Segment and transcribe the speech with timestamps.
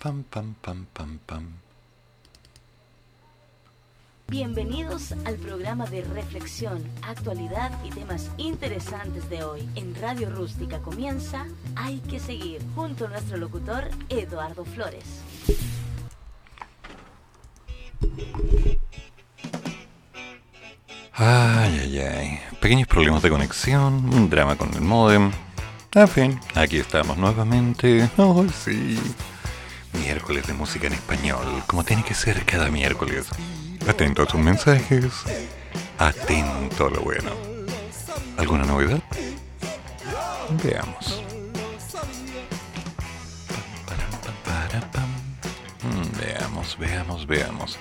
[0.00, 1.44] Pam, pam, pam, pam, pam.
[4.28, 9.68] Bienvenidos al programa de reflexión, actualidad y temas interesantes de hoy.
[9.74, 15.02] En Radio Rústica comienza Hay que seguir, junto a nuestro locutor Eduardo Flores.
[21.14, 22.40] Ay, ay, ay.
[22.60, 25.32] Pequeños problemas de conexión, un drama con el modem.
[25.92, 28.08] En fin, aquí estamos nuevamente.
[28.16, 28.96] Oh, sí.
[30.00, 33.26] Miércoles de música en español, como tiene que ser cada miércoles.
[33.88, 35.04] Atento a tus mensajes.
[35.98, 37.30] Atento a lo bueno.
[38.36, 39.00] ¿Alguna novedad?
[40.62, 41.22] Veamos.
[45.82, 47.78] Mm, Veamos, veamos, veamos.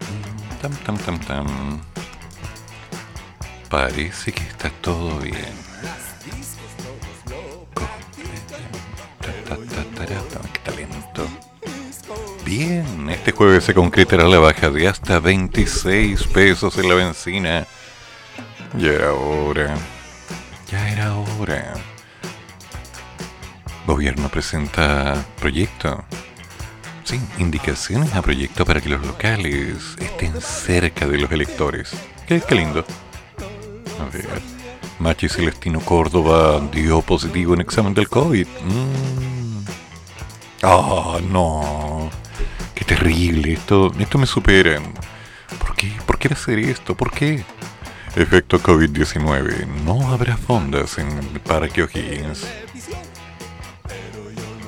[0.00, 1.80] Mm, Tam, tam, tam, tam.
[3.68, 5.69] Parece que está todo bien.
[13.20, 17.66] Este jueves se concretará la baja de hasta 26 pesos en la benzina.
[18.78, 19.74] Ya era hora.
[20.70, 21.74] Ya era hora.
[23.86, 26.02] Gobierno presenta proyecto.
[27.04, 31.92] Sí, indicaciones a proyecto para que los locales estén cerca de los electores.
[32.26, 32.86] Qué, lindo.
[34.00, 34.40] A ver.
[34.98, 38.46] Machi Celestino Córdoba dio positivo en examen del COVID.
[38.46, 39.64] Mm.
[40.62, 42.08] Ah, no.
[42.80, 43.52] Qué terrible.
[43.52, 44.80] Esto, esto me supera.
[45.58, 45.92] ¿Por qué?
[46.06, 46.96] ¿Por qué hacer esto?
[46.96, 47.44] ¿Por qué?
[48.16, 49.66] Efecto COVID-19.
[49.84, 52.46] No habrá fondas en el Parque O'Higgins.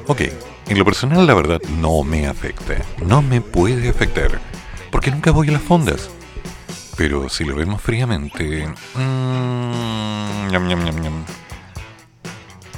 [0.07, 0.21] Ok,
[0.69, 2.77] en lo personal la verdad no me afecta.
[3.03, 4.39] No me puede afectar.
[4.91, 6.11] Porque nunca voy a las fondas.
[6.99, 8.69] Pero si lo vemos fríamente...
[10.51, 11.25] ñam.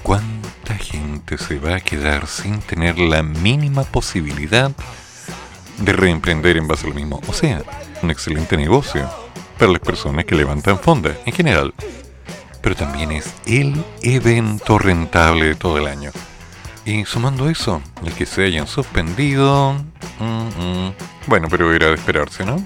[0.05, 4.71] ¿Cuánta gente se va a quedar sin tener la mínima posibilidad
[5.79, 7.21] reemprender en base a lo mismo?
[7.27, 7.63] O sea,
[8.03, 9.09] un excelente negocio
[9.59, 11.75] para las personas que levantan fondas en general.
[12.61, 16.11] Pero también es el evento rentable de todo el año.
[16.87, 19.75] Y sumando eso, el que se hayan suspendido...
[20.19, 20.95] mm, mm,
[21.27, 22.57] bueno, pero era de esperarse, ¿no?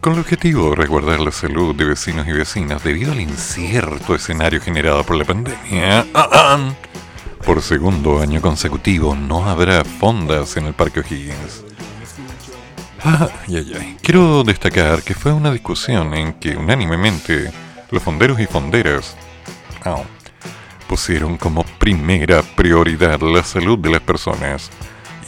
[0.00, 4.60] Con el objetivo de resguardar la salud de vecinos y vecinas debido al incierto escenario
[4.60, 6.74] generado por la pandemia, ¡ah, ah!
[7.44, 11.65] por segundo año consecutivo no habrá fondas en el Parque O'Higgins.
[13.02, 13.96] Ay, ay, ay.
[14.02, 17.50] Quiero destacar que fue una discusión en que unánimemente
[17.90, 19.16] los fonderos y fonderas
[20.88, 24.70] pusieron como primera prioridad la salud de las personas.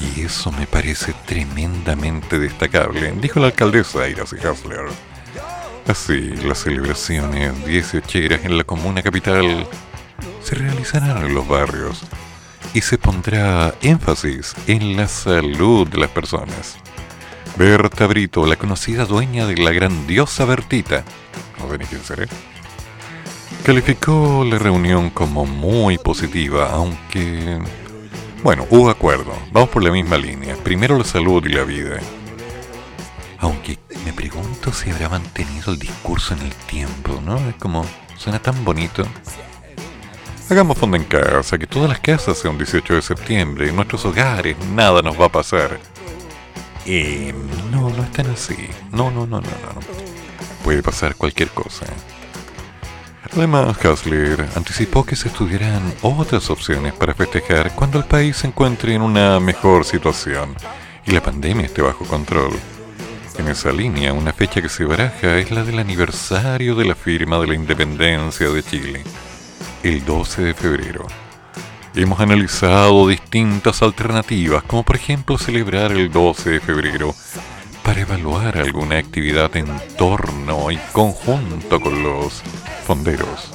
[0.00, 4.86] Y eso me parece tremendamente destacable, dijo la alcaldesa Iracy Hasler.
[5.86, 9.66] Así, las celebraciones 18 en la comuna capital
[10.42, 12.02] se realizarán en los barrios
[12.74, 16.76] y se pondrá énfasis en la salud de las personas.
[17.58, 21.02] Berta Brito, la conocida dueña de la grandiosa Bertita,
[21.58, 22.24] no sé ni quién será,
[23.64, 27.58] calificó la reunión como muy positiva, aunque...
[28.44, 31.98] Bueno, hubo acuerdo, vamos por la misma línea, primero la salud y la vida.
[33.38, 37.38] Aunque me pregunto si habrá mantenido el discurso en el tiempo, ¿no?
[37.48, 37.84] Es como,
[38.16, 39.04] suena tan bonito.
[40.48, 44.56] Hagamos fondo en casa, que todas las casas sean 18 de septiembre, en nuestros hogares,
[44.72, 45.80] nada nos va a pasar.
[46.91, 47.34] Eh,
[47.71, 48.56] no, no están así.
[48.93, 49.81] No, no, no, no, no.
[50.65, 51.84] Puede pasar cualquier cosa.
[53.31, 58.94] Además, Hasler anticipó que se estudiarán otras opciones para festejar cuando el país se encuentre
[58.94, 60.54] en una mejor situación
[61.04, 62.53] y la pandemia esté bajo control.
[63.37, 67.38] En esa línea, una fecha que se baraja es la del aniversario de la firma
[67.38, 69.04] de la independencia de Chile,
[69.82, 71.06] el 12 de febrero.
[71.98, 77.12] Hemos analizado distintas alternativas, como por ejemplo celebrar el 12 de febrero
[77.82, 79.66] para evaluar alguna actividad en
[79.97, 82.44] torno y conjunto con los
[82.86, 83.50] fonderos.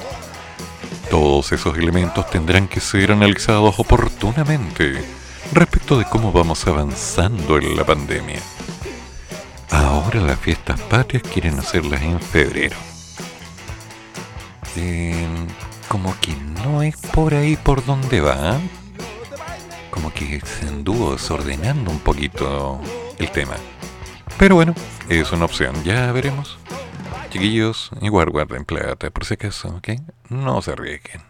[1.08, 5.02] Todos esos elementos tendrán que ser analizados oportunamente
[5.54, 8.40] respecto de cómo vamos avanzando en la pandemia.
[9.70, 12.76] Ahora las fiestas patrias quieren hacerlas en febrero.
[15.94, 18.58] Como que no es por ahí por donde va.
[19.92, 22.80] Como que se anduvo desordenando un poquito
[23.16, 23.54] el tema.
[24.36, 24.74] Pero bueno,
[25.08, 26.58] es una opción, ya veremos.
[27.30, 29.90] Chiquillos, igual guarden plata, por si acaso, ¿ok?
[30.30, 31.22] No se arriesguen.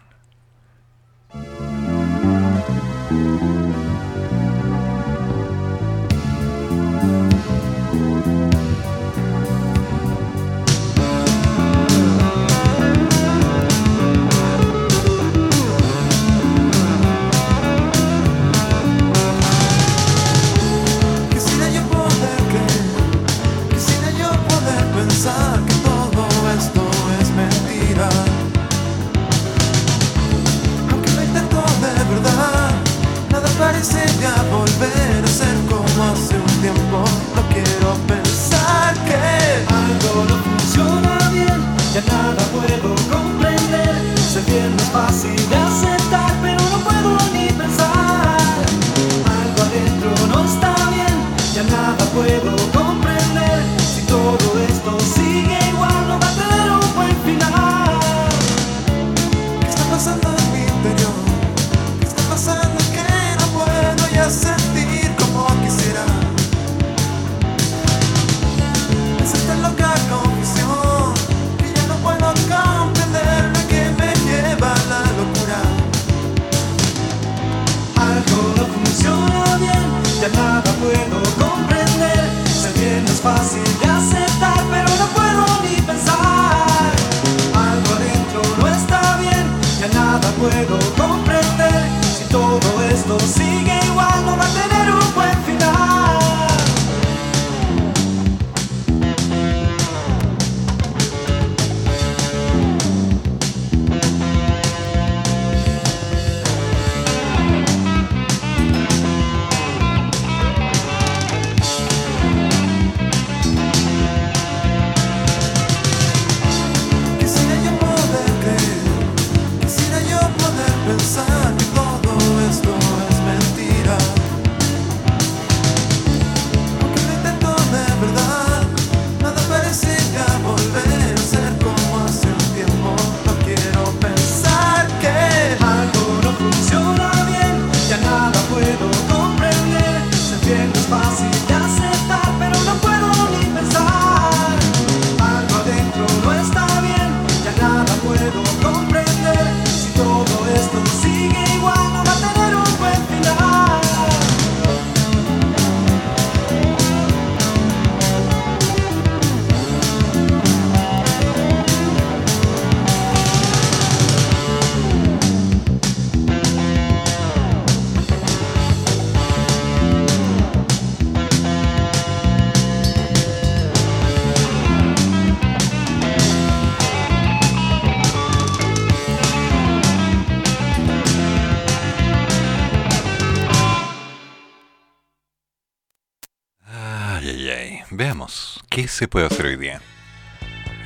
[188.87, 189.81] Se puede hacer hoy día?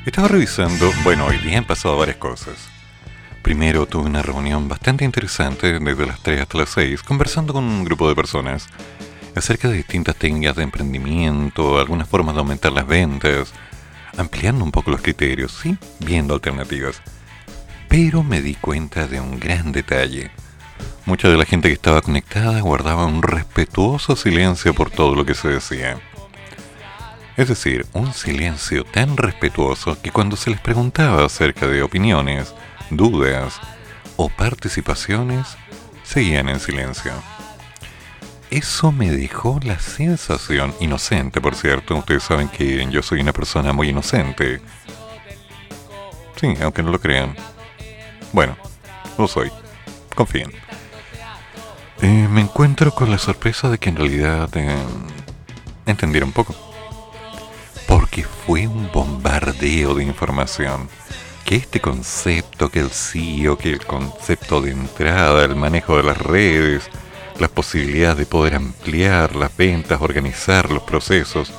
[0.05, 2.55] Estaba revisando, bueno, hoy día han pasado varias cosas.
[3.41, 7.83] Primero tuve una reunión bastante interesante desde las 3 hasta las 6, conversando con un
[7.83, 8.67] grupo de personas
[9.35, 13.53] acerca de distintas técnicas de emprendimiento, algunas formas de aumentar las ventas,
[14.17, 17.01] ampliando un poco los criterios, sí, viendo alternativas.
[17.87, 20.31] Pero me di cuenta de un gran detalle.
[21.05, 25.33] Mucha de la gente que estaba conectada guardaba un respetuoso silencio por todo lo que
[25.33, 25.99] se decía.
[27.39, 32.53] Es decir, un silencio tan respetuoso que cuando se les preguntaba acerca de opiniones,
[32.89, 33.61] dudas
[34.17, 35.47] o participaciones,
[36.03, 37.13] seguían en silencio.
[38.49, 43.71] Eso me dejó la sensación, inocente por cierto, ustedes saben que yo soy una persona
[43.71, 44.59] muy inocente.
[46.35, 47.37] Sí, aunque no lo crean.
[48.33, 48.57] Bueno,
[49.17, 49.49] lo soy.
[50.13, 50.51] Confíen.
[52.01, 54.75] Eh, me encuentro con la sorpresa de que en realidad eh,
[55.85, 56.68] entendieron poco
[58.09, 60.89] porque fue un bombardeo de información.
[61.45, 66.17] Que este concepto, que el CEO, que el concepto de entrada, el manejo de las
[66.17, 66.89] redes,
[67.39, 71.51] las posibilidades de poder ampliar las ventas, organizar los procesos,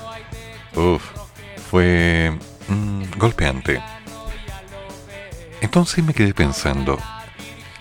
[0.75, 1.03] Uf,
[1.71, 2.37] fue
[2.69, 3.81] mm, golpeante.
[5.61, 6.99] Entonces me quedé pensando,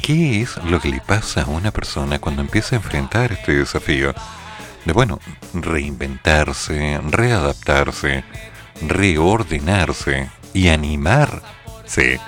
[0.01, 4.13] ¿qué es lo que le pasa a una persona cuando empieza a enfrentar este desafío?
[4.85, 5.19] de, bueno,
[5.53, 8.23] reinventarse, readaptarse,
[8.81, 12.19] reordenarse y animarse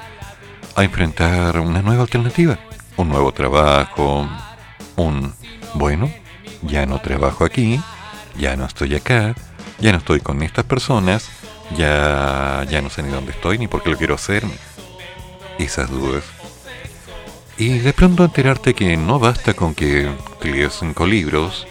[0.76, 2.58] a enfrentar una nueva alternativa,
[2.98, 4.28] un nuevo trabajo,
[4.96, 5.34] un,
[5.74, 6.12] bueno,
[6.62, 7.80] ya no trabajo aquí,
[8.38, 9.36] ya no estoy acá,
[9.80, 11.30] ya no estoy con estas personas,
[11.78, 14.44] ya, ya no sé ni dónde estoy ni por qué lo quiero hacer.
[15.58, 16.24] Esas dudas.
[17.58, 20.10] Y de pronto enterarte que no basta con que
[20.42, 21.68] leas cinco libros,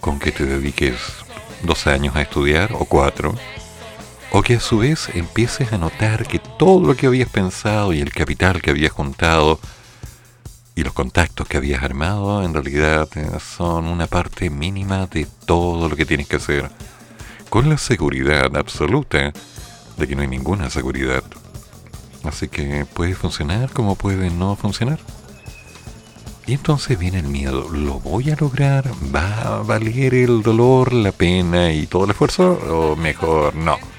[0.00, 0.96] con que te dediques
[1.62, 3.34] dos años a estudiar o cuatro,
[4.36, 8.00] o que a su vez empieces a notar que todo lo que habías pensado y
[8.00, 9.60] el capital que habías juntado
[10.74, 15.88] y los contactos que habías armado en realidad eh, son una parte mínima de todo
[15.88, 16.68] lo que tienes que hacer,
[17.48, 19.32] con la seguridad absoluta
[19.96, 21.22] de que no hay ninguna seguridad.
[22.24, 24.98] Así que puede funcionar como puede no funcionar.
[26.44, 28.90] Y entonces viene el miedo, ¿lo voy a lograr?
[29.14, 32.58] ¿Va a valer el dolor, la pena y todo el esfuerzo?
[32.68, 33.93] ¿O mejor no?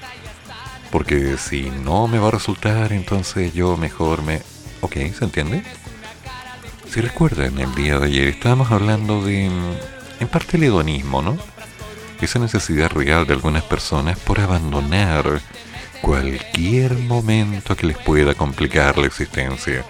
[0.90, 4.42] Porque si no me va a resultar, entonces yo mejor me...
[4.80, 5.62] Ok, ¿se entiende?
[6.88, 11.36] Si recuerdan, el día de ayer estábamos hablando de, en parte, el hedonismo, ¿no?
[12.20, 15.42] Esa necesidad real de algunas personas por abandonar
[16.00, 19.84] cualquier momento que les pueda complicar la existencia,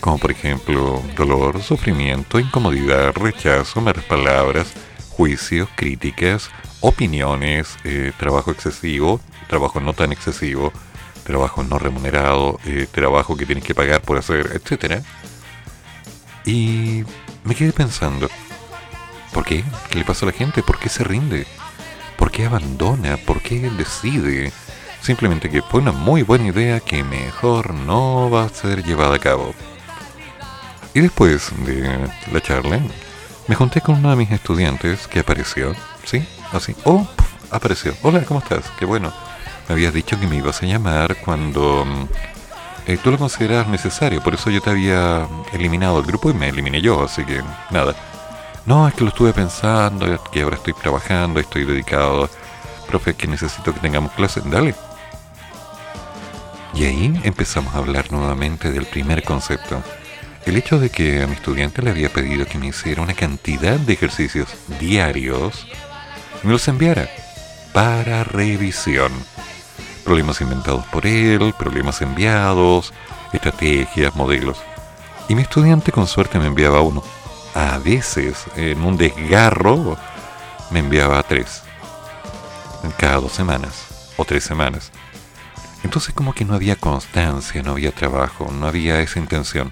[0.00, 4.72] como por ejemplo dolor, sufrimiento, incomodidad, rechazo, malas palabras,
[5.10, 10.72] juicios, críticas, opiniones, eh, trabajo excesivo, trabajo no tan excesivo,
[11.24, 15.02] trabajo no remunerado, eh, trabajo que tienes que pagar por hacer, etc.
[16.44, 17.02] Y
[17.42, 18.28] me quedé pensando,
[19.32, 19.64] ¿por qué?
[19.90, 20.62] ¿Qué le pasa a la gente?
[20.62, 21.48] ¿Por qué se rinde?
[22.16, 23.16] ¿Por qué abandona?
[23.16, 24.52] ¿Por qué decide?
[25.02, 29.18] Simplemente que fue una muy buena idea que mejor no va a ser llevada a
[29.18, 29.52] cabo.
[30.94, 32.80] Y después de la charla,
[33.48, 36.24] me junté con uno de mis estudiantes que apareció, ¿sí?
[36.52, 37.04] Así, oh,
[37.50, 37.94] apareció.
[38.02, 38.70] Hola, ¿cómo estás?
[38.78, 39.12] Qué bueno.
[39.70, 42.08] Habías dicho que me ibas a llamar cuando mm,
[42.88, 46.48] eh, tú lo consideras necesario, por eso yo te había eliminado del grupo y me
[46.48, 47.94] eliminé yo, así que nada.
[48.66, 52.28] No, es que lo estuve pensando, que ahora estoy trabajando, estoy dedicado.
[52.88, 54.42] Profe, que necesito que tengamos clases.
[54.50, 54.74] Dale.
[56.74, 59.82] Y ahí empezamos a hablar nuevamente del primer concepto.
[60.46, 63.78] El hecho de que a mi estudiante le había pedido que me hiciera una cantidad
[63.78, 64.48] de ejercicios
[64.80, 65.66] diarios
[66.42, 67.08] y me los enviara
[67.72, 69.12] para revisión.
[70.10, 72.92] Problemas inventados por él, problemas enviados,
[73.32, 74.58] estrategias, modelos.
[75.28, 77.04] Y mi estudiante con suerte me enviaba uno.
[77.54, 79.96] A veces, en un desgarro,
[80.72, 81.62] me enviaba tres.
[82.98, 84.90] Cada dos semanas o tres semanas.
[85.84, 89.70] Entonces como que no había constancia, no había trabajo, no había esa intención.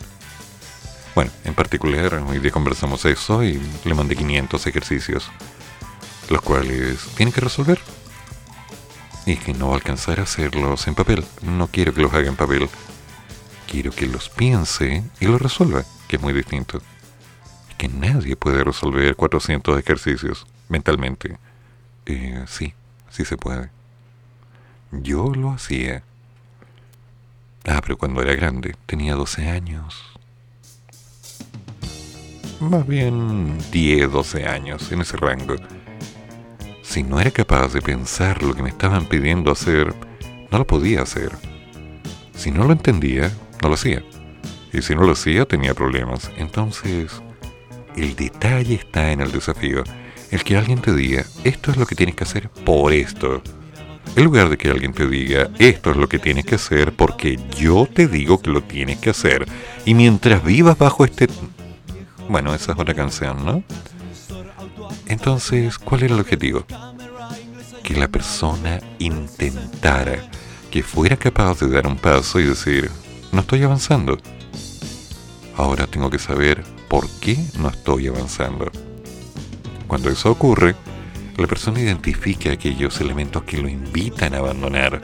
[1.17, 5.33] Bueno, en particular, hoy día conversamos eso y le mandé 500 ejercicios,
[6.31, 7.81] los cuales tiene que resolver.
[9.29, 11.23] Y que no va a alcanzar a hacerlos en papel.
[11.43, 12.67] No quiero que los haga en papel.
[13.71, 16.81] Quiero que los piense y los resuelva, que es muy distinto.
[17.77, 21.37] Que nadie puede resolver 400 ejercicios mentalmente.
[22.07, 22.73] Eh, sí,
[23.11, 23.69] sí se puede.
[24.93, 26.03] Yo lo hacía.
[27.67, 30.05] Ah, pero cuando era grande, tenía 12 años.
[32.61, 35.57] Más bien 10, 12 años, en ese rango.
[36.89, 39.95] Si no era capaz de pensar lo que me estaban pidiendo hacer,
[40.51, 41.33] no lo podía hacer.
[42.35, 43.31] Si no lo entendía,
[43.63, 44.03] no lo hacía.
[44.73, 46.31] Y si no lo hacía, tenía problemas.
[46.39, 47.21] Entonces,
[47.95, 49.85] el detalle está en el desafío.
[50.31, 53.43] El que alguien te diga, esto es lo que tienes que hacer por esto
[54.17, 57.39] en lugar de que alguien te diga, esto es lo que tienes que hacer porque
[57.57, 59.47] yo te digo que lo tienes que hacer.
[59.85, 61.29] Y mientras vivas bajo este...
[62.29, 63.63] Bueno, esa es otra canción, ¿no?
[65.09, 66.65] Entonces, ¿cuál era el objetivo?
[67.83, 70.19] Que la persona intentara,
[70.71, 72.91] que fuera capaz de dar un paso y decir,
[73.33, 74.19] no estoy avanzando.
[75.57, 78.71] Ahora tengo que saber por qué no estoy avanzando.
[79.87, 80.77] Cuando eso ocurre,
[81.39, 85.01] la persona identifica aquellos elementos que lo invitan a abandonar,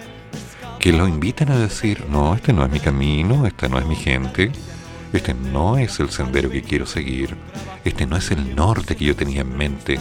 [0.78, 3.96] que lo invitan a decir, no, este no es mi camino, esta no es mi
[3.96, 4.52] gente,
[5.16, 7.36] este no es el sendero que quiero seguir,
[7.84, 9.98] este no es el norte que yo tenía en mente,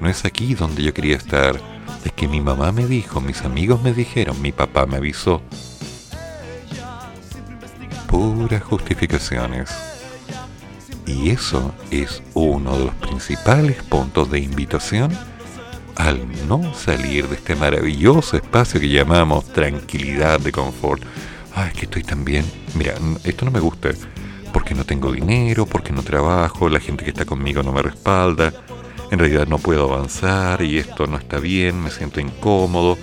[0.00, 1.60] no es aquí donde yo quería estar,
[2.04, 5.42] es que mi mamá me dijo, mis amigos me dijeron, mi papá me avisó.
[8.06, 9.70] Puras justificaciones.
[11.06, 15.12] Y eso es uno de los principales puntos de invitación
[15.96, 21.02] al no salir de este maravilloso espacio que llamamos tranquilidad de confort,
[21.54, 22.44] ay, que estoy tan bien,
[22.74, 22.94] mira,
[23.24, 23.90] esto no me gusta,
[24.56, 28.54] porque no tengo dinero, porque no trabajo, la gente que está conmigo no me respalda,
[29.10, 32.96] en realidad no puedo avanzar y esto no está bien, me siento incómodo,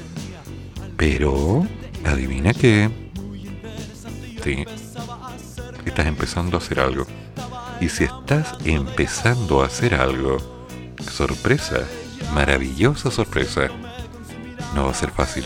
[0.97, 1.63] pero,
[2.03, 2.89] adivina qué,
[4.43, 4.65] sí,
[5.85, 7.05] estás empezando a hacer algo.
[7.79, 10.39] Y si estás empezando a hacer algo,
[11.01, 11.81] sorpresa,
[12.33, 13.67] maravillosa sorpresa.
[14.73, 15.45] No va a ser fácil.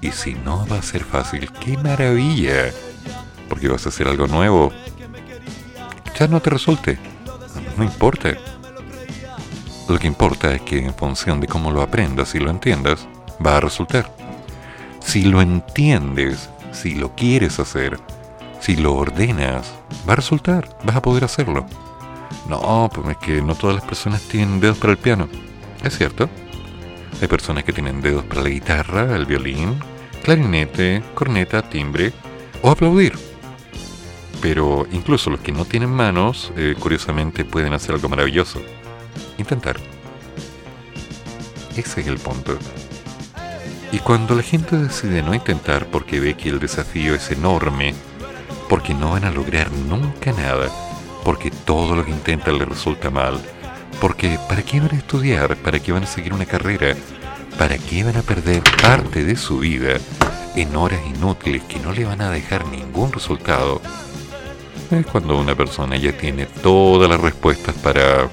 [0.00, 2.72] Y si no va a ser fácil, qué maravilla.
[3.48, 4.72] Porque vas a hacer algo nuevo.
[6.26, 6.98] No te resulte.
[7.76, 8.34] No importa.
[9.88, 13.06] Lo que importa es que en función de cómo lo aprendas y lo entiendas,
[13.44, 14.12] va a resultar.
[15.00, 18.00] Si lo entiendes, si lo quieres hacer,
[18.60, 19.72] si lo ordenas,
[20.08, 21.64] va a resultar, vas a poder hacerlo.
[22.48, 25.28] No, pues es que no todas las personas tienen dedos para el piano.
[25.84, 26.28] Es cierto.
[27.22, 29.78] Hay personas que tienen dedos para la guitarra, el violín,
[30.24, 32.12] clarinete, corneta, timbre
[32.60, 33.27] o aplaudir.
[34.40, 38.60] Pero incluso los que no tienen manos, eh, curiosamente, pueden hacer algo maravilloso.
[39.36, 39.76] Intentar.
[41.76, 42.58] Ese es el punto.
[43.90, 47.94] Y cuando la gente decide no intentar porque ve que el desafío es enorme,
[48.68, 50.68] porque no van a lograr nunca nada,
[51.24, 53.40] porque todo lo que intentan le resulta mal,
[54.00, 55.56] porque ¿para qué van a estudiar?
[55.56, 56.94] ¿Para qué van a seguir una carrera?
[57.58, 59.96] ¿Para qué van a perder parte de su vida
[60.54, 63.80] en horas inútiles que no le van a dejar ningún resultado?
[64.90, 68.30] Es cuando una persona ya tiene todas las respuestas para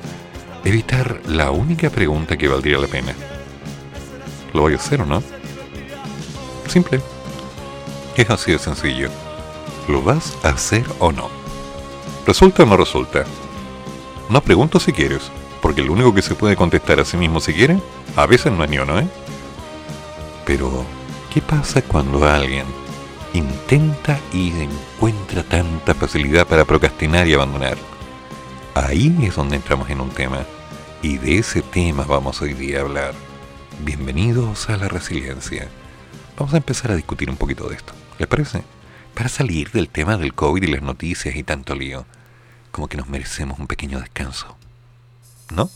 [0.63, 3.13] evitar la única pregunta que valdría la pena.
[4.53, 5.21] ¿Lo voy a hacer o no?
[6.67, 7.01] Simple.
[8.15, 9.09] Es así de sencillo.
[9.89, 11.29] ¿Lo vas a hacer o no?
[12.25, 13.25] ¿Resulta o no resulta?
[14.29, 15.29] No pregunto si quieres,
[15.61, 17.79] porque lo único que se puede contestar a sí mismo si quiere,
[18.15, 19.07] a veces no es ni uno, ¿eh?
[20.45, 20.85] Pero,
[21.33, 22.65] ¿qué pasa cuando alguien
[23.35, 27.77] intenta y encuentra tanta facilidad para procrastinar y abandonar?
[28.73, 30.45] Ahí es donde entramos en un tema,
[31.01, 33.13] y de ese tema vamos hoy día a hablar.
[33.83, 35.67] Bienvenidos a la resiliencia.
[36.37, 37.93] Vamos a empezar a discutir un poquito de esto.
[38.19, 38.63] ¿Les parece?
[39.13, 42.05] Para salir del tema del COVID y las noticias y tanto lío,
[42.71, 44.57] como que nos merecemos un pequeño descanso.
[45.51, 45.69] ¿No?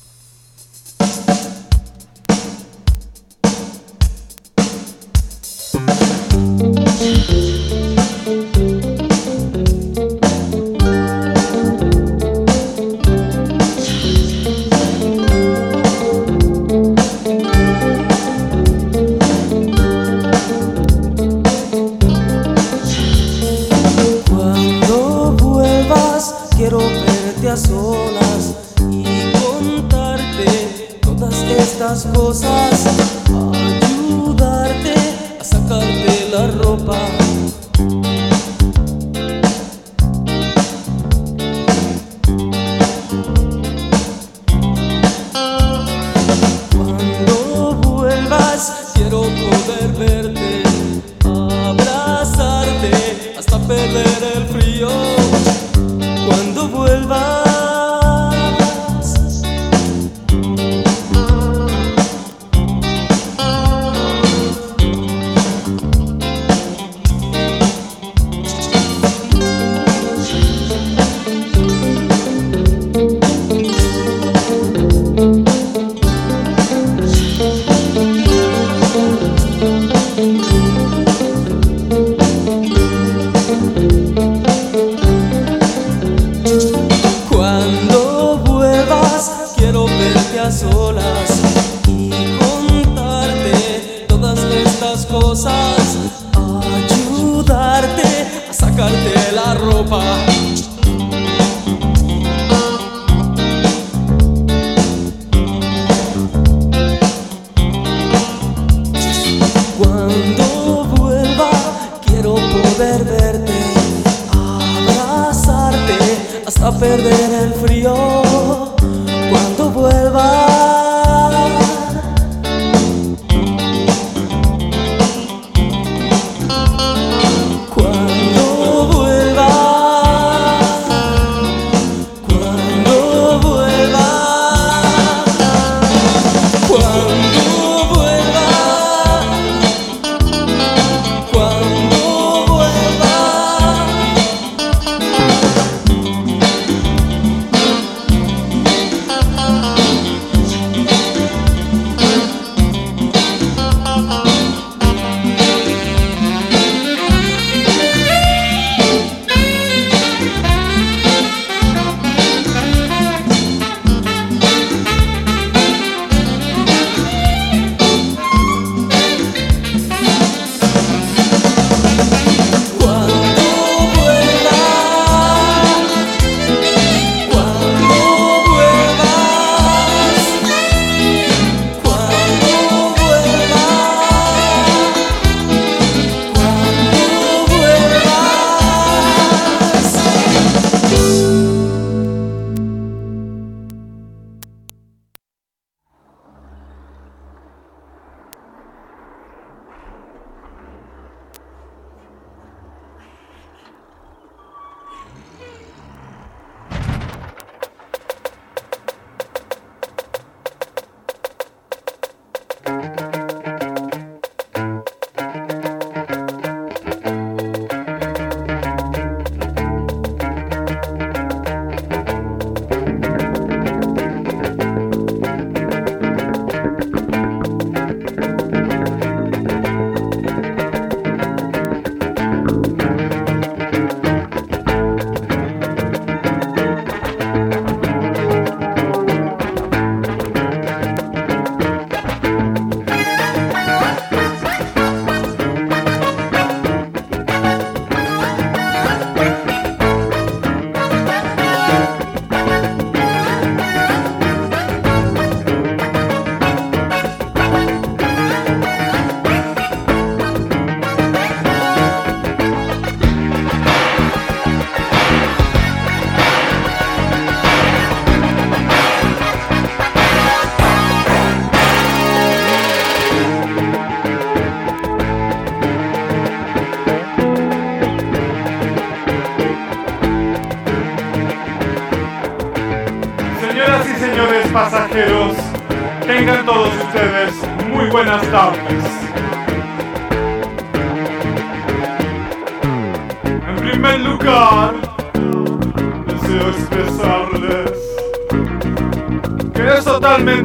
[6.99, 7.58] Perder el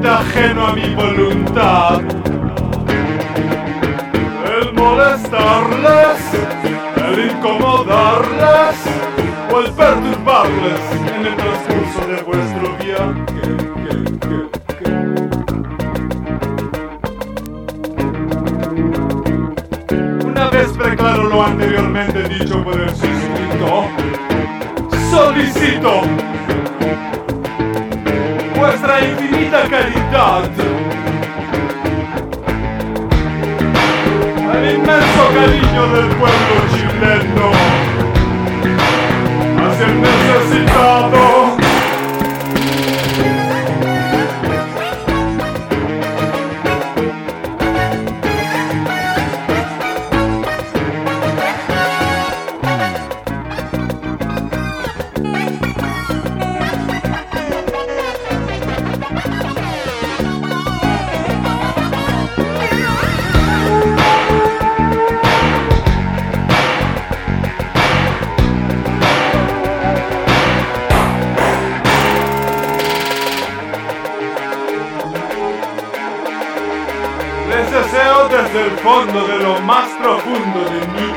[0.07, 2.03] ajeno a mi voluntad
[4.61, 6.21] el molestarles,
[6.97, 8.77] el incomodarles
[9.53, 10.81] o el perturbarles
[11.17, 13.25] en el transcurso de vuestro viaje.
[20.25, 23.87] Una vez preclaro lo anteriormente dicho por el suscrito,
[25.11, 26.03] solicito
[29.65, 30.51] infinita caridad
[34.55, 37.51] el inmenso cariño del pueblo chileno
[39.67, 41.64] hacia el necesitado.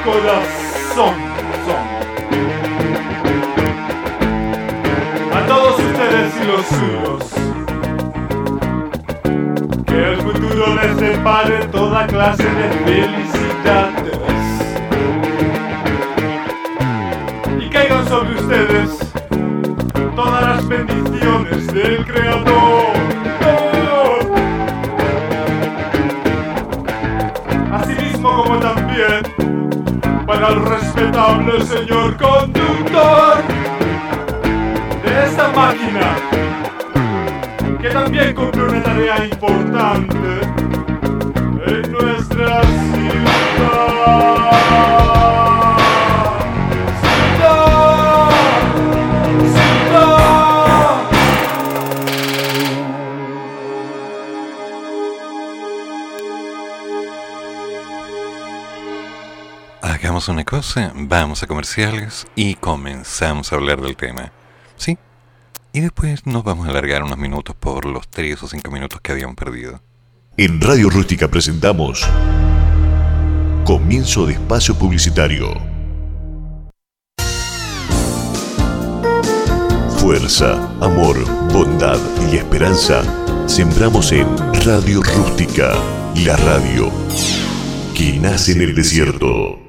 [0.07, 1.15] Corazón.
[5.33, 7.23] A todos ustedes y los suyos.
[9.85, 14.17] Que el futuro les depare toda clase de felicidades.
[17.59, 19.11] Y caigan sobre ustedes
[20.15, 22.96] todas las bendiciones del Creador.
[30.49, 33.43] El respetable señor conductor
[35.03, 36.15] de esta máquina,
[37.81, 40.41] que también cumple una tarea importante
[41.65, 43.36] en nuestra ciudad.
[60.95, 64.31] Vamos a comerciales y comenzamos a hablar del tema.
[64.75, 64.97] ¿Sí?
[65.71, 69.11] Y después nos vamos a alargar unos minutos por los 3 o 5 minutos que
[69.11, 69.81] habíamos perdido.
[70.35, 72.07] En Radio Rústica presentamos
[73.65, 75.53] Comienzo de Espacio Publicitario.
[79.97, 81.99] Fuerza, amor, bondad
[82.31, 83.03] y esperanza
[83.47, 84.27] sembramos en
[84.65, 85.73] Radio Rústica,
[86.25, 86.91] la radio
[87.93, 89.66] que nace en el desierto.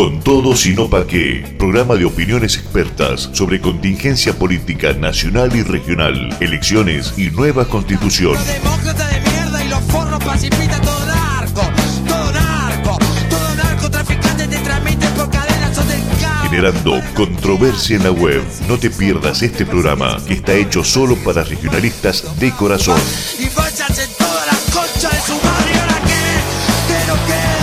[0.00, 1.44] Con todo, sino pa' qué.
[1.58, 8.34] Programa de opiniones expertas sobre contingencia política nacional y regional, elecciones y nueva constitución.
[8.46, 11.60] Demócrata de mierda y los forros pacifistas, todo narco,
[12.08, 16.44] todo narco, todo narcotraficante te transmiten por cadenas o del cabo.
[16.44, 18.42] Generando controversia en la web.
[18.68, 22.98] No te pierdas este programa que está hecho solo para regionalistas de corazón.
[23.38, 25.49] Y váyanse todas las conchas de su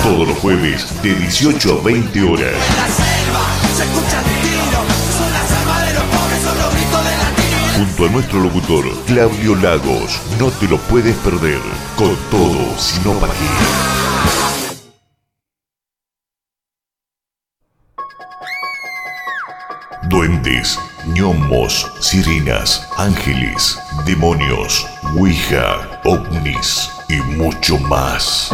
[0.08, 2.54] Todos los jueves de 18 a 20 horas.
[7.76, 10.22] Junto a nuestro locutor Claudio Lagos.
[10.40, 11.60] No te lo puedes perder.
[11.98, 13.34] Con todo, sino pa' qué.
[20.08, 28.54] Duendes, gnomos, sirenas, ángeles, demonios, ouija, ovnis y mucho más.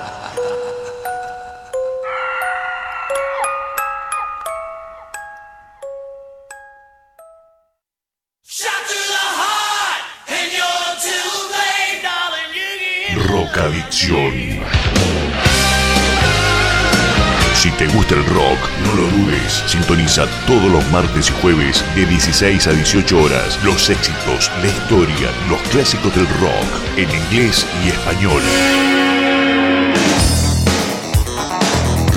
[17.53, 19.63] Si te gusta el rock, no lo dudes.
[19.67, 25.29] Sintoniza todos los martes y jueves de 16 a 18 horas los éxitos, la historia,
[25.47, 26.65] los clásicos del rock
[26.97, 28.41] en inglés y español.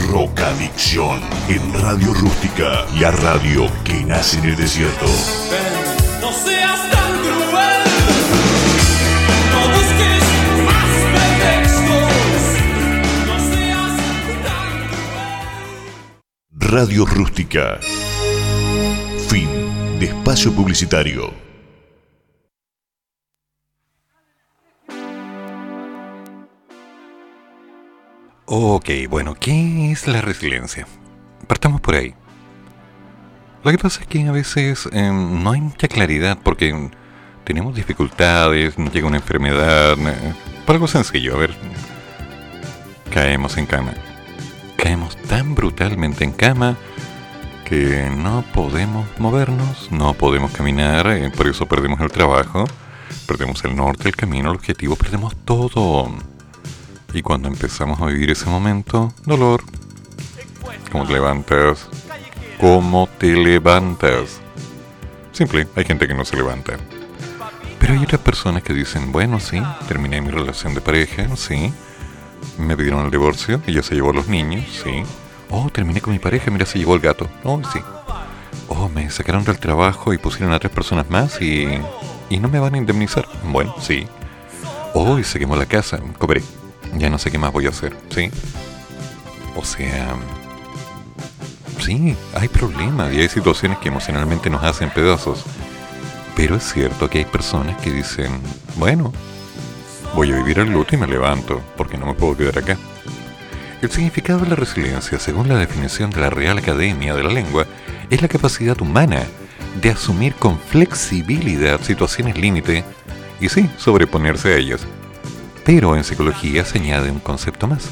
[0.08, 5.04] Rock Adicción en Radio Rústica, la radio que nace en el desierto.
[6.22, 8.63] No seas tan cruel.
[16.64, 17.78] Radio Rústica.
[19.28, 19.48] Fin
[20.00, 21.34] de espacio publicitario.
[28.46, 30.86] Ok, bueno, ¿qué es la resiliencia?
[31.46, 32.14] Partamos por ahí.
[33.62, 36.90] Lo que pasa es que a veces eh, no hay mucha claridad porque
[37.44, 41.54] tenemos dificultades, llega una enfermedad, eh, por algo sencillo, a ver,
[43.12, 43.92] caemos en cama.
[44.76, 46.76] Caemos tan brutalmente en cama
[47.64, 52.64] que no podemos movernos, no podemos caminar, eh, por eso perdemos el trabajo,
[53.26, 56.10] perdemos el norte, el camino, el objetivo, perdemos todo.
[57.12, 59.62] Y cuando empezamos a vivir ese momento, dolor.
[60.92, 61.88] ¿Cómo te levantas?
[62.60, 64.40] ¿Cómo te levantas?
[65.32, 66.74] Simple, hay gente que no se levanta.
[67.78, 71.72] Pero hay otras personas que dicen, bueno, sí, terminé mi relación de pareja, sí.
[72.58, 75.02] Me pidieron el divorcio, ella se llevó a los niños, sí.
[75.50, 77.28] Oh, terminé con mi pareja, mira, se llevó el gato.
[77.42, 77.80] Oh, sí.
[78.68, 81.68] Oh, me sacaron del trabajo y pusieron a tres personas más y...
[82.30, 83.28] Y no me van a indemnizar.
[83.44, 84.06] Bueno, sí.
[84.94, 86.00] Oh, y se quemó la casa.
[86.18, 86.42] Cobré.
[86.96, 88.30] Ya no sé qué más voy a hacer, ¿sí?
[89.56, 90.16] O sea...
[91.80, 95.44] Sí, hay problemas y hay situaciones que emocionalmente nos hacen pedazos.
[96.34, 98.40] Pero es cierto que hay personas que dicen,
[98.76, 99.12] bueno,
[100.14, 102.78] voy a vivir el luto y me levanto, porque no me puedo quedar acá.
[103.82, 107.66] El significado de la resiliencia, según la definición de la Real Academia de la Lengua,
[108.10, 109.24] es la capacidad humana
[109.80, 112.84] de asumir con flexibilidad situaciones límite
[113.40, 114.86] y sí, sobreponerse a ellas.
[115.64, 117.90] Pero en psicología se añade un concepto más.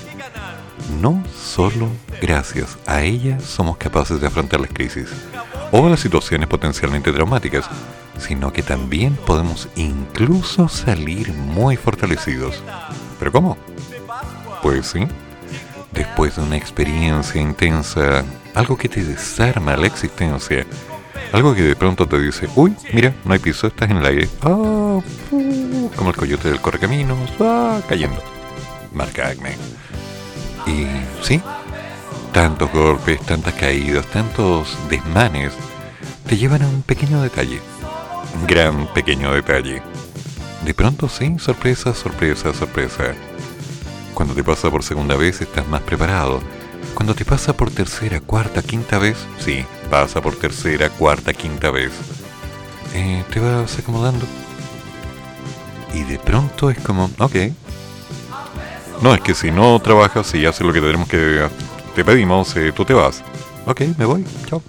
[1.00, 1.88] No solo
[2.20, 5.08] gracias a ella somos capaces de afrontar las crisis
[5.72, 7.68] o las situaciones potencialmente traumáticas,
[8.18, 12.62] sino que también podemos incluso salir muy fortalecidos.
[13.18, 13.56] ¿Pero cómo?
[14.62, 15.06] Pues sí,
[15.92, 20.66] después de una experiencia intensa, algo que te desarma la existencia,
[21.32, 24.28] algo que de pronto te dice, uy, mira, no hay piso, estás en el aire,
[24.44, 25.02] uh,
[25.96, 27.18] como el coyote del correcaminos,
[27.88, 28.22] cayendo.
[28.92, 29.56] Marca Acme.
[30.66, 30.86] Y
[31.22, 31.40] sí,
[32.32, 35.52] tantos golpes, tantas caídas, tantos desmanes,
[36.26, 37.60] te llevan a un pequeño detalle.
[38.46, 39.82] Gran pequeño detalle.
[40.64, 43.14] De pronto sí, sorpresa, sorpresa, sorpresa.
[44.14, 46.40] Cuando te pasa por segunda vez estás más preparado.
[46.94, 51.92] Cuando te pasa por tercera, cuarta, quinta vez, sí, pasa por tercera, cuarta, quinta vez.
[52.94, 54.26] Eh, te vas acomodando.
[55.94, 57.36] Y de pronto es como, ok.
[59.02, 61.48] No, es que si no trabajas y haces lo que tenemos que
[61.94, 63.22] te pedimos, eh, tú te vas.
[63.66, 64.62] Ok, me voy, chao.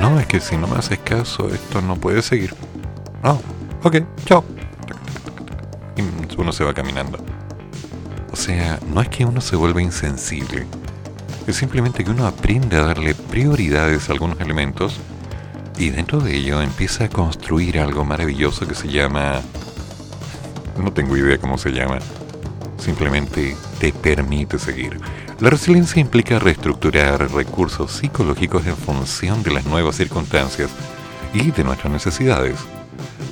[0.00, 2.54] No, es que si no me haces caso, esto no puede seguir.
[3.22, 3.36] Ah,
[3.82, 4.42] ok, chao.
[5.96, 7.18] Y uno se va caminando.
[8.32, 10.66] O sea, no es que uno se vuelva insensible.
[11.46, 14.98] Es simplemente que uno aprende a darle prioridades a algunos elementos
[15.76, 19.40] y dentro de ello empieza a construir algo maravilloso que se llama...
[20.78, 21.98] No tengo idea cómo se llama.
[22.78, 24.98] Simplemente te permite seguir.
[25.40, 30.70] La resiliencia implica reestructurar recursos psicológicos en función de las nuevas circunstancias
[31.32, 32.56] y de nuestras necesidades.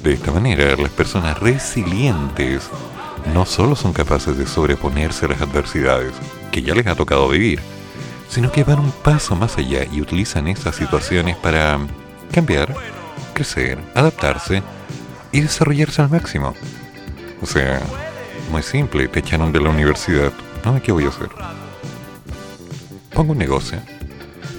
[0.03, 2.71] De esta manera, las personas resilientes
[3.35, 6.15] no solo son capaces de sobreponerse a las adversidades
[6.51, 7.61] que ya les ha tocado vivir,
[8.31, 11.79] sino que van un paso más allá y utilizan estas situaciones para
[12.33, 12.75] cambiar,
[13.35, 14.63] crecer, adaptarse
[15.31, 16.55] y desarrollarse al máximo.
[17.43, 17.83] O sea,
[18.51, 20.33] muy simple, te echaron de la universidad,
[20.65, 20.81] ¿no?
[20.83, 21.29] ¿Qué voy a hacer?
[23.19, 23.81] Pongo un negocio,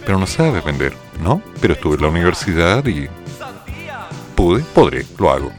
[0.05, 0.93] pero no sabes vender,
[1.23, 1.41] ¿no?
[1.61, 3.07] Pero estuve en la universidad y
[4.35, 5.49] pude, podré, lo hago.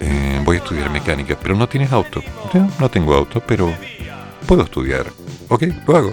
[0.00, 2.22] Eh, voy a estudiar mecánica, pero no tienes auto.
[2.52, 3.72] No, no tengo auto, pero
[4.46, 5.06] puedo estudiar.
[5.48, 6.12] Ok, lo hago.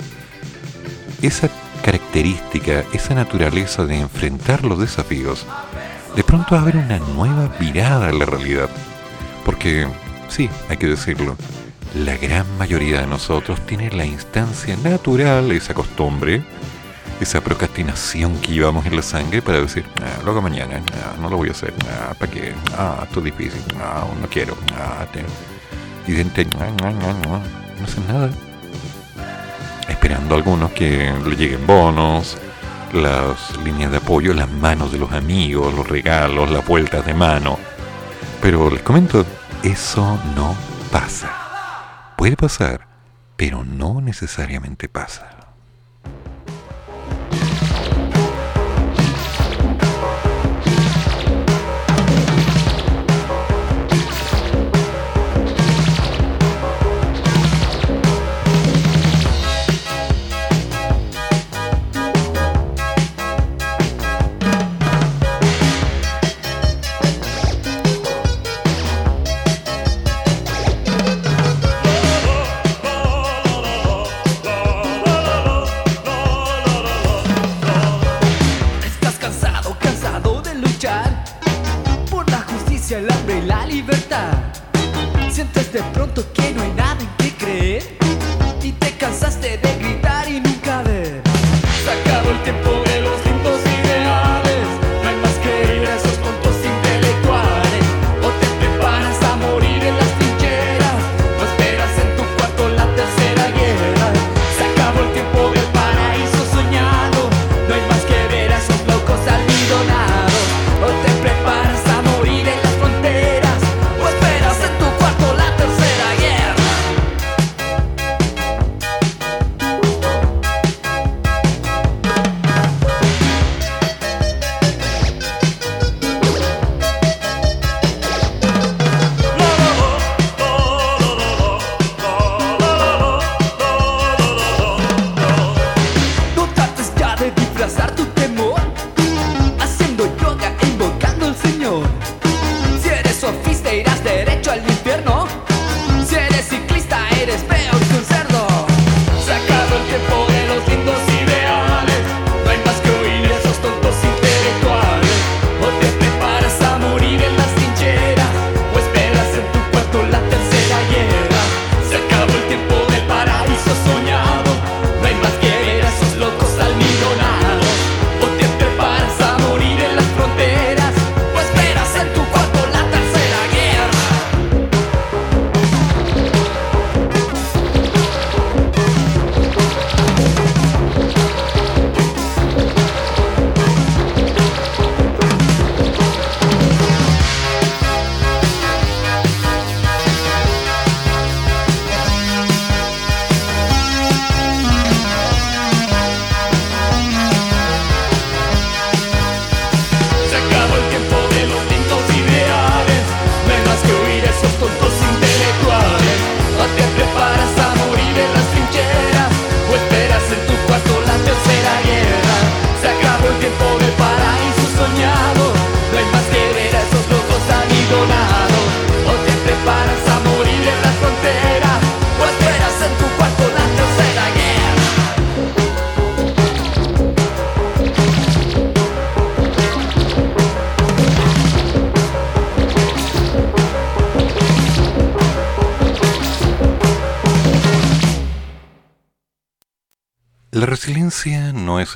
[1.21, 1.49] Esa
[1.83, 5.45] característica, esa naturaleza de enfrentar los desafíos,
[6.15, 8.69] de pronto abre una nueva mirada a la realidad.
[9.43, 9.85] Porque,
[10.29, 11.35] sí, hay que decirlo,
[11.93, 16.41] la gran mayoría de nosotros tiene la instancia natural, esa costumbre,
[17.19, 21.49] esa procrastinación que llevamos en la sangre para decir, ah, mañana, ah, no lo voy
[21.49, 22.53] a hacer, ah, ¿para qué?
[22.77, 25.19] Ah, esto es difícil, ah, no quiero, ah, te...
[26.11, 26.25] y ah,
[26.59, 27.41] ah, ah,
[27.77, 28.29] no haces nada.
[29.89, 32.37] esperando a algunos que le lleguen bonos,
[32.93, 37.57] las líneas de apoyo, las manos de los amigos, los regalos, las vueltas de mano.
[38.41, 39.25] Pero les comento,
[39.63, 40.55] eso no
[40.91, 41.40] pasa.
[42.21, 42.87] Puede pasar,
[43.35, 45.40] pero no necesariamente pasa.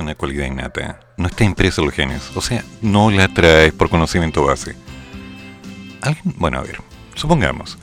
[0.05, 3.89] Una cualidad innata, no está impresa en los genes, o sea, no la traes por
[3.89, 4.75] conocimiento base.
[6.01, 6.35] ¿Alguien?
[6.37, 6.79] Bueno, a ver,
[7.15, 7.77] supongamos.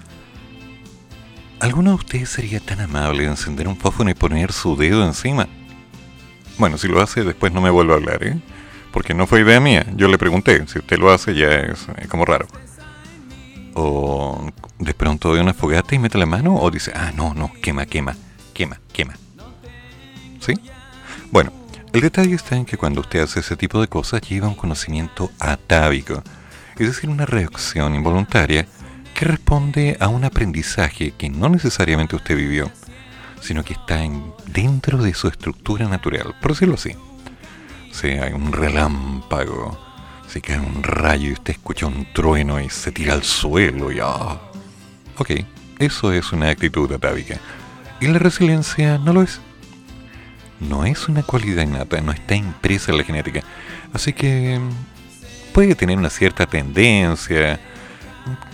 [1.58, 5.48] ¿Alguno de ustedes sería tan amable de encender un fósforo y poner su dedo encima?
[6.58, 8.40] Bueno, si lo hace, después no me vuelvo a hablar, ¿eh?
[8.92, 9.86] Porque no fue idea mía.
[9.96, 12.46] Yo le pregunté, si usted lo hace ya es, como raro.
[13.74, 17.52] O de pronto ve una fogata y mete la mano o dice, ah, no, no,
[17.62, 18.16] quema, quema,
[18.54, 19.14] quema, quema.
[20.40, 20.54] ¿Sí?
[21.30, 21.52] Bueno,
[21.93, 25.30] el detalle está en que cuando usted hace ese tipo de cosas lleva un conocimiento
[25.38, 26.22] atávico,
[26.78, 28.66] es decir, una reacción involuntaria
[29.14, 32.70] que responde a un aprendizaje que no necesariamente usted vivió,
[33.43, 36.97] sino que está en, dentro de su estructura natural, por decirlo así.
[37.93, 39.78] Si hay un relámpago,
[40.28, 43.99] si cae un rayo y usted escucha un trueno y se tira al suelo y
[44.03, 44.40] ah.
[45.18, 45.30] Ok,
[45.78, 47.38] eso es una actitud atávica.
[48.01, 49.43] Y la resiliencia no lo es
[50.68, 53.42] no es una cualidad innata, no está impresa en la genética.
[53.92, 57.60] Así que mm, puede tener una cierta tendencia,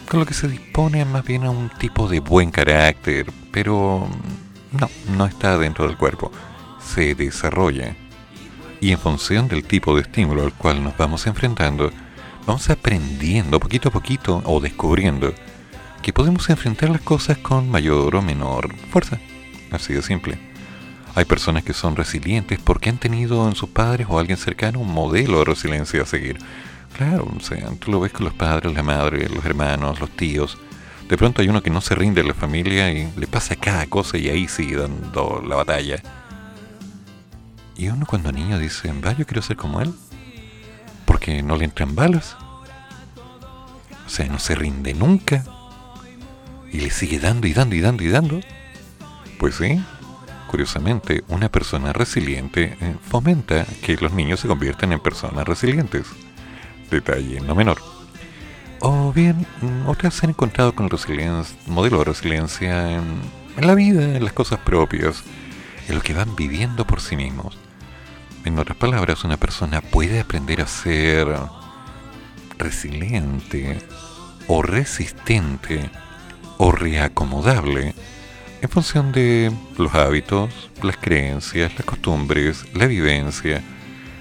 [0.09, 4.78] con lo que se dispone más bien a un tipo de buen carácter, pero mm,
[4.78, 6.32] no, no está dentro del cuerpo,
[6.80, 7.94] se desarrolla.
[8.80, 11.90] Y en función del tipo de estímulo al cual nos vamos enfrentando,
[12.46, 15.34] vamos aprendiendo poquito a poquito o descubriendo
[16.02, 19.18] que podemos enfrentar las cosas con mayor o menor fuerza.
[19.70, 20.47] Así de simple.
[21.14, 24.92] Hay personas que son resilientes porque han tenido en sus padres o alguien cercano un
[24.92, 26.38] modelo de resiliencia a seguir.
[26.96, 30.59] Claro, o sea, tú lo ves con los padres, la madre, los hermanos, los tíos.
[31.09, 33.86] De pronto hay uno que no se rinde en la familia y le pasa cada
[33.86, 36.02] cosa y ahí sigue dando la batalla.
[37.76, 39.94] Y uno cuando niño dice, va, yo quiero ser como él.
[41.06, 42.36] Porque no le entran balas.
[44.04, 45.44] O sea, no se rinde nunca.
[46.72, 48.40] Y le sigue dando y dando y dando y dando.
[49.38, 49.80] Pues sí,
[50.49, 56.07] curiosamente, una persona resiliente eh, fomenta que los niños se conviertan en personas resilientes.
[56.90, 57.78] Detalle no menor.
[58.80, 63.20] O bien, mm, otras se han encontrado con el modelo de resiliencia en,
[63.57, 65.22] en la vida, en las cosas propias,
[65.88, 67.57] en lo que van viviendo por sí mismos.
[68.44, 71.28] En otras palabras, una persona puede aprender a ser
[72.57, 73.78] resiliente
[74.46, 75.90] o resistente
[76.57, 77.94] o reacomodable
[78.61, 83.62] en función de los hábitos, las creencias, las costumbres, la vivencia,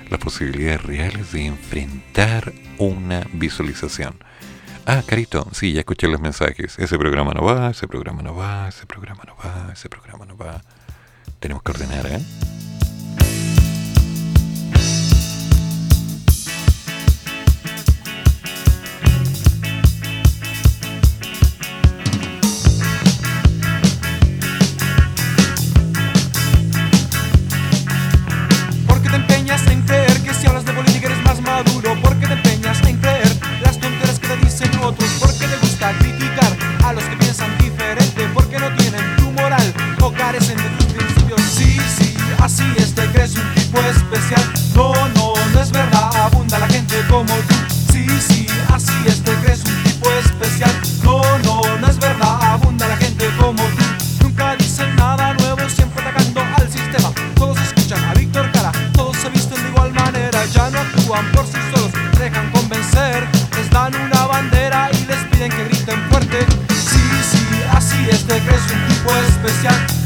[0.10, 4.16] las posibilidades reales de enfrentar una visualización.
[4.86, 6.80] Ah, Carito, sí, ya escuché los mensajes.
[6.80, 10.38] Ese programa no va, ese programa no va, ese programa no va, ese programa no
[10.38, 10.62] va.
[11.40, 12.20] Tenemos que ordenar, ¿eh?
[68.28, 69.97] este que es un tipo especial.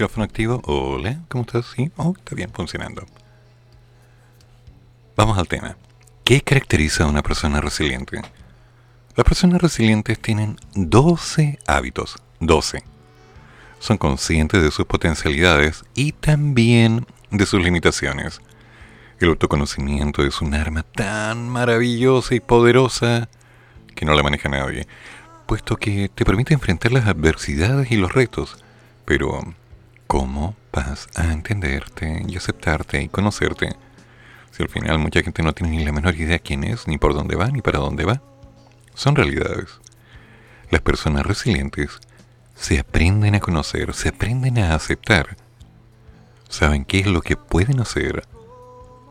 [0.00, 0.62] Micrófono activo.
[0.64, 1.66] Hola, ¿cómo estás?
[1.76, 3.04] Sí, oh, está bien funcionando.
[5.14, 5.76] Vamos al tema.
[6.24, 8.22] ¿Qué caracteriza a una persona resiliente?
[9.14, 12.16] Las personas resilientes tienen 12 hábitos.
[12.40, 12.82] 12.
[13.78, 18.40] Son conscientes de sus potencialidades y también de sus limitaciones.
[19.18, 23.28] El autoconocimiento es un arma tan maravillosa y poderosa
[23.94, 24.88] que no la maneja nadie,
[25.44, 28.64] puesto que te permite enfrentar las adversidades y los retos,
[29.04, 29.42] pero
[30.10, 33.76] ¿Cómo vas a entenderte y aceptarte y conocerte?
[34.50, 37.14] Si al final mucha gente no tiene ni la menor idea quién es, ni por
[37.14, 38.20] dónde va, ni para dónde va.
[38.94, 39.68] Son realidades.
[40.68, 42.00] Las personas resilientes
[42.56, 45.36] se aprenden a conocer, se aprenden a aceptar.
[46.48, 48.24] Saben qué es lo que pueden hacer.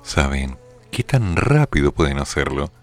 [0.04, 0.58] Saben
[0.92, 2.74] qué tan rápido pueden hacerlo.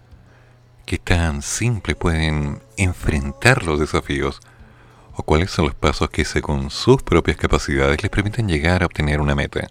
[0.87, 4.41] Qué tan simple pueden enfrentar los desafíos
[5.17, 9.19] o cuáles son los pasos que según sus propias capacidades les permiten llegar a obtener
[9.19, 9.67] una meta.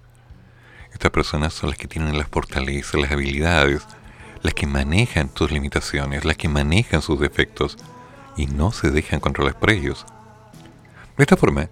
[0.93, 3.87] Estas personas son las que tienen las fortalezas, las habilidades,
[4.43, 7.77] las que manejan tus limitaciones, las que manejan sus defectos
[8.37, 10.05] y no se dejan controlar por ellos.
[11.17, 11.69] De esta forma,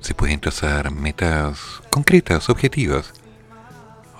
[0.00, 3.14] se pueden trazar metas concretas, objetivas.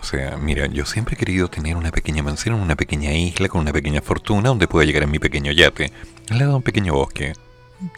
[0.00, 3.60] O sea, mira, yo siempre he querido tener una pequeña mansión una pequeña isla con
[3.60, 5.92] una pequeña fortuna donde pueda llegar en mi pequeño yate,
[6.30, 7.34] al lado de un pequeño bosque.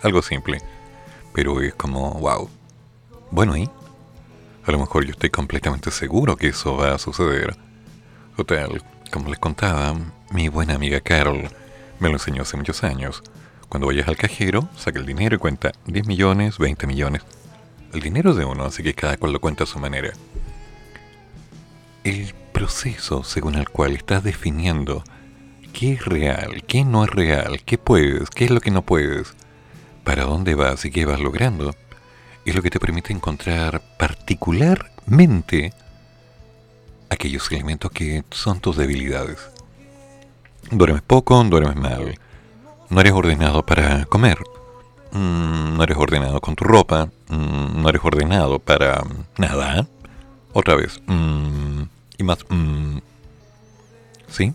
[0.03, 0.61] Algo simple
[1.33, 2.49] pero es como, wow.
[3.31, 3.68] Bueno, ¿y?
[4.66, 7.57] A lo mejor yo estoy completamente seguro que eso va a suceder.
[8.37, 9.95] Total, como les contaba,
[10.31, 11.49] mi buena amiga Carol
[12.01, 13.22] me lo enseñó hace muchos años.
[13.68, 17.22] Cuando vayas al cajero, saca el dinero y cuenta 10 millones, 20 millones.
[17.93, 20.12] El dinero es de uno, así que cada cual lo cuenta a su manera.
[22.05, 25.05] El proceso según el cual estás definiendo
[25.72, 29.35] qué es real, qué no es real, qué puedes, qué es lo que no puedes,
[30.09, 31.75] para dónde vas y qué vas logrando,
[32.47, 35.75] es lo que te permite encontrar particularmente
[37.11, 39.37] aquellos elementos que son tus debilidades.
[40.71, 42.19] Duermes poco, duermes mal.
[42.89, 44.39] No eres ordenado para comer.
[45.13, 47.11] Mm, no eres ordenado con tu ropa.
[47.29, 49.05] Mm, no eres ordenado para
[49.37, 49.87] nada.
[50.55, 51.03] Otra vez.
[51.07, 51.83] Mm,
[52.17, 52.39] y más.
[54.29, 54.55] ¿Sí?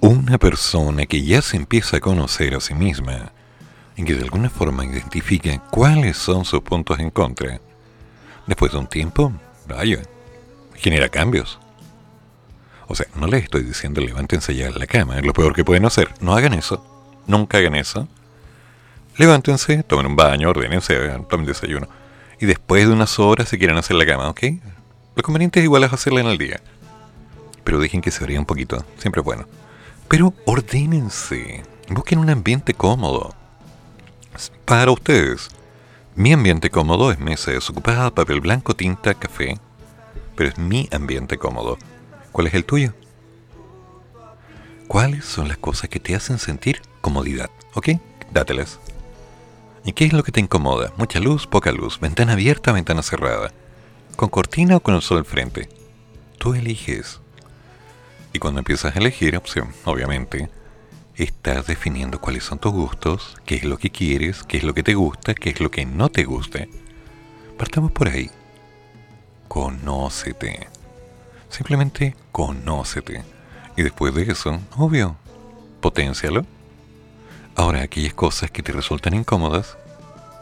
[0.00, 3.32] Una persona que ya se empieza a conocer a sí misma
[3.96, 7.60] en que de alguna forma identifique cuáles son sus puntos en contra.
[8.46, 9.32] Después de un tiempo,
[9.66, 10.02] vaya,
[10.74, 11.58] genera cambios.
[12.88, 15.64] O sea, no les estoy diciendo levántense ya de la cama, es lo peor que
[15.64, 16.14] pueden hacer.
[16.20, 16.84] No hagan eso,
[17.26, 18.06] nunca hagan eso.
[19.16, 20.94] Levántense, tomen un baño, ordenense,
[21.28, 21.88] tomen desayuno.
[22.38, 24.42] Y después de unas horas se quieren hacer la cama, ¿ok?
[25.16, 26.60] Lo conveniente es igual es hacerla en el día.
[27.64, 29.46] Pero dejen que se abría un poquito, siempre es bueno.
[30.06, 33.34] Pero ordénense, busquen un ambiente cómodo
[34.64, 35.48] para ustedes.
[36.14, 39.58] Mi ambiente cómodo es mesa desocupada, papel blanco, tinta, café.
[40.34, 41.78] Pero es mi ambiente cómodo.
[42.32, 42.94] ¿Cuál es el tuyo?
[44.88, 47.50] ¿Cuáles son las cosas que te hacen sentir comodidad?
[47.74, 47.90] ¿Ok?
[48.30, 48.78] Dátelas.
[49.84, 50.92] ¿Y qué es lo que te incomoda?
[50.96, 53.52] Mucha luz, poca luz, ventana abierta, ventana cerrada.
[54.16, 55.68] ¿Con cortina o con el sol al frente?
[56.38, 57.20] Tú eliges.
[58.32, 60.50] Y cuando empiezas a elegir, opción, obviamente,
[61.16, 64.82] estás definiendo cuáles son tus gustos, qué es lo que quieres, qué es lo que
[64.82, 66.66] te gusta, qué es lo que no te gusta.
[67.56, 68.30] Partamos por ahí.
[69.48, 70.68] Conócete.
[71.48, 73.24] Simplemente conócete.
[73.76, 75.16] Y después de eso, obvio,
[75.80, 76.44] potencialo.
[77.54, 79.78] Ahora, aquellas cosas que te resultan incómodas,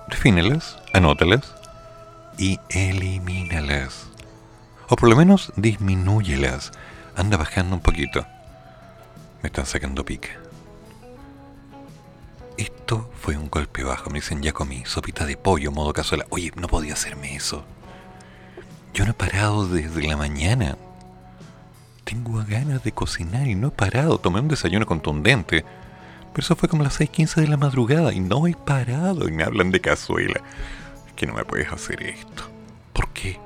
[0.09, 1.55] defínelas, anótalas
[2.37, 4.09] y elimínalas.
[4.89, 6.73] O por lo menos disminúyelas.
[7.17, 8.27] Anda bajando un poquito.
[9.43, 10.44] Me están sacando pica.
[12.57, 14.11] Esto fue un golpe bajo.
[14.11, 16.27] Me dicen, ya comí sopita de pollo, modo cazuela.
[16.31, 17.65] Oye, no podía hacerme eso.
[18.93, 20.77] Yo no he parado desde la mañana.
[22.05, 24.19] Tengo ganas de cocinar y no he parado.
[24.19, 25.65] Tomé un desayuno contundente.
[26.33, 29.45] Pero eso fue como las 6.15 de la madrugada y no he parado y me
[29.45, 30.41] hablan de cazuela.
[31.07, 32.45] Es que no me puedes hacer esto.
[32.93, 33.39] ¿Por qué?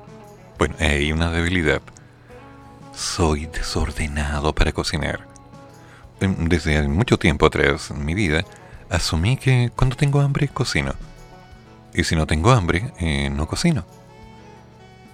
[0.57, 1.81] Bueno, hay una debilidad.
[2.93, 5.27] Soy desordenado para cocinar.
[6.19, 8.43] Em, desde mucho tiempo atrás en mi vida,
[8.89, 10.93] asumí que cuando tengo hambre cocino.
[11.93, 13.85] Y si no tengo hambre, eh, no cocino.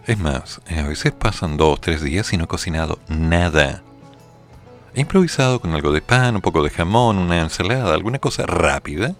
[0.05, 3.81] Es más, a veces pasan dos, tres días y no he cocinado nada.
[4.93, 9.15] He improvisado con algo de pan, un poco de jamón, una ensalada, alguna cosa rápida,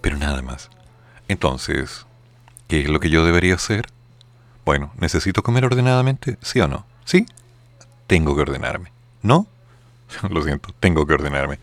[0.00, 0.70] pero nada más.
[1.28, 2.06] Entonces,
[2.66, 3.86] ¿qué es lo que yo debería hacer?
[4.64, 6.38] Bueno, ¿necesito comer ordenadamente?
[6.42, 6.86] ¿Sí o no?
[7.04, 7.26] ¿Sí?
[8.06, 8.90] Tengo que ordenarme.
[9.22, 9.46] ¿No?
[10.30, 11.58] Lo siento, tengo que ordenarme.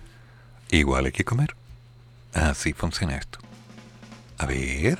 [0.70, 1.55] Igual hay que comer.
[2.34, 3.39] Así funciona esto.
[4.38, 4.99] A ver.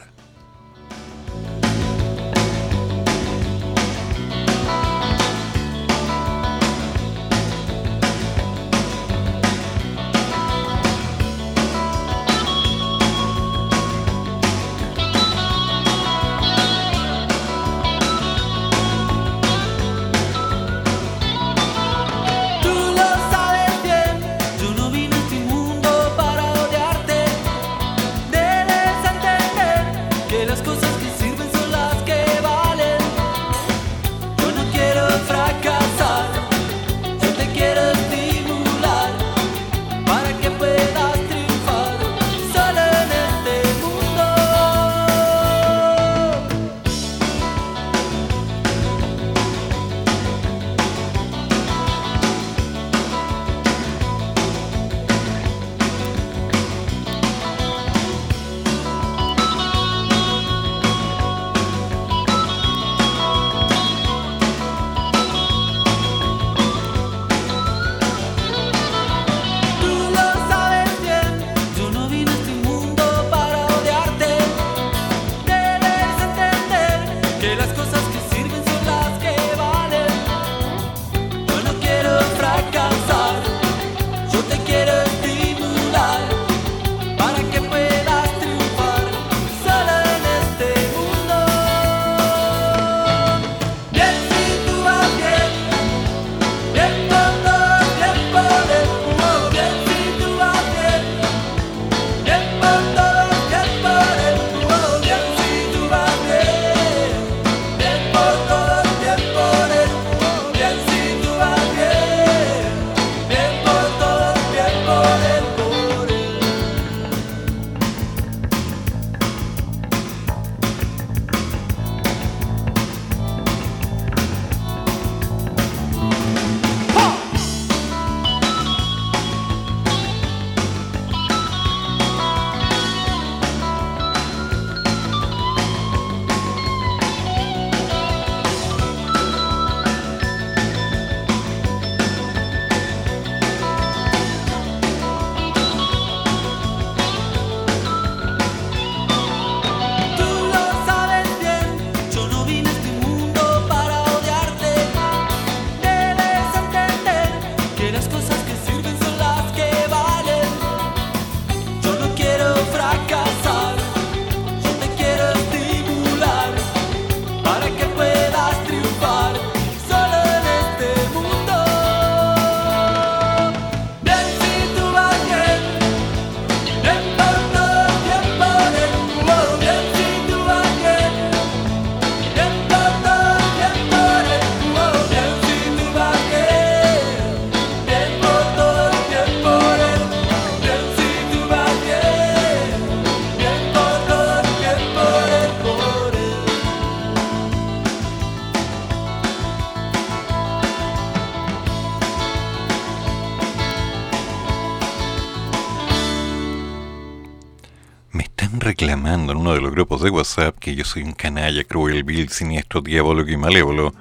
[209.56, 213.93] Grupos de WhatsApp que yo soy un canalla, cruel, vil, siniestro, diabólico y malévolo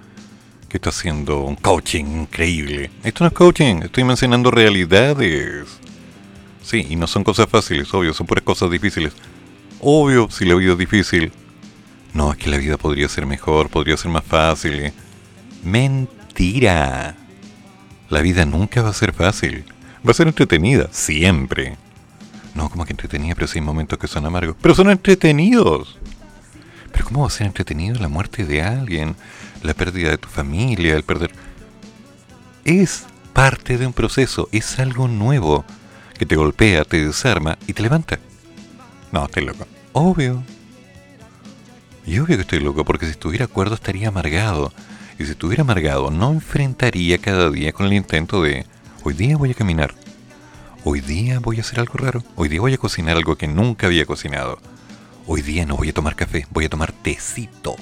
[0.68, 2.90] que está haciendo un coaching increíble.
[3.04, 5.66] Esto no es coaching, estoy mencionando realidades.
[6.62, 9.12] Sí, y no son cosas fáciles, obvio, son puras cosas difíciles.
[9.80, 11.32] Obvio, si la vida es difícil.
[12.12, 14.92] No, es que la vida podría ser mejor, podría ser más fácil.
[15.62, 17.16] Mentira.
[18.08, 19.64] La vida nunca va a ser fácil.
[20.06, 21.76] Va a ser entretenida, siempre.
[22.56, 24.56] No, como que entretenida, pero sí hay momentos que son amargos.
[24.62, 25.98] Pero son entretenidos.
[26.90, 29.14] Pero ¿cómo va a ser entretenido la muerte de alguien?
[29.62, 31.30] La pérdida de tu familia, el perder...
[32.64, 33.04] Es
[33.34, 35.66] parte de un proceso, es algo nuevo
[36.18, 38.18] que te golpea, te desarma y te levanta.
[39.12, 39.66] No, estoy loco.
[39.92, 40.42] Obvio.
[42.06, 44.72] Y obvio que estoy loco, porque si estuviera acuerdo estaría amargado.
[45.18, 48.64] Y si estuviera amargado, no enfrentaría cada día con el intento de,
[49.02, 49.94] hoy día voy a caminar,
[50.88, 53.88] hoy día voy a hacer algo raro, hoy día voy a cocinar algo que nunca
[53.88, 54.60] había cocinado,
[55.26, 57.74] hoy día no voy a tomar café, voy a tomar tecito.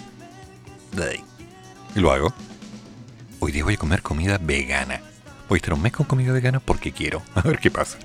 [1.94, 2.32] Y lo hago.
[3.40, 5.02] Hoy día voy a comer comida vegana.
[5.50, 7.22] Voy a estar un mes con comida vegana porque quiero.
[7.34, 7.98] A ver qué pasa.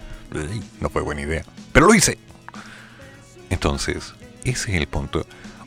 [0.82, 1.46] No fue buena idea.
[1.72, 2.18] Pero lo hice.
[3.50, 5.26] Entonces, ese es el punto.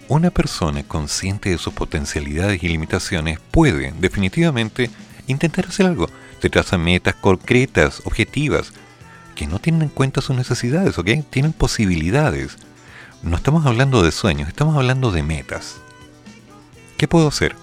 [0.08, 4.90] Una persona consciente de sus potencialidades y limitaciones puede definitivamente
[5.26, 6.08] intentar hacer algo.
[6.42, 8.72] Se traza metas concretas, objetivas,
[9.42, 11.10] que no tienen en cuenta sus necesidades, ¿ok?
[11.28, 12.58] Tienen posibilidades.
[13.24, 15.78] No estamos hablando de sueños, estamos hablando de metas.
[16.96, 17.56] ¿Qué puedo hacer?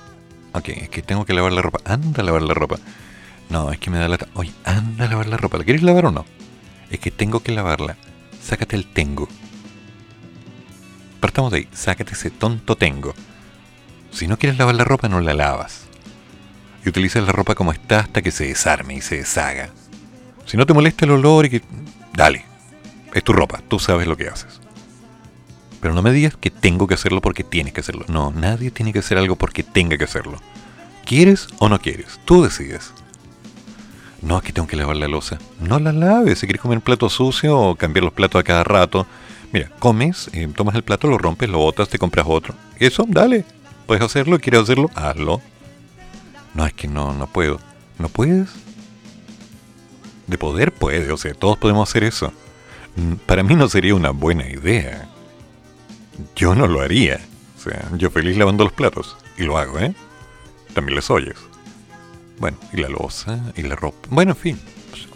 [0.52, 1.80] Ok, es que tengo que lavar la ropa.
[1.86, 2.80] Anda a lavar la ropa.
[3.48, 4.18] No, es que me da la...
[4.34, 5.58] Oye, anda a lavar la ropa.
[5.58, 6.26] ¿La quieres lavar o no?
[6.90, 7.96] Es que tengo que lavarla.
[8.44, 9.30] Sácate el tengo.
[11.22, 13.14] Partamos de ahí, sácate ese tonto tengo.
[14.12, 15.86] Si no quieres lavar la ropa, no la lavas.
[16.84, 19.70] Y utiliza la ropa como está hasta que se desarme y se deshaga.
[20.50, 21.62] Si no te molesta el olor y que...
[22.14, 22.44] Dale,
[23.14, 24.60] es tu ropa, tú sabes lo que haces.
[25.80, 28.06] Pero no me digas que tengo que hacerlo porque tienes que hacerlo.
[28.08, 30.40] No, nadie tiene que hacer algo porque tenga que hacerlo.
[31.06, 32.20] ¿Quieres o no quieres?
[32.26, 32.92] Tú decides.
[34.22, 35.38] No, aquí tengo que lavar la losa.
[35.62, 36.40] No la laves.
[36.40, 39.08] Si quieres comer un plato sucio o cambiar los platos a cada rato,
[39.52, 42.54] Mira, comes, eh, tomas el plato, lo rompes, lo botas, te compras otro.
[42.78, 43.46] Eso, dale.
[43.88, 45.42] Puedes hacerlo, quieres hacerlo, hazlo.
[46.54, 47.60] No, es que no, no puedo.
[47.98, 48.50] ¿No puedes?
[50.30, 52.32] De poder puede, o sea, todos podemos hacer eso.
[52.96, 55.10] Mm, para mí no sería una buena idea.
[56.36, 57.20] Yo no lo haría.
[57.58, 59.18] O sea, yo feliz lavando los platos.
[59.40, 59.96] Y lo hago, ¿eh?
[60.76, 61.36] También les oyes.
[62.38, 64.08] Bueno, y la losa, y la ropa.
[64.12, 64.60] Bueno, en fin.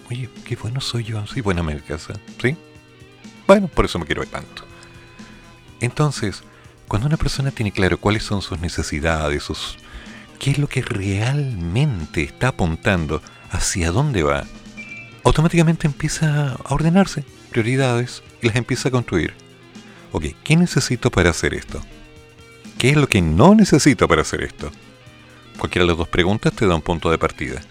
[0.09, 1.25] Oye, qué bueno soy yo.
[1.27, 2.15] Soy buena casa.
[2.41, 2.57] ¿Sí?
[3.45, 4.63] Bueno, por eso me quiero ver tanto.
[5.79, 6.41] Entonces,
[6.87, 9.77] cuando una persona tiene claro cuáles son sus necesidades, sus
[10.39, 14.45] qué es lo que realmente está apuntando, hacia dónde va,
[15.23, 19.33] automáticamente empieza a ordenarse prioridades y las empieza a construir.
[20.11, 21.81] Ok, ¿qué necesito para hacer esto?
[22.77, 24.71] ¿Qué es lo que no necesito para hacer esto?
[25.57, 27.61] Cualquiera de las dos preguntas te da un punto de partida.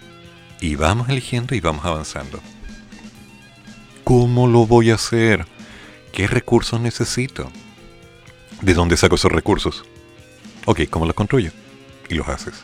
[0.59, 2.41] Y vamos eligiendo y vamos avanzando.
[4.03, 5.45] ¿Cómo lo voy a hacer?
[6.11, 7.51] ¿Qué recursos necesito?
[8.61, 9.83] ¿De dónde saco esos recursos?
[10.65, 11.51] Ok, ¿cómo los construyo?
[12.09, 12.55] Y los haces.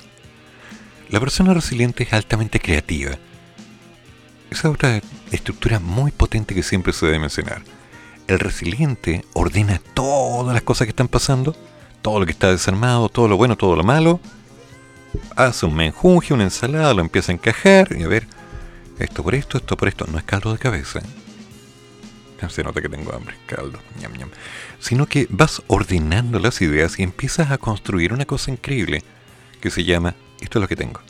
[1.09, 3.17] La persona resiliente es altamente creativa.
[4.51, 7.61] Esa otra estructura muy potente que siempre se debe mencionar.
[8.27, 11.55] El resiliente ordena todas las cosas que están pasando,
[12.01, 14.19] todo lo que está desarmado, todo lo bueno, todo lo malo.
[15.35, 18.27] Hace un menjunje, una ensalada, lo empieza a encajar y a ver,
[18.99, 20.05] esto por esto, esto por esto.
[20.11, 21.01] No es caldo de cabeza.
[22.49, 24.29] se nota que tengo hambre, caldo, ñam, ñam.
[24.79, 29.03] Sino que vas ordenando las ideas y empiezas a construir una cosa increíble
[29.61, 31.01] que se llama, esto es lo que tengo.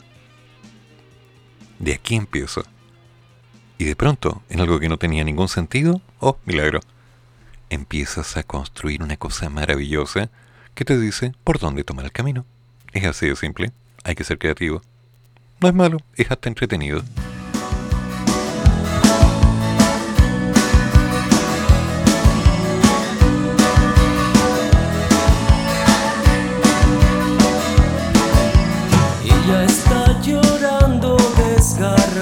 [1.78, 2.64] De aquí empiezo.
[3.80, 6.80] Y de pronto, en algo que no tenía ningún sentido, oh, milagro,
[7.70, 10.28] empiezas a construir una cosa maravillosa
[10.74, 12.44] que te dice por dónde tomar el camino.
[12.92, 13.72] Es así de simple,
[14.04, 14.82] hay que ser creativo.
[15.62, 17.02] No es malo, es hasta entretenido.
[29.24, 32.19] Ella está llorando desgarrada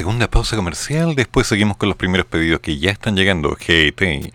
[0.00, 1.14] segunda pausa comercial.
[1.14, 3.50] Después seguimos con los primeros pedidos que ya están llegando.
[3.50, 4.32] GT,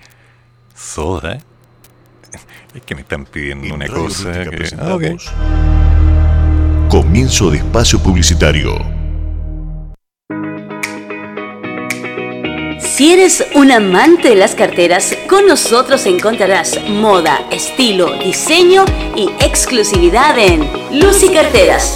[0.76, 1.40] Soda.
[2.76, 4.32] Es que me están pidiendo una cosa.
[4.44, 4.70] Que...
[4.78, 5.00] Ah,
[6.88, 8.78] Comienzo de espacio publicitario.
[12.80, 18.86] Si eres un amante de las carteras, con nosotros encontrarás moda, estilo, diseño
[19.16, 20.62] y exclusividad en
[20.92, 21.96] Lucy Carteras.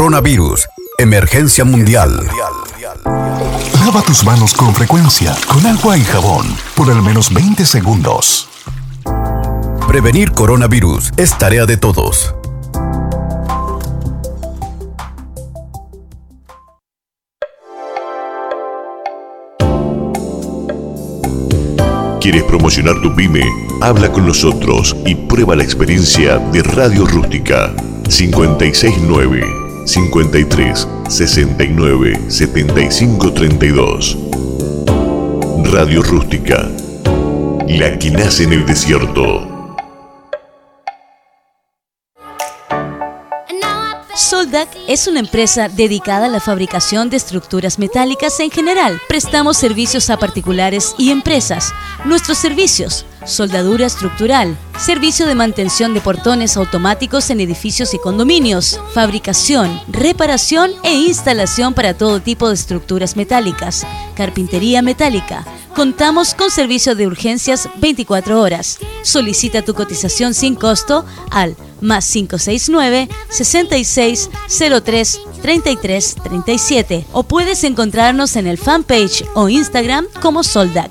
[0.00, 0.66] Coronavirus.
[0.96, 2.26] Emergencia mundial.
[3.84, 8.48] Lava tus manos con frecuencia, con agua y jabón, por al menos 20 segundos.
[9.86, 12.34] Prevenir coronavirus es tarea de todos.
[22.22, 23.44] ¿Quieres promocionar tu pyme?
[23.82, 27.74] Habla con nosotros y prueba la experiencia de Radio Rústica
[28.08, 34.18] 569 53 69 75 32.
[35.72, 36.68] Radio Rústica,
[37.68, 39.49] la que nace en el desierto.
[44.88, 49.00] Es una empresa dedicada a la fabricación de estructuras metálicas en general.
[49.08, 51.72] Prestamos servicios a particulares y empresas.
[52.04, 59.80] Nuestros servicios, soldadura estructural, servicio de mantención de portones automáticos en edificios y condominios, fabricación,
[59.86, 63.86] reparación e instalación para todo tipo de estructuras metálicas,
[64.16, 65.44] carpintería metálica,
[65.74, 68.78] Contamos con servicio de urgencias 24 horas.
[69.02, 78.46] Solicita tu cotización sin costo al más 569 6603 33 37 o puedes encontrarnos en
[78.46, 80.90] el fanpage o Instagram como Soldac.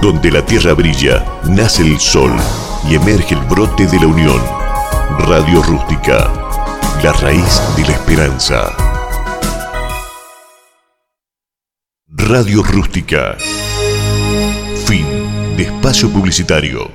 [0.00, 2.32] Donde la tierra brilla, nace el sol
[2.88, 4.40] y emerge el brote de la unión.
[5.20, 6.30] Radio Rústica,
[7.02, 8.74] la raíz de la esperanza.
[12.08, 13.36] Radio Rústica.
[14.86, 15.06] Fin
[15.56, 16.90] de espacio publicitario.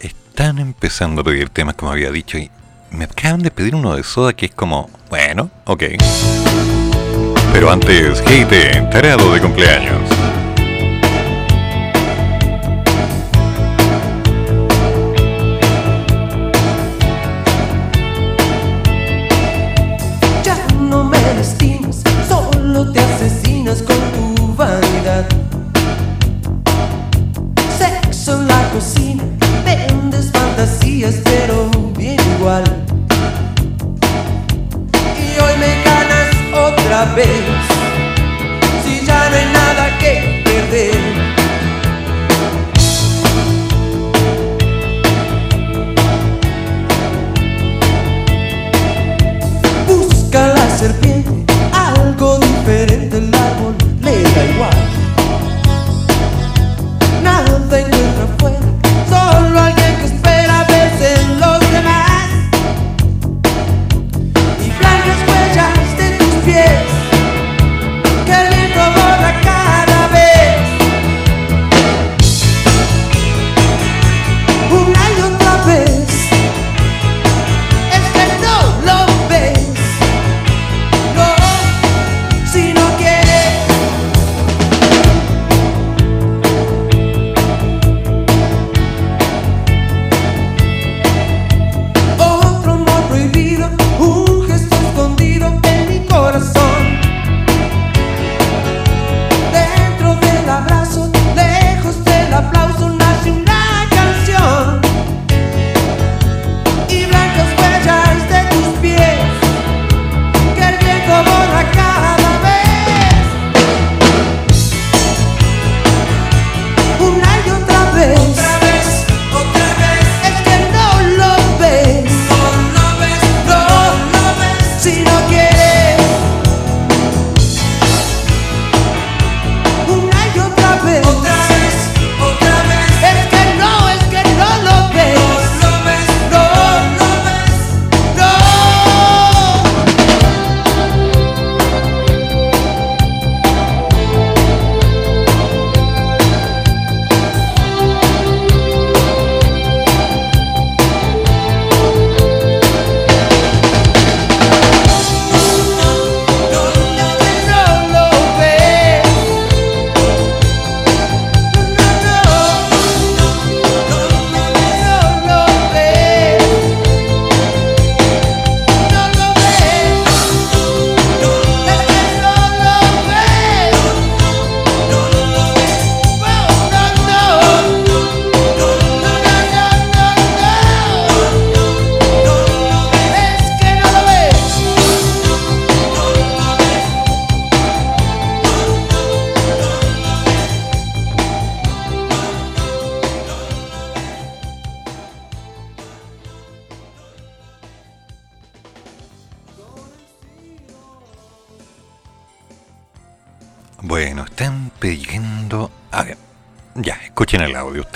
[0.00, 2.50] Están empezando a pedir temas como había dicho y
[2.90, 5.84] me acaban de pedir uno de soda que es como, bueno, ok.
[7.52, 10.17] Pero antes, hate enterado de cumpleaños.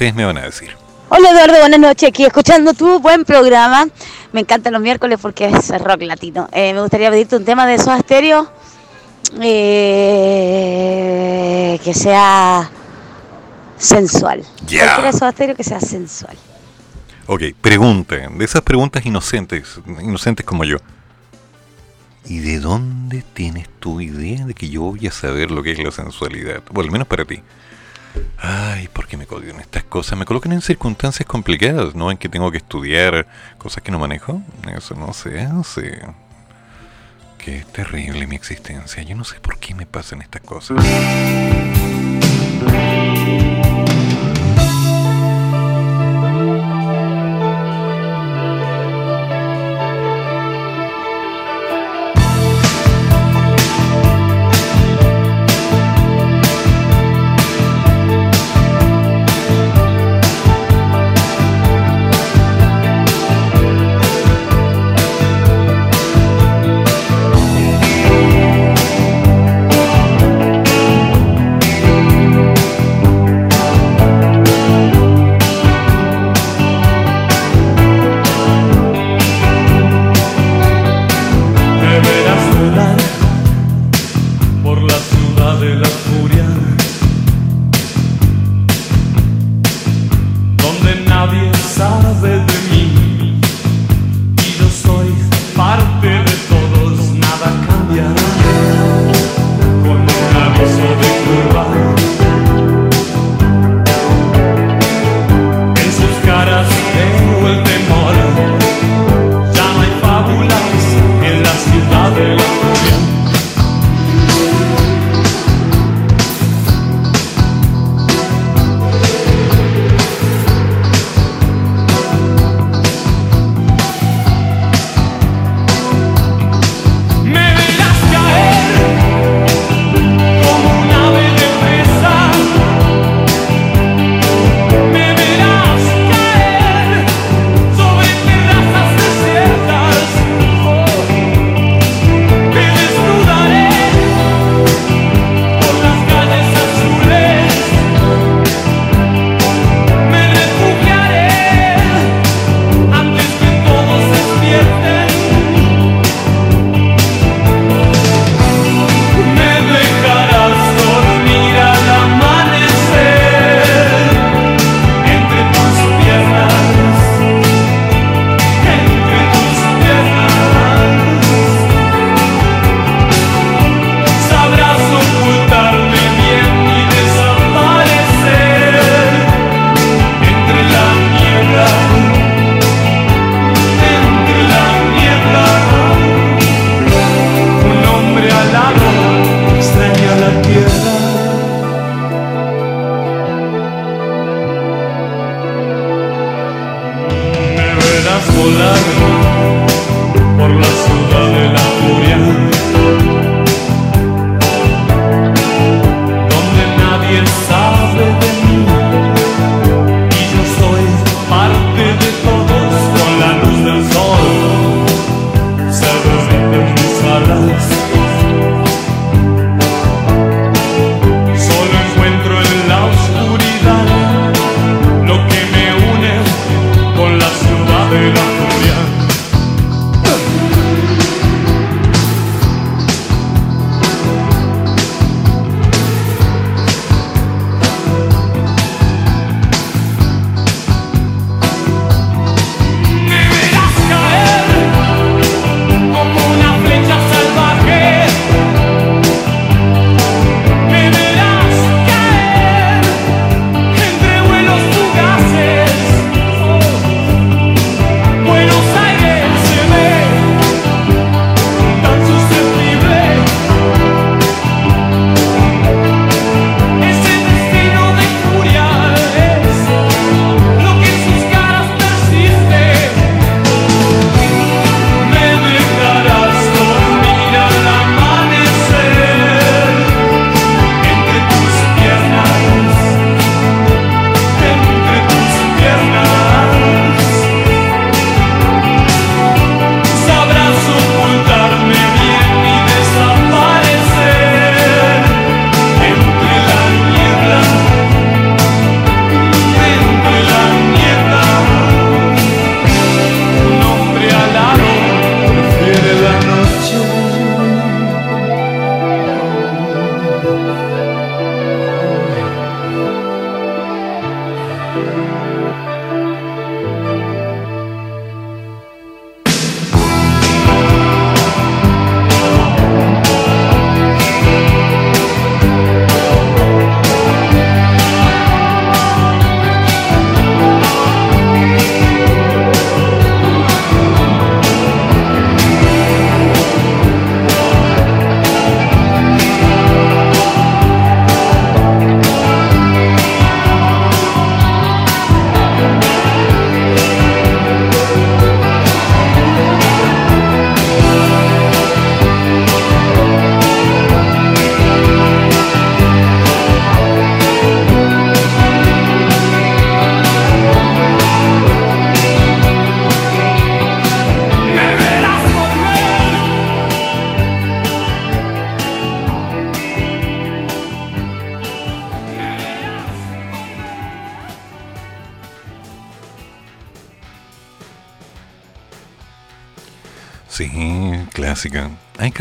[0.02, 0.70] Ustedes me van a decir.
[1.10, 2.08] Hola Eduardo, buenas noches.
[2.08, 3.86] Aquí escuchando tu buen programa.
[4.32, 6.48] Me encantan los miércoles porque es rock latino.
[6.52, 8.50] Eh, me gustaría pedirte un tema de Soda Stereo
[9.40, 9.78] eh,
[11.84, 12.68] que sea
[13.76, 14.42] sensual.
[14.66, 14.86] Ya.
[14.86, 16.36] Cualquiera de Soda Stereo que sea sensual.
[17.26, 20.78] Ok, pregunten, de esas preguntas inocentes, inocentes como yo.
[22.24, 25.78] ¿Y de dónde tienes tu idea de que yo voy a saber lo que es
[25.78, 26.60] la sensualidad?
[26.74, 27.40] O al menos para ti.
[28.54, 30.18] Ay, ¿por qué me colocan estas cosas?
[30.18, 32.10] Me colocan en circunstancias complicadas, ¿no?
[32.10, 33.26] En que tengo que estudiar
[33.56, 34.42] cosas que no manejo.
[34.76, 36.02] Eso no no sé.
[37.38, 39.02] Qué terrible mi existencia.
[39.04, 40.76] Yo no sé por qué me pasan estas cosas.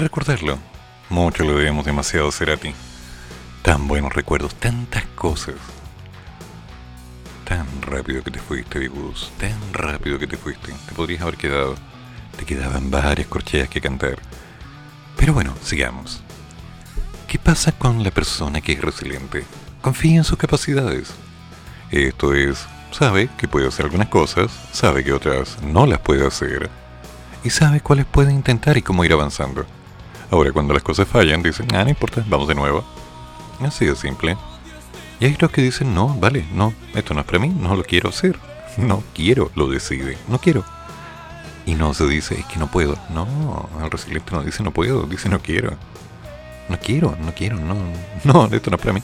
[0.02, 0.58] Recordarlo.
[1.10, 2.74] Mucho lo debemos demasiado a Cerati.
[3.62, 5.56] Tan buenos recuerdos, tantas cosas.
[7.46, 9.32] Tan rápido que te fuiste, Bibus.
[9.38, 10.74] Tan rápido que te fuiste.
[10.88, 11.76] Te podrías haber quedado.
[12.38, 14.18] Te quedaban varias corcheas que cantar.
[15.18, 16.22] Pero bueno, sigamos.
[17.28, 19.44] ¿Qué pasa con la persona que es resiliente?
[19.82, 21.14] Confía en sus capacidades.
[21.92, 26.70] Esto es, sabe que puede hacer algunas cosas, sabe que otras no las puede hacer
[27.44, 29.66] y sabe cuáles puede intentar y cómo ir avanzando.
[30.32, 32.86] Ahora, cuando las cosas fallan, dicen, ah, no importa, vamos de nuevo.
[33.60, 34.38] Así de simple.
[35.20, 37.84] Y hay otros que dicen, no, vale, no, esto no es para mí, no lo
[37.84, 38.40] quiero hacer.
[38.78, 40.64] No quiero, lo decide, no quiero.
[41.66, 42.98] Y no se dice, es que no puedo.
[43.14, 45.74] No, el resiliente no dice no puedo, dice no quiero.
[46.70, 47.76] No quiero, no quiero, no,
[48.24, 49.04] no, esto no es para mí.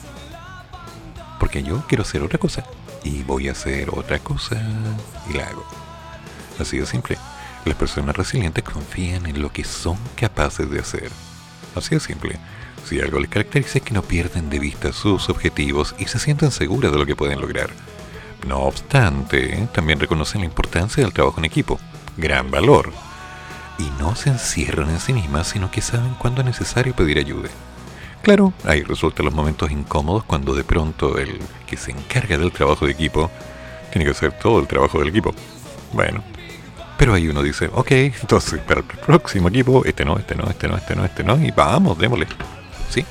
[1.38, 2.64] Porque yo quiero hacer otra cosa.
[3.04, 4.56] Y voy a hacer otra cosa
[5.28, 5.66] y la hago.
[6.58, 7.18] Así de simple.
[7.68, 11.10] Las personas resilientes confían en lo que son capaces de hacer.
[11.74, 12.38] Así de simple.
[12.86, 16.50] Si algo les caracteriza es que no pierden de vista sus objetivos y se sienten
[16.50, 17.68] seguras de lo que pueden lograr.
[18.46, 21.78] No obstante, también reconocen la importancia del trabajo en equipo,
[22.16, 22.90] gran valor,
[23.78, 27.50] y no se encierran en sí mismas, sino que saben cuándo es necesario pedir ayuda.
[28.22, 32.86] Claro, ahí resultan los momentos incómodos cuando de pronto el que se encarga del trabajo
[32.86, 33.30] de equipo
[33.92, 35.34] tiene que hacer todo el trabajo del equipo.
[35.92, 36.24] Bueno,
[36.98, 40.66] pero ahí uno dice, ok, entonces para el próximo equipo, este no, este no, este
[40.66, 42.26] no, este no, este no, y vamos, démosle.
[42.90, 43.06] ¿Sí?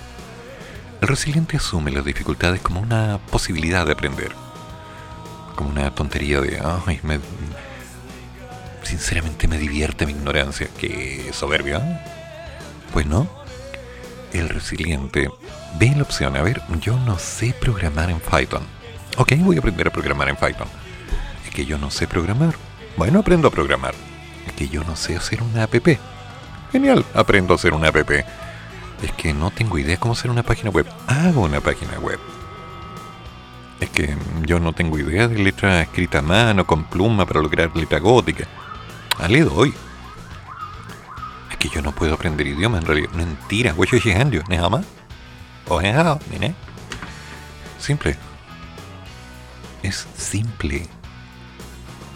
[1.00, 4.32] El resiliente asume las dificultades como una posibilidad de aprender.
[5.56, 7.20] Como una tontería de, ay, me,
[8.84, 10.68] sinceramente me divierte mi ignorancia.
[10.78, 12.04] Qué soberbia.
[12.92, 13.28] Pues no.
[14.34, 15.30] El resiliente
[15.80, 18.64] ve la opción, a ver, yo no sé programar en Python.
[19.18, 20.68] Ok, voy a aprender a programar en Python.
[21.46, 22.56] Es que yo no sé programar
[22.98, 23.94] bueno, aprendo a programar.
[24.48, 25.76] Es que yo no sé hacer una app.
[26.72, 28.11] Genial, aprendo a hacer una app.
[28.11, 30.88] Es que no tengo idea cómo hacer una página web.
[31.06, 32.19] Hago una página web.
[33.80, 37.69] Es que yo no tengo idea de letra escrita a mano, con pluma para lograr
[37.76, 38.48] letra gótica.
[39.19, 39.74] Ah, le doy.
[41.52, 43.11] Es que yo no puedo aprender idioma en realidad.
[43.11, 44.86] Mentira, voy llegando, nada más.
[45.68, 45.80] O
[47.80, 48.18] Simple.
[49.84, 50.88] Es simple.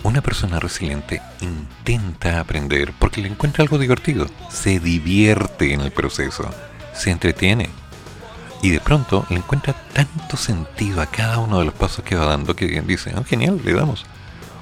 [0.03, 6.49] Una persona resiliente intenta aprender porque le encuentra algo divertido, se divierte en el proceso,
[6.91, 7.69] se entretiene.
[8.63, 12.25] Y de pronto le encuentra tanto sentido a cada uno de los pasos que va
[12.25, 14.05] dando que dice, oh, genial, le damos.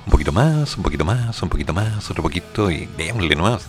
[0.06, 3.64] Un poquito más, un poquito más, un poquito más, otro poquito y démosle nomás.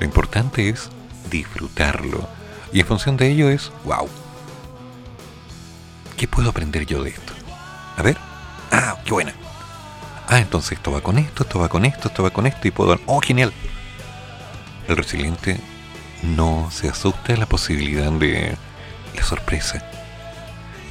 [0.00, 0.90] Lo importante es
[1.30, 2.28] disfrutarlo.
[2.72, 4.08] Y en función de ello es, wow,
[6.16, 7.32] ¿qué puedo aprender yo de esto?
[7.96, 8.16] A ver,
[8.72, 9.39] ah, qué buena
[10.30, 12.70] ah, entonces esto va con esto, esto va con esto, esto va con esto y
[12.70, 12.98] puedo...
[13.06, 13.52] ¡Oh, genial!
[14.88, 15.58] El resiliente
[16.22, 18.56] no se asusta de la posibilidad de
[19.14, 19.84] la sorpresa,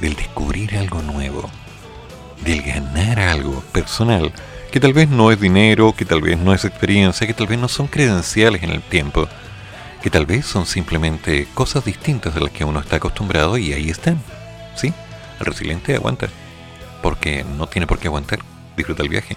[0.00, 1.50] del descubrir algo nuevo,
[2.44, 4.32] del ganar algo personal,
[4.70, 7.58] que tal vez no es dinero, que tal vez no es experiencia, que tal vez
[7.58, 9.26] no son credenciales en el tiempo,
[10.02, 13.88] que tal vez son simplemente cosas distintas de las que uno está acostumbrado y ahí
[13.88, 14.22] están.
[14.76, 14.92] ¿Sí?
[15.38, 16.28] El resiliente aguanta,
[17.02, 18.40] porque no tiene por qué aguantar
[18.80, 19.36] disfruta el viaje.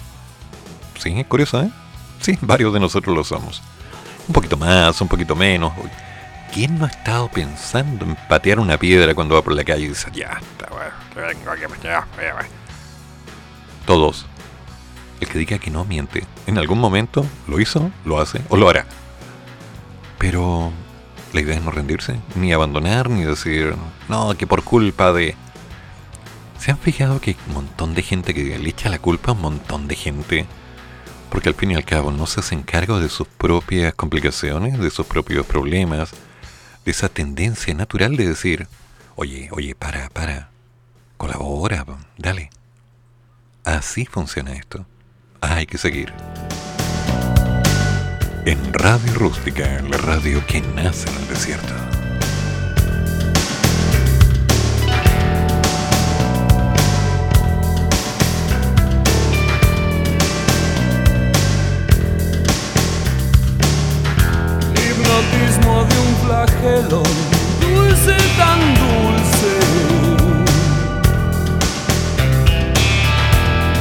[0.99, 1.69] Sí, es curioso, ¿eh?
[2.21, 3.61] Sí, varios de nosotros lo somos.
[4.27, 5.73] Un poquito más, un poquito menos.
[6.53, 9.89] ¿Quién no ha estado pensando en patear una piedra cuando va por la calle y
[9.89, 10.39] dice, ya,
[13.85, 14.25] Todos.
[15.19, 16.25] El que diga que no miente.
[16.47, 18.85] En algún momento lo hizo, lo hace o lo hará.
[20.19, 20.71] Pero
[21.33, 23.75] la idea es no rendirse, ni abandonar, ni decir,
[24.07, 25.35] no, que por culpa de...
[26.63, 29.33] ¿Se han fijado que hay un montón de gente que le echa la culpa a
[29.33, 30.45] un montón de gente?
[31.29, 34.89] Porque al fin y al cabo no se hacen cargo de sus propias complicaciones, de
[34.89, 36.11] sus propios problemas,
[36.85, 38.69] de esa tendencia natural de decir,
[39.17, 40.51] oye, oye, para, para,
[41.17, 41.85] colabora,
[42.17, 42.49] dale.
[43.65, 44.85] Así funciona esto.
[45.41, 46.13] Hay que seguir.
[48.45, 51.92] En Radio Rústica, la radio que nace en el desierto.
[66.81, 69.53] dulce tan dulce.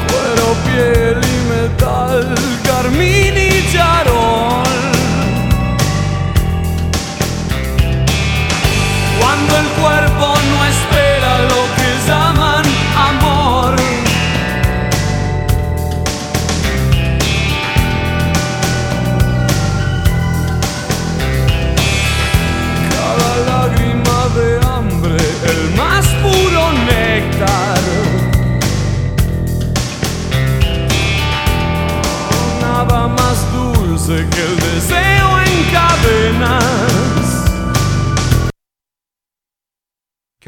[0.08, 4.80] Cuero, piel y metal, carmín y charol.
[9.20, 10.31] Cuando el cuerpo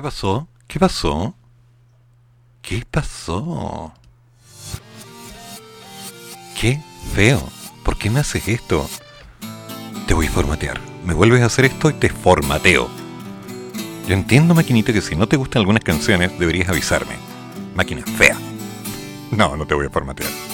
[0.04, 0.46] pasó?
[0.66, 1.34] ¿Qué pasó?
[2.60, 3.90] ¿Qué pasó?
[6.60, 6.78] Qué
[7.14, 7.42] feo.
[7.82, 8.86] ¿Por qué me haces esto?
[10.06, 10.78] Te voy a formatear.
[11.06, 12.88] Me vuelves a hacer esto y te formateo.
[14.06, 17.16] Yo entiendo, maquinita, que si no te gustan algunas canciones deberías avisarme.
[17.74, 18.36] Máquina fea.
[19.30, 20.53] No, no te voy a formatear.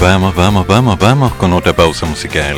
[0.00, 2.56] Vamos, vamos, vamos, vamos, con otra pausa musical.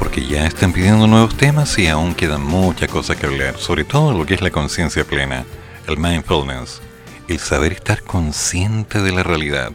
[0.00, 3.56] Porque ya están pidiendo nuevos temas y aún quedan muchas cosas que hablar.
[3.56, 5.44] Sobre todo lo que es la conciencia plena,
[5.86, 6.82] el mindfulness,
[7.28, 9.70] el saber estar consciente de la realidad.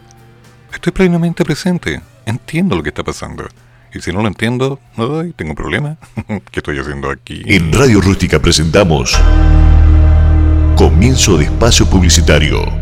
[0.73, 3.47] Estoy plenamente presente, entiendo lo que está pasando.
[3.93, 5.97] Y si no lo entiendo, ay, tengo un problema.
[6.51, 7.41] ¿Qué estoy haciendo aquí?
[7.45, 9.17] En Radio Rústica presentamos
[10.75, 12.80] Comienzo de espacio publicitario.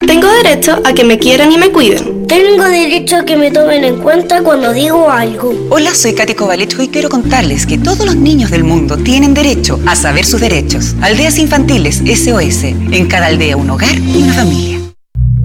[0.00, 2.26] Tengo derecho a que me quieran y me cuiden.
[2.26, 5.54] Tengo derecho a que me tomen en cuenta cuando digo algo.
[5.70, 9.80] Hola, soy Katy Kovalecho y quiero contarles que todos los niños del mundo tienen derecho
[9.86, 10.94] a saber sus derechos.
[11.00, 12.64] Aldeas Infantiles SOS.
[12.64, 14.80] En cada aldea un hogar y una familia.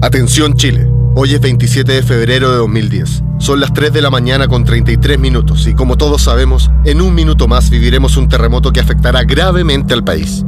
[0.02, 0.86] Atención Chile.
[1.14, 3.22] Hoy es 27 de febrero de 2010.
[3.38, 7.14] Son las 3 de la mañana con 33 minutos y como todos sabemos, en un
[7.14, 10.44] minuto más viviremos un terremoto que afectará gravemente al país.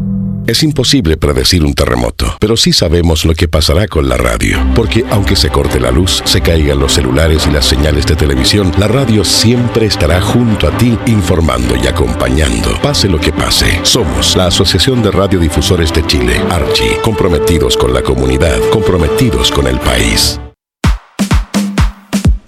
[0.46, 4.58] Es imposible predecir un terremoto, pero sí sabemos lo que pasará con la radio.
[4.74, 8.70] Porque aunque se corte la luz, se caigan los celulares y las señales de televisión,
[8.78, 12.78] la radio siempre estará junto a ti informando y acompañando.
[12.82, 13.80] Pase lo que pase.
[13.84, 19.80] Somos la Asociación de Radiodifusores de Chile, Archi, comprometidos con la comunidad, comprometidos con el
[19.80, 20.38] país.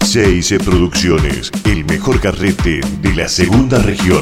[0.05, 4.21] CIC Producciones, el mejor carrete de la segunda región.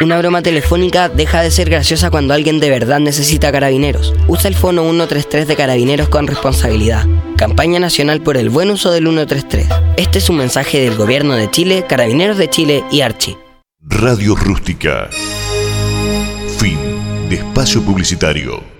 [0.02, 4.14] Una broma telefónica deja de ser graciosa cuando alguien de verdad necesita carabineros.
[4.28, 7.06] Usa el fono 133 de carabineros con responsabilidad.
[7.36, 9.68] Campaña nacional por el buen uso del 133.
[9.98, 13.36] Este es un mensaje del gobierno de Chile, Carabineros de Chile y Archi.
[13.82, 15.10] Radio Rústica.
[16.59, 16.78] Fin
[17.28, 18.80] de espacio publicitario.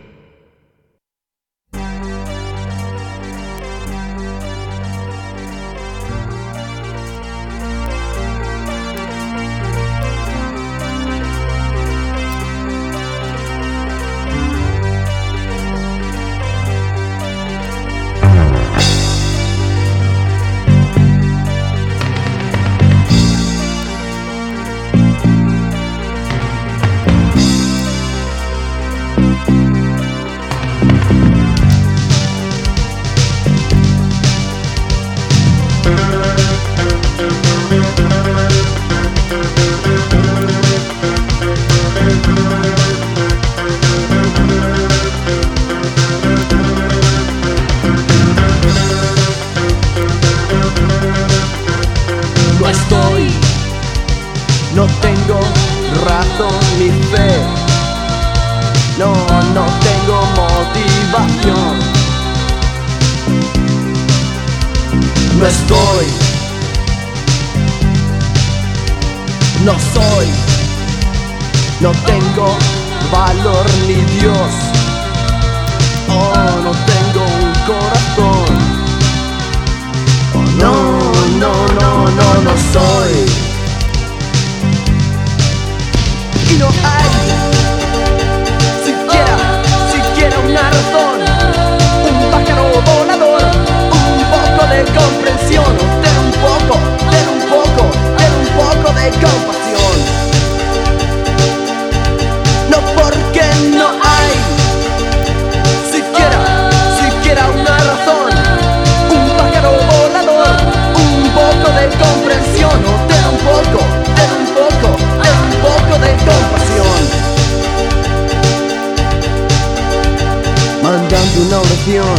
[121.41, 122.15] Una oración,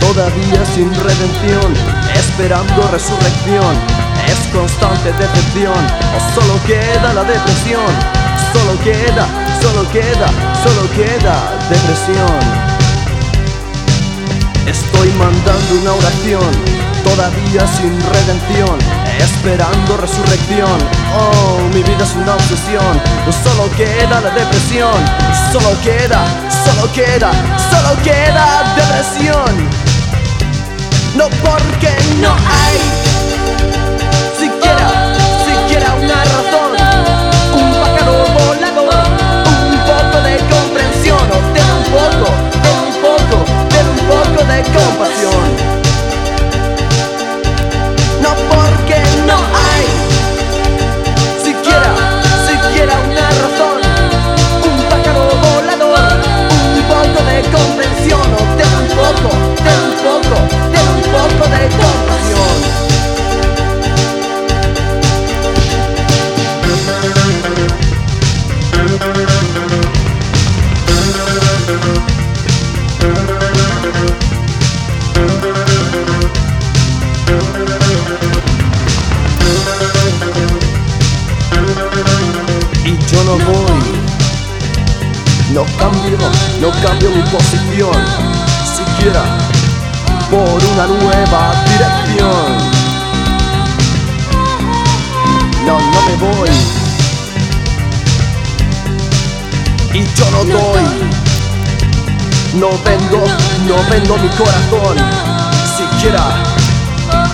[0.00, 1.74] todavía sin redención,
[2.14, 3.74] esperando resurrección,
[4.26, 5.82] es constante decepción,
[6.34, 7.92] solo queda la depresión,
[8.52, 9.26] solo queda,
[9.60, 10.26] solo queda,
[10.62, 11.36] solo queda
[11.68, 12.40] depresión.
[14.66, 16.50] Estoy mandando una oración,
[17.04, 18.78] todavía sin redención,
[19.18, 20.78] esperando resurrección.
[21.14, 23.00] Oh, mi vida es una obsesión,
[23.44, 24.94] solo queda la depresión,
[25.52, 26.24] solo queda,
[26.64, 27.30] solo queda,
[27.70, 29.68] solo queda depresión.
[31.16, 32.78] No porque no hay
[34.38, 35.14] siquiera,
[35.44, 36.72] siquiera una razón,
[37.54, 39.04] un pájaro volador,
[39.70, 42.32] un poco de comprensión, o un poco,
[42.62, 45.71] ten un poco, ten un poco de compasión.
[85.60, 86.16] Cambio,
[86.60, 87.94] no cambio mi posición,
[88.64, 89.22] siquiera
[90.30, 92.72] por una nueva dirección.
[95.66, 96.48] No, no me voy.
[99.92, 100.84] Y yo no doy.
[102.54, 103.18] No vendo,
[103.66, 104.96] no vendo mi corazón,
[105.76, 106.52] siquiera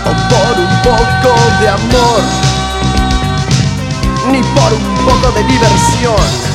[0.05, 2.21] por un poco de amor,
[4.31, 6.48] ni por un poco de diversión.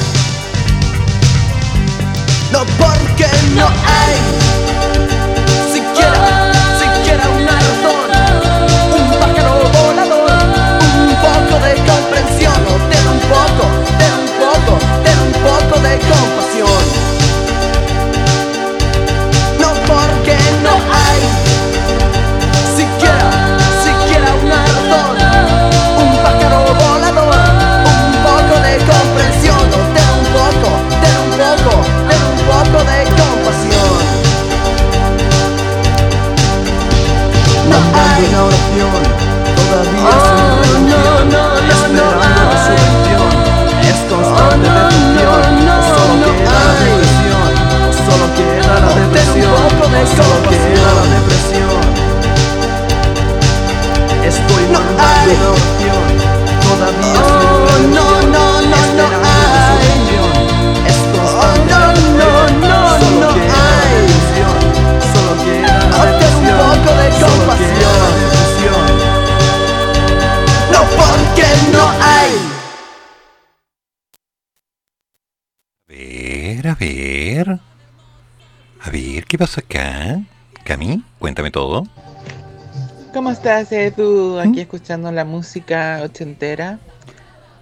[2.53, 3.25] No porque
[3.55, 4.15] no hay
[5.73, 8.11] siquiera, siquiera una razón,
[8.93, 10.31] un pájaro volador,
[11.01, 12.53] un poco de comprensión,
[12.91, 13.65] ten un poco,
[13.97, 17.02] ten un poco, ten un poco de compasión.
[38.23, 39.03] No hay una oración,
[39.57, 42.03] todavía sin no, no, no, esperando
[42.55, 43.29] resurrección,
[43.81, 45.43] es constante detención,
[45.91, 47.49] solo queda la depresión,
[48.07, 49.63] solo queda la depresión,
[50.15, 51.83] solo queda la depresión.
[54.23, 56.05] Estoy mandando una oración,
[56.63, 57.42] todavía sin
[71.71, 72.31] no hay.
[75.87, 77.59] A ver, a ver.
[78.81, 80.21] A ver, ¿qué pasa acá?
[80.63, 81.83] Cami, cuéntame todo.
[83.13, 84.39] ¿Cómo estás, Edu?
[84.39, 86.79] Aquí escuchando la música ochentera.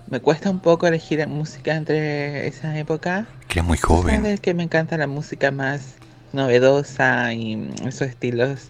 [0.08, 3.28] Me cuesta un poco elegir música entre esa época.
[3.48, 4.16] Que es muy joven.
[4.16, 5.96] Sabes que me encanta la música más
[6.34, 8.70] novedosa y esos estilos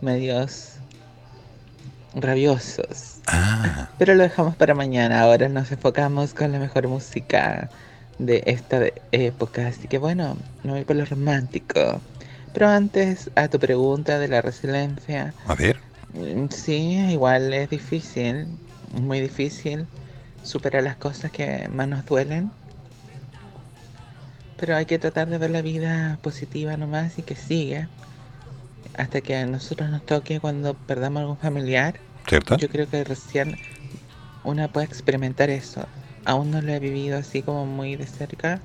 [0.00, 0.74] medios
[2.14, 3.19] rabiosos.
[3.32, 5.20] Ah, Pero lo dejamos para mañana.
[5.20, 7.68] Ahora nos enfocamos con la mejor música
[8.18, 8.80] de esta
[9.12, 9.68] época.
[9.68, 12.00] Así que bueno, me voy por lo romántico.
[12.52, 15.32] Pero antes, a tu pregunta de la resiliencia.
[15.46, 15.76] a ver.
[16.14, 18.46] Mm, Sí, igual es difícil,
[18.92, 19.86] muy difícil
[20.42, 22.50] superar las cosas que más nos duelen.
[24.58, 27.88] Pero hay que tratar de ver la vida positiva nomás y que siga.
[28.96, 31.94] Hasta que a nosotros nos toque cuando perdamos algún familiar.
[32.30, 32.56] ¿Cierto?
[32.58, 33.56] Yo creo que recién
[34.44, 35.84] una puede experimentar eso.
[36.24, 38.60] Aún no lo he vivido así como muy de cerca,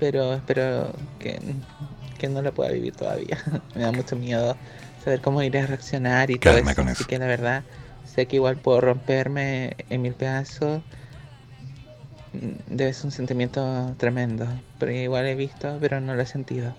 [0.00, 1.38] pero espero que,
[2.16, 3.36] que no lo pueda vivir todavía.
[3.74, 4.56] Me da mucho miedo
[5.04, 6.74] saber cómo iré a reaccionar y todo eso.
[6.76, 7.10] con Así eso.
[7.10, 7.62] que la verdad,
[8.06, 10.80] sé que igual puedo romperme en mil pedazos.
[12.70, 14.46] Debe ser un sentimiento tremendo,
[14.78, 16.74] pero igual he visto, pero no lo he sentido.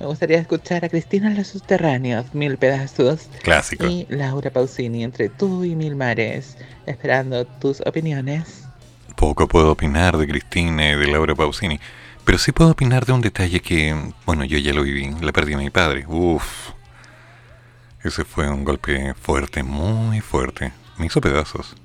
[0.00, 3.28] Me gustaría escuchar a Cristina en los subterráneos, mil pedazos.
[3.42, 3.86] Clásico.
[3.86, 6.56] Y Laura Pausini, entre tú y mil mares,
[6.86, 8.64] esperando tus opiniones.
[9.14, 11.78] Poco puedo opinar de Cristina y de Laura Pausini,
[12.24, 13.94] pero sí puedo opinar de un detalle que,
[14.24, 16.06] bueno, yo ya lo viví, la perdí a mi padre.
[16.08, 16.70] Uf.
[18.02, 20.72] Ese fue un golpe fuerte, muy fuerte.
[20.96, 21.76] Me hizo pedazos.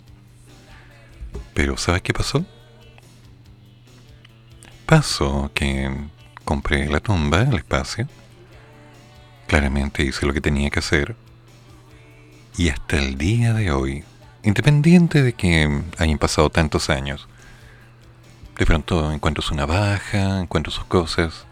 [1.53, 2.45] Pero ¿sabes qué pasó?
[4.85, 5.91] Pasó que
[6.45, 8.07] compré la tumba, el espacio.
[9.47, 11.15] Claramente hice lo que tenía que hacer.
[12.57, 14.05] Y hasta el día de hoy,
[14.43, 17.27] independiente de que hayan pasado tantos años,
[18.57, 21.45] de pronto encuentro su navaja, encuentro sus cosas.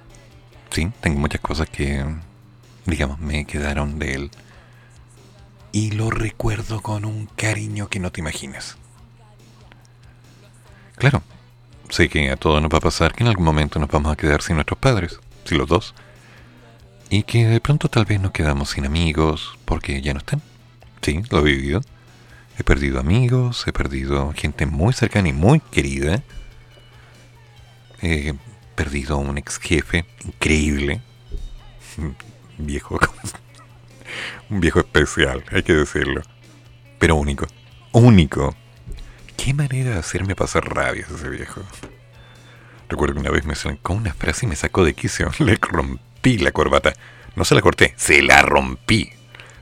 [0.70, 2.06] Sí, tengo muchas cosas que,
[2.86, 4.32] digamos, me quedaron de él.
[5.74, 8.78] Y lo recuerdo con un cariño que no te imaginas.
[10.95, 11.24] Claro,
[11.94, 14.15] sé que a todos nos va a pasar que en algún momento nos vamos a
[14.15, 15.94] quedar sin nuestros padres, si los dos.
[17.10, 20.41] Y que de pronto tal vez nos quedamos sin amigos porque ya no están.
[21.02, 21.82] Sí, lo he vivido.
[22.57, 26.24] He perdido amigos, he perdido gente muy cercana y muy querida.
[28.02, 28.34] He
[28.76, 31.02] perdido un ex jefe increíble.
[31.98, 32.15] Un
[32.57, 32.99] viejo.
[34.49, 36.22] Un viejo especial, hay que decirlo.
[36.99, 37.48] Pero único.
[37.91, 38.56] Único.
[39.44, 41.60] Qué manera de hacerme pasar rabias ese viejo.
[42.88, 45.32] Recuerdo que una vez me sacó una frase y me sacó de quicio.
[45.40, 46.94] Le rompí la corbata.
[47.36, 49.11] No se la corté, se la rompí.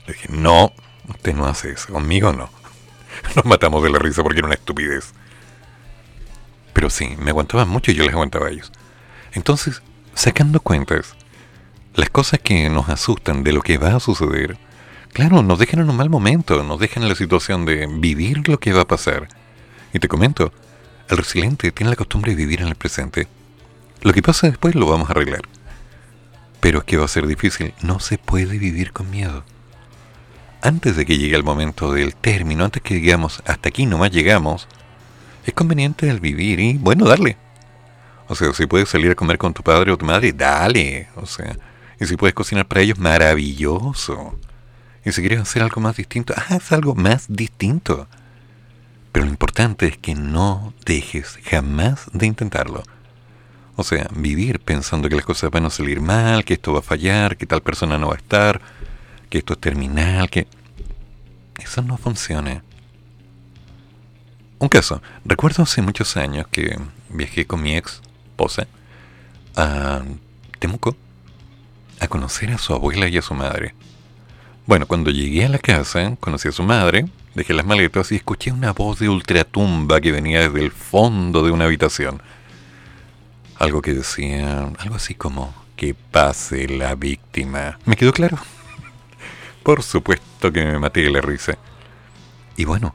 [0.06, 0.72] Le dije, no,
[1.08, 1.92] usted no hace eso.
[1.92, 2.48] Conmigo no.
[3.34, 5.14] Nos matamos de la risa porque era una estupidez.
[6.72, 8.70] Pero sí, me aguantaban mucho y yo les aguantaba a ellos.
[9.32, 9.82] Entonces,
[10.14, 11.16] sacando cuentas,
[11.96, 14.58] las cosas que nos asustan de lo que va a suceder,
[15.12, 18.60] claro, nos dejan en un mal momento, nos dejan en la situación de vivir lo
[18.60, 19.41] que va a pasar.
[19.92, 20.52] Y te comento,
[21.08, 23.28] el resiliente tiene la costumbre de vivir en el presente.
[24.02, 25.42] Lo que pasa después lo vamos a arreglar.
[26.60, 27.74] Pero es que va a ser difícil.
[27.82, 29.44] No se puede vivir con miedo.
[30.62, 34.68] Antes de que llegue el momento del término, antes que digamos hasta aquí nomás llegamos,
[35.44, 37.36] es conveniente el vivir y, bueno, darle.
[38.28, 41.08] O sea, si puedes salir a comer con tu padre o tu madre, dale.
[41.16, 41.56] O sea,
[42.00, 44.38] y si puedes cocinar para ellos, maravilloso.
[45.04, 48.06] Y si quieres hacer algo más distinto, haz algo más distinto.
[49.12, 52.82] Pero lo importante es que no dejes jamás de intentarlo.
[53.76, 56.82] O sea, vivir pensando que las cosas van a salir mal, que esto va a
[56.82, 58.60] fallar, que tal persona no va a estar,
[59.30, 60.46] que esto es terminal, que...
[61.58, 62.62] Eso no funciona.
[64.58, 65.02] Un caso.
[65.24, 66.78] Recuerdo hace muchos años que
[67.08, 68.66] viajé con mi ex esposa
[69.54, 70.02] a
[70.58, 70.96] Temuco
[72.00, 73.74] a conocer a su abuela y a su madre.
[74.66, 78.52] Bueno, cuando llegué a la casa, conocí a su madre, dejé las maletas y escuché
[78.52, 82.22] una voz de ultratumba que venía desde el fondo de una habitación.
[83.58, 87.78] Algo que decía, algo así como, que pase la víctima.
[87.84, 88.38] ¿Me quedó claro?
[89.62, 91.56] Por supuesto que me maté de la risa.
[92.56, 92.94] Y bueno,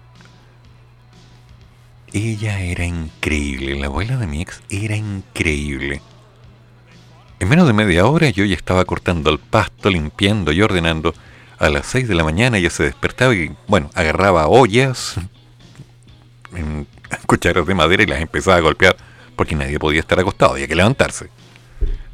[2.13, 6.01] ella era increíble, la abuela de mi ex era increíble.
[7.39, 11.13] En menos de media hora yo ya estaba cortando el pasto, limpiando y ordenando.
[11.59, 15.15] A las 6 de la mañana ella se despertaba y, bueno, agarraba ollas,
[16.55, 16.87] en
[17.25, 18.95] cucharas de madera y las empezaba a golpear
[19.37, 21.29] porque nadie podía estar acostado, había que levantarse.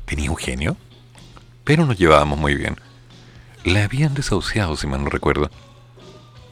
[0.06, 0.78] Tenía un genio,
[1.64, 2.76] pero nos llevábamos muy bien.
[3.64, 5.50] La habían desahuciado, si mal no recuerdo.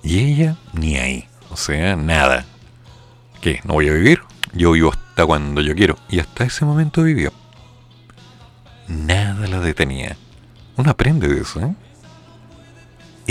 [0.02, 2.46] Y ella ni ahí, o sea, nada.
[3.42, 3.60] ¿Qué?
[3.66, 4.22] ¿No voy a vivir?
[4.54, 5.98] Yo vivo hasta cuando yo quiero.
[6.10, 7.34] Y hasta ese momento vivió.
[8.88, 10.16] Nada la detenía.
[10.78, 11.76] Uno aprende de eso, ¿eh?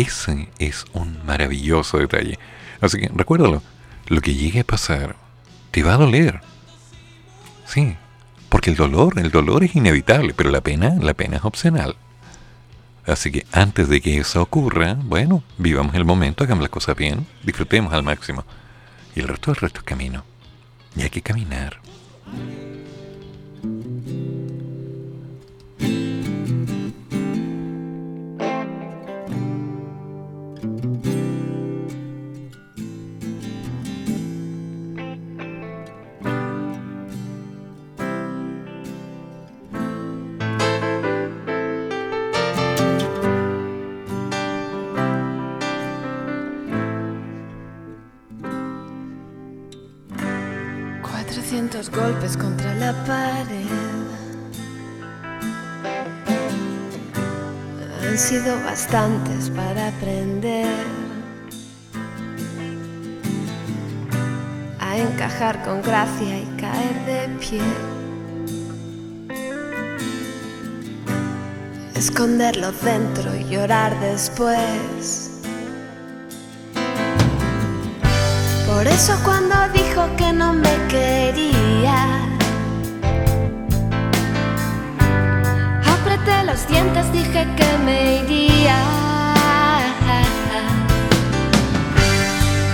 [0.00, 2.38] Ese es un maravilloso detalle.
[2.80, 3.62] Así que recuérdalo.
[4.06, 5.16] Lo que llegue a pasar
[5.70, 6.40] te va a doler.
[7.66, 7.98] Sí,
[8.48, 11.96] porque el dolor, el dolor es inevitable, pero la pena, la pena es opcional.
[13.04, 17.26] Así que antes de que eso ocurra, bueno, vivamos el momento, hagamos las cosas bien,
[17.42, 18.46] disfrutemos al máximo.
[19.14, 20.24] Y el resto del resto es camino.
[20.96, 21.78] Y hay que caminar.
[58.30, 60.68] Sido bastantes para aprender
[64.78, 67.60] a encajar con gracia y caer de pie.
[71.96, 75.42] Esconderlo dentro y llorar después.
[78.68, 82.19] Por eso cuando dijo que no me quería,
[86.40, 88.76] apreté los dientes, dije que me iría.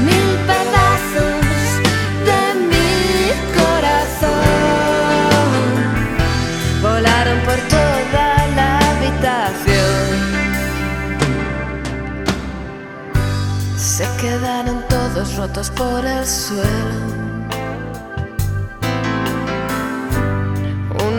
[0.01, 1.45] Mil pedazos
[2.29, 2.41] de
[2.71, 4.47] mi corazón
[6.83, 10.07] volaron por toda la habitación.
[13.77, 17.06] Se quedaron todos rotos por el suelo.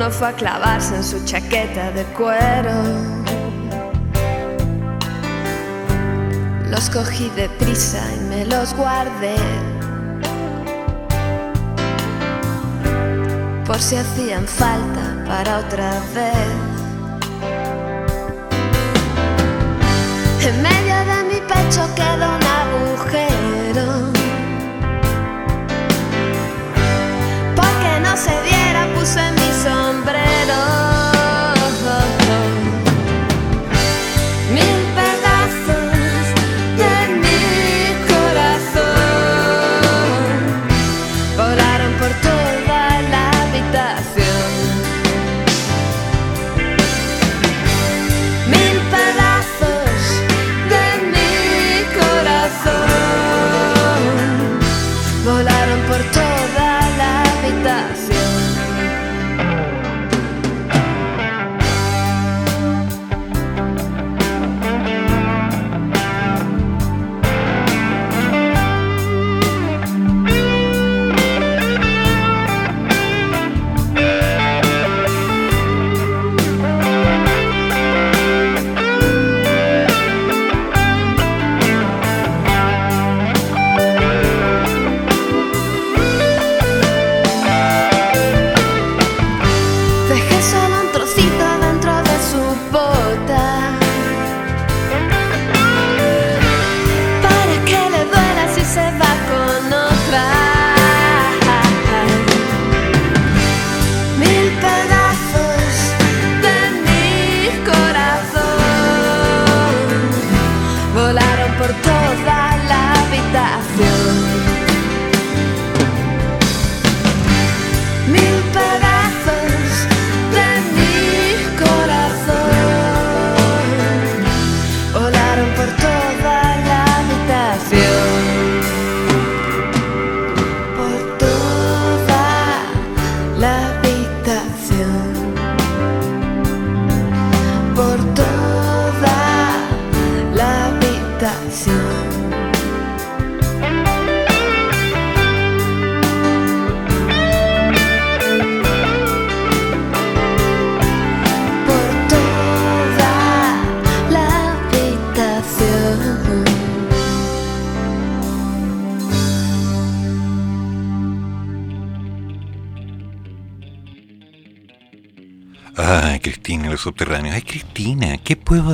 [0.09, 2.71] Fue a clavarse en su chaqueta de cuero.
[6.71, 9.35] Los cogí de prisa y me los guardé.
[13.65, 16.33] Por si hacían falta para otra vez.
[20.41, 24.11] En medio de mi pecho quedó un agujero.
[27.55, 28.56] Porque no se diera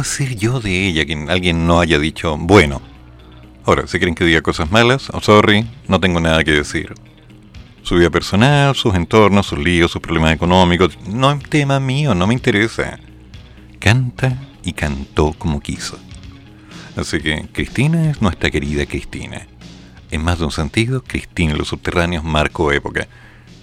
[0.03, 2.81] ¿qué puedo hacer yo de ella que alguien no haya dicho bueno?
[3.65, 6.93] Ahora, si creen que diga cosas malas, oh, sorry, no tengo nada que decir.
[7.83, 12.27] Su vida personal, sus entornos, sus líos, sus problemas económicos, no es tema mío, no
[12.27, 12.99] me interesa.
[13.79, 15.97] Canta y cantó como quiso.
[16.97, 19.47] Así que Cristina es nuestra querida Cristina.
[20.11, 23.07] En más de un sentido, Cristina y los subterráneos marcó época.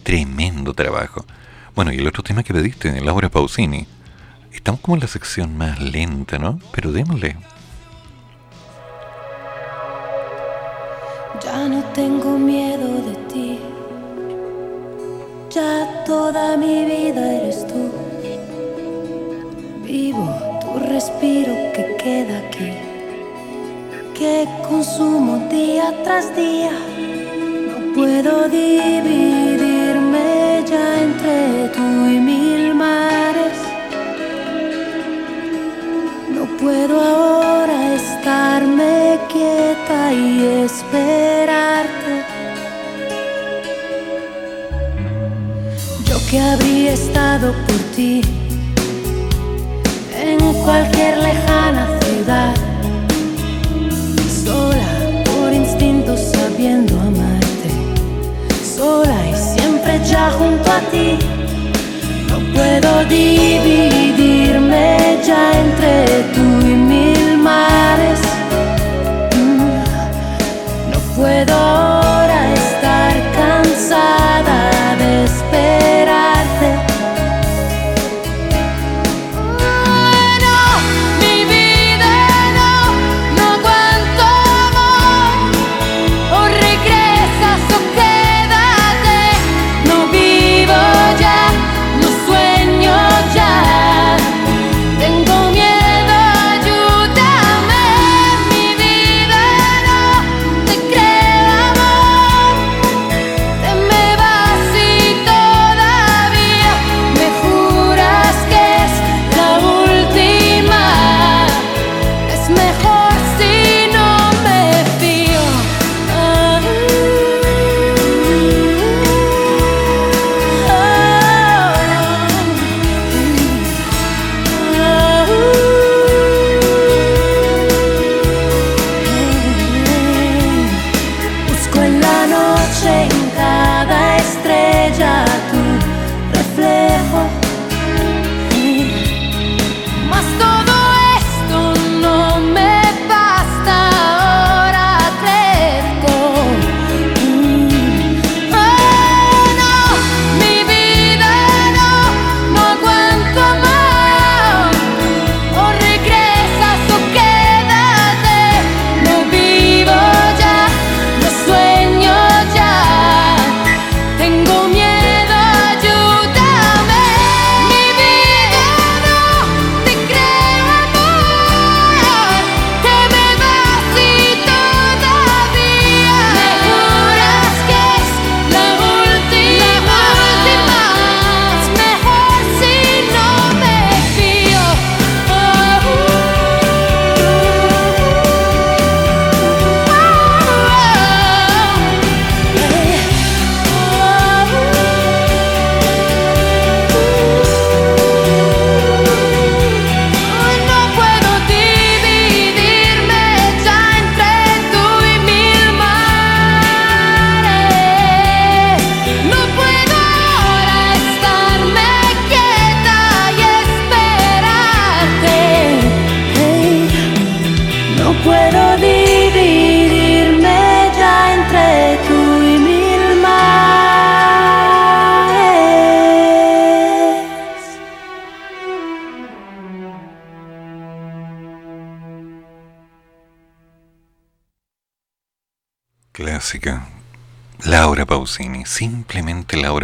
[0.02, 1.26] Tremendo trabajo.
[1.74, 3.86] Bueno, y el otro tema que pediste, Laura Pausini.
[4.52, 6.58] Estamos como en la sección más lenta, ¿no?
[6.72, 7.36] Pero démosle.
[11.44, 13.58] Ya no tengo miedo de ti.
[15.50, 17.90] Ya toda mi vida eres tú.
[19.84, 20.28] Vivo
[20.60, 22.72] tu respiro que queda aquí.
[24.14, 26.72] Que consumo día tras día.
[27.68, 30.26] No puedo dividirme
[30.68, 32.49] ya entre tú y mil
[36.60, 42.24] puedo ahora estarme quieta y esperarte.
[46.04, 48.20] Yo que habría estado por ti
[50.22, 52.54] en cualquier lejana ciudad,
[54.44, 54.90] sola
[55.24, 57.70] por instinto sabiendo amarte,
[58.76, 61.18] sola y siempre ya junto a ti.
[62.28, 65.79] No puedo dividirme ya entre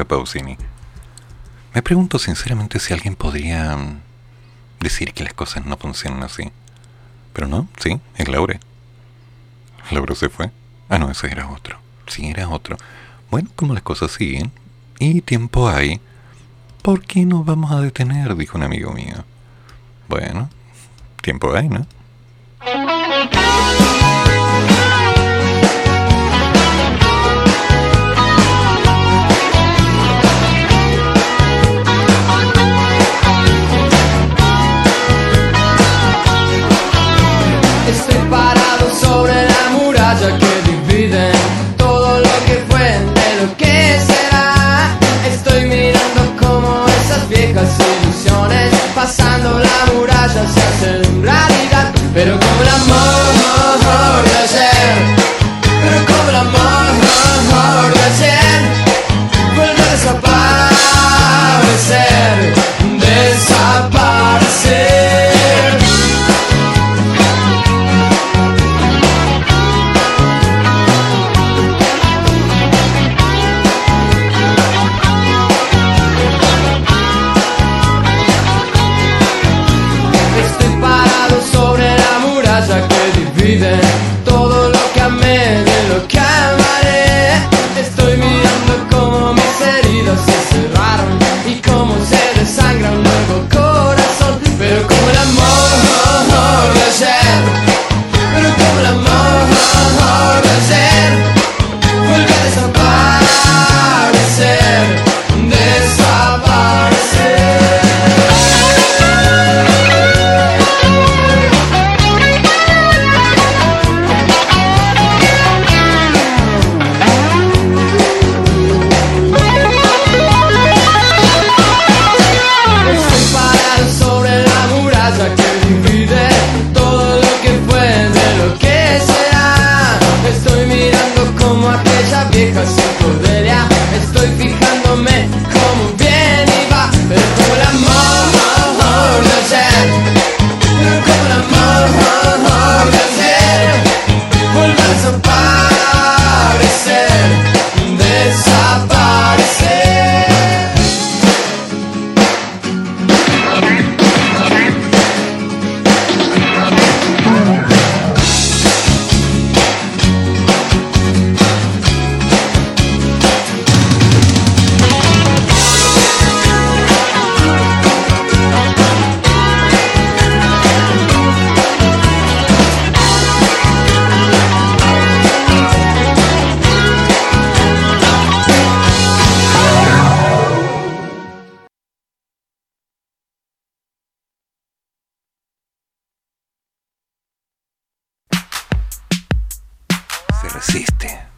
[0.06, 0.56] Pausini.
[1.74, 4.00] Me pregunto sinceramente si alguien podría mm,
[4.80, 6.50] decir que las cosas no funcionan así.
[7.32, 8.58] Pero no, sí, es Laura.
[9.90, 10.50] Lauro se fue.
[10.88, 11.78] Ah, no, ese era otro.
[12.06, 12.76] Sí, era otro.
[13.30, 14.52] Bueno, como las cosas siguen
[14.98, 16.00] y tiempo hay,
[16.82, 18.36] ¿por qué nos vamos a detener?
[18.36, 19.24] Dijo un amigo mío.
[20.08, 20.48] Bueno,
[21.20, 21.86] tiempo hay, ¿no?
[49.06, 54.65] Pasando la muralla se hacen realidad, pero el amor de ayer,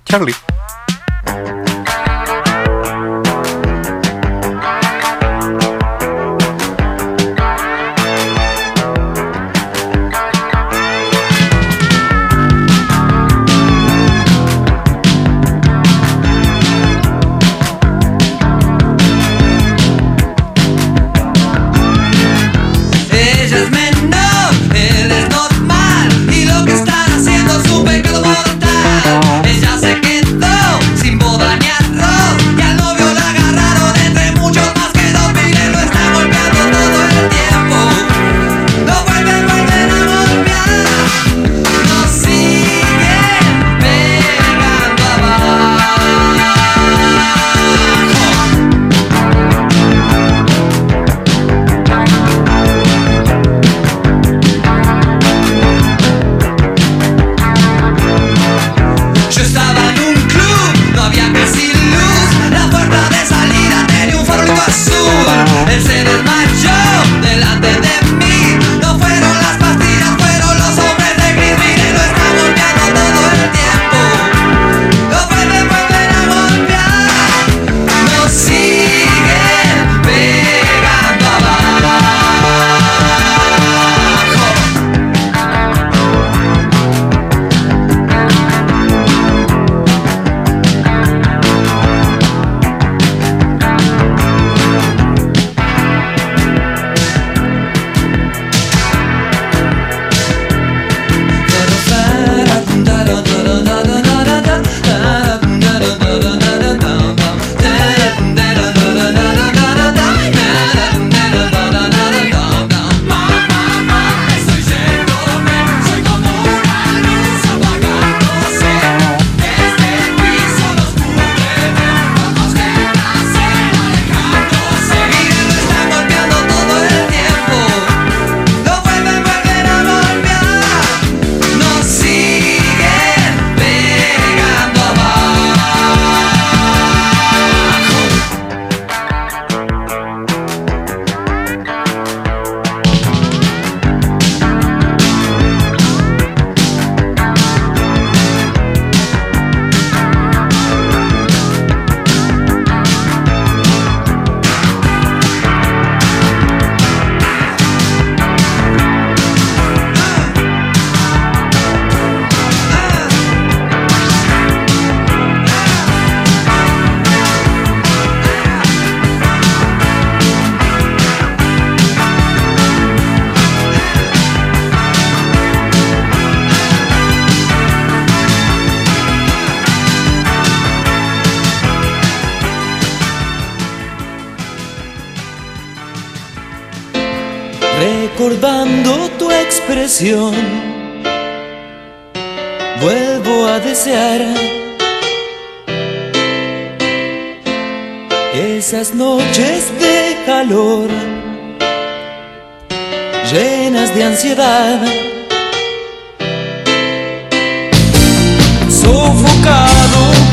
[0.09, 0.33] 千里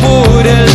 [0.06, 0.75] por el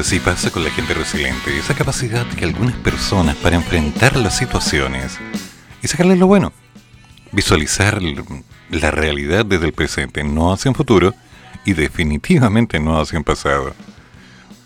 [0.00, 5.18] así pasa con la gente resiliente, esa capacidad que algunas personas para enfrentar las situaciones
[5.82, 6.54] y sacarle lo bueno,
[7.32, 8.00] visualizar
[8.70, 11.14] la realidad desde el presente, no hacia un futuro,
[11.66, 13.74] y definitivamente no hacia un pasado.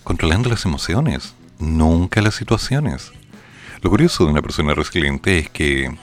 [0.04, 3.10] Controlando las emociones, nunca las situaciones.
[3.82, 5.96] Lo curioso de una persona resiliente es que,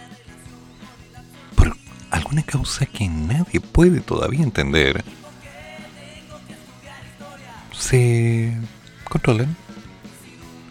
[1.55, 1.73] por
[2.09, 5.05] alguna causa que nadie puede todavía entender,
[7.71, 8.53] se
[9.11, 9.57] controlan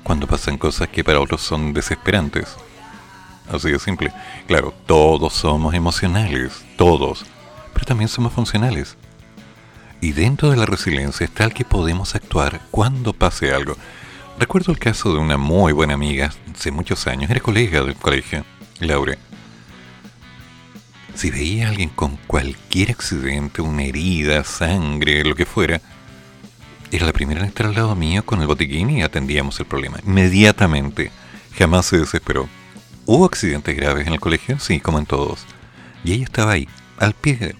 [0.02, 2.56] cuando pasan cosas que para otros son desesperantes.
[3.52, 4.12] Así de simple.
[4.46, 7.26] Claro, todos somos emocionales, todos,
[7.74, 8.96] pero también somos funcionales.
[10.00, 13.76] Y dentro de la resiliencia está el que podemos actuar cuando pase algo.
[14.38, 18.44] Recuerdo el caso de una muy buena amiga hace muchos años, era colega del colegio,
[18.78, 19.18] Laura.
[21.14, 25.82] Si veía a alguien con cualquier accidente, una herida, sangre, lo que fuera,
[26.90, 29.98] era la primera en estar al lado mío con el botiquín y atendíamos el problema.
[30.06, 31.10] Inmediatamente.
[31.56, 32.48] Jamás se desesperó.
[33.06, 34.58] ¿Hubo accidentes graves en el colegio?
[34.58, 35.44] Sí, como en todos.
[36.04, 36.68] Y ella estaba ahí,
[36.98, 37.54] al pie.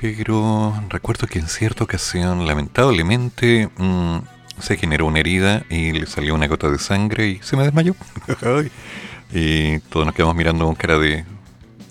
[0.00, 4.18] Pero recuerdo que en cierta ocasión, lamentablemente, mm,
[4.58, 7.94] se generó una herida y le salió una gota de sangre y se me desmayó.
[9.32, 11.24] y todos nos quedamos mirando con cara de...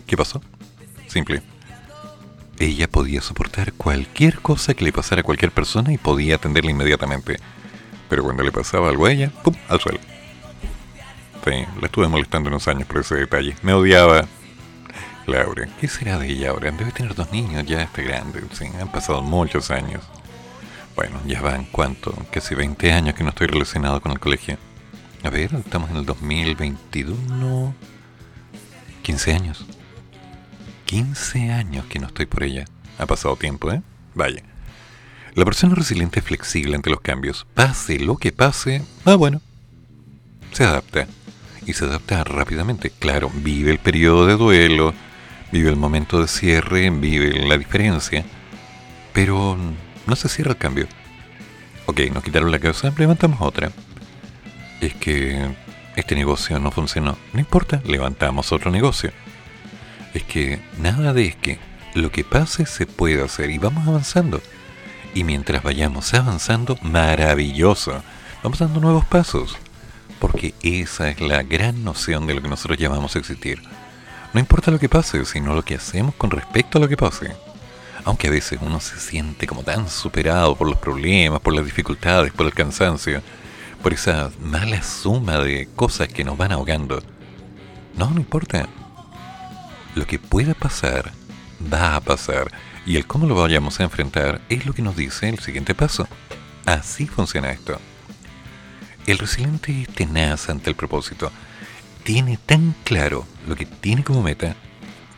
[0.07, 0.41] ¿Qué pasó?
[1.07, 1.50] Simple.
[2.61, 7.39] Ella podía soportar cualquier cosa que le pasara a cualquier persona y podía atenderla inmediatamente.
[8.07, 9.55] Pero cuando le pasaba algo a ella, ¡pum!
[9.67, 9.97] al suelo.
[11.43, 13.55] Sí, la estuve molestando unos años por ese detalle.
[13.63, 14.27] Me odiaba.
[15.25, 16.69] Laura, ¿qué será de ella ahora?
[16.69, 18.43] Debe tener dos niños, ya está grande.
[18.51, 20.03] Sí, han pasado muchos años.
[20.95, 22.13] Bueno, ya van, ¿cuánto?
[22.29, 24.59] Casi 20 años que no estoy relacionado con el colegio.
[25.23, 27.73] A ver, estamos en el 2021.
[29.01, 29.65] 15 años.
[30.91, 32.65] 15 años que no estoy por ella.
[32.97, 33.81] Ha pasado tiempo, ¿eh?
[34.13, 34.43] Vaya.
[35.35, 37.47] La persona resiliente es flexible ante los cambios.
[37.53, 39.39] Pase lo que pase, ah, bueno.
[40.51, 41.07] Se adapta.
[41.65, 42.89] Y se adapta rápidamente.
[42.89, 44.93] Claro, vive el periodo de duelo,
[45.53, 48.25] vive el momento de cierre, vive la diferencia.
[49.13, 49.57] Pero
[50.05, 50.87] no se cierra el cambio.
[51.85, 53.71] Ok, nos quitaron la causa, levantamos otra.
[54.81, 55.55] Es que
[55.95, 57.17] este negocio no funcionó.
[57.31, 59.13] No importa, levantamos otro negocio
[60.13, 61.59] es que nada de es que
[61.93, 64.41] lo que pase se puede hacer y vamos avanzando.
[65.13, 68.01] Y mientras vayamos avanzando, maravilloso.
[68.43, 69.57] Vamos dando nuevos pasos.
[70.19, 73.61] Porque esa es la gran noción de lo que nosotros llamamos existir.
[74.33, 77.35] No importa lo que pase, sino lo que hacemos con respecto a lo que pase.
[78.05, 82.31] Aunque a veces uno se siente como tan superado por los problemas, por las dificultades,
[82.31, 83.21] por el cansancio,
[83.83, 87.01] por esa mala suma de cosas que nos van ahogando.
[87.95, 88.67] No, no importa
[89.95, 91.11] lo que pueda pasar,
[91.71, 92.51] va a pasar.
[92.85, 96.07] Y el cómo lo vayamos a enfrentar es lo que nos dice el siguiente paso.
[96.65, 97.79] Así funciona esto.
[99.05, 101.31] El resiliente es tenaz ante el propósito.
[102.03, 104.55] Tiene tan claro lo que tiene como meta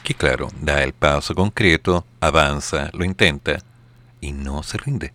[0.03, 3.59] que claro, da el paso concreto, avanza, lo intenta
[4.19, 5.13] y no se rinde.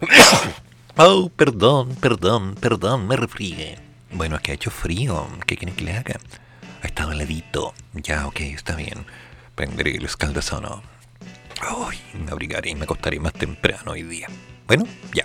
[0.96, 3.78] oh, perdón, perdón, perdón, me refríe.
[4.12, 5.26] Bueno, es que ha hecho frío.
[5.46, 6.20] ¿Qué quiere que le haga?
[6.84, 7.72] Ha estado heladito.
[7.94, 9.06] Ya, ok, está bien.
[9.54, 10.82] Prenderé el escaldazono.
[11.62, 14.28] Ay, me abrigaré y me acostaré más temprano hoy día.
[14.66, 14.84] Bueno,
[15.14, 15.24] ya.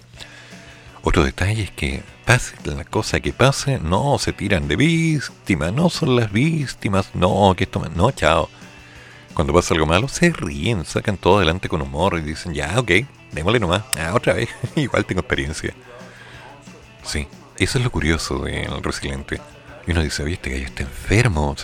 [1.04, 5.90] Otro detalle es que pase la cosa que pase, no se tiran de víctima, no
[5.90, 7.84] son las víctimas, no, que esto...
[7.94, 8.50] No, chao.
[9.34, 12.92] Cuando pasa algo malo, se ríen, sacan todo adelante con humor y dicen, ya, ok,
[13.34, 13.84] démosle nomás.
[13.98, 15.74] Ah, otra vez, igual tengo experiencia.
[17.04, 17.28] Sí,
[17.58, 19.42] eso es lo curioso del resiliente.
[19.90, 21.56] Y uno dice, oye, este gallo está enfermo,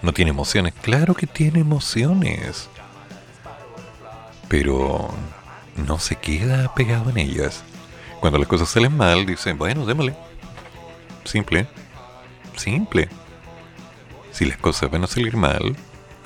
[0.00, 0.72] no tiene emociones.
[0.82, 2.68] Claro que tiene emociones.
[4.46, 5.12] Pero
[5.74, 7.64] no se queda pegado en ellas.
[8.20, 10.14] Cuando las cosas salen mal, dice, bueno, démosle.
[11.24, 11.66] Simple.
[12.54, 13.08] Simple.
[14.30, 15.74] Si las cosas van a salir mal,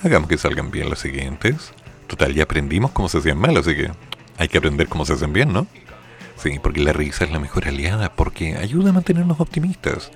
[0.02, 1.72] hagamos que salgan bien las siguientes.
[2.06, 3.90] Total, ya aprendimos cómo se hacían mal, así que
[4.36, 5.66] hay que aprender cómo se hacen bien, ¿no?
[6.36, 10.10] Sí, porque la risa es la mejor aliada, porque ayuda a mantenernos optimistas.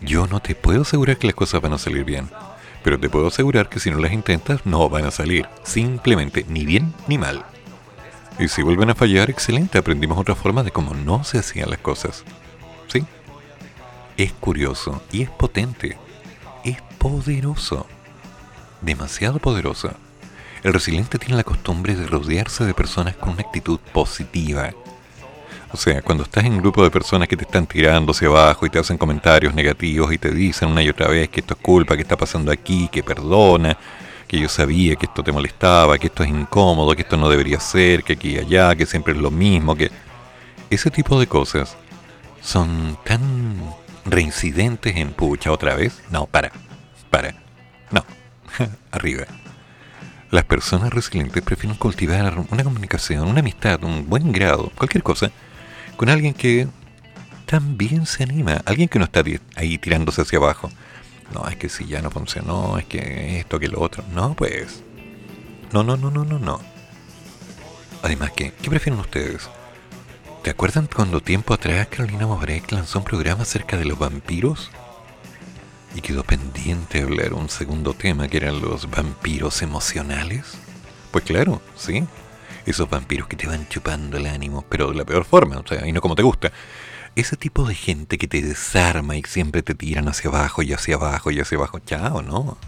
[0.00, 2.28] Yo no te puedo asegurar que las cosas van a salir bien,
[2.84, 6.64] pero te puedo asegurar que si no las intentas no van a salir, simplemente ni
[6.64, 7.44] bien ni mal.
[8.38, 11.78] Y si vuelven a fallar, excelente, aprendimos otra forma de cómo no se hacían las
[11.78, 12.24] cosas.
[12.88, 13.04] ¿Sí?
[14.18, 15.96] Es curioso y es potente,
[16.62, 17.86] es poderoso,
[18.82, 19.90] demasiado poderoso.
[20.62, 24.72] El resiliente tiene la costumbre de rodearse de personas con una actitud positiva,
[25.72, 28.66] o sea, cuando estás en un grupo de personas que te están tirando hacia abajo
[28.66, 31.60] y te hacen comentarios negativos y te dicen una y otra vez que esto es
[31.60, 33.76] culpa, que está pasando aquí, que perdona,
[34.26, 37.60] que yo sabía que esto te molestaba, que esto es incómodo, que esto no debería
[37.60, 39.90] ser, que aquí y allá, que siempre es lo mismo, que
[40.70, 41.76] ese tipo de cosas
[42.40, 43.74] son tan
[44.04, 46.02] reincidentes en pucha otra vez.
[46.10, 46.52] No, para,
[47.10, 47.34] para,
[47.90, 48.04] no,
[48.92, 49.24] arriba.
[50.30, 55.30] las personas resilientes prefieren cultivar una comunicación, una amistad, un buen grado, cualquier cosa,
[55.96, 56.68] con alguien que
[57.46, 59.22] también se anima, alguien que no está
[59.54, 60.70] ahí tirándose hacia abajo.
[61.32, 64.04] No, es que si ya no funcionó, es que esto, que lo otro.
[64.12, 64.82] No, pues.
[65.72, 66.60] No, no, no, no, no, no.
[68.02, 69.48] Además, ¿qué, ¿qué prefieren ustedes?
[70.42, 74.70] ¿Te acuerdan cuando tiempo atrás Carolina Mobrek lanzó un programa acerca de los vampiros?
[75.94, 80.58] Y quedó pendiente hablar un segundo tema que eran los vampiros emocionales.
[81.10, 82.04] Pues claro, sí.
[82.66, 85.86] Esos vampiros que te van chupando el ánimo, pero de la peor forma, o sea,
[85.86, 86.52] y no como te gusta.
[87.14, 90.96] Ese tipo de gente que te desarma y siempre te tiran hacia abajo y hacia
[90.96, 91.78] abajo y hacia abajo.
[91.78, 92.58] Chao, no.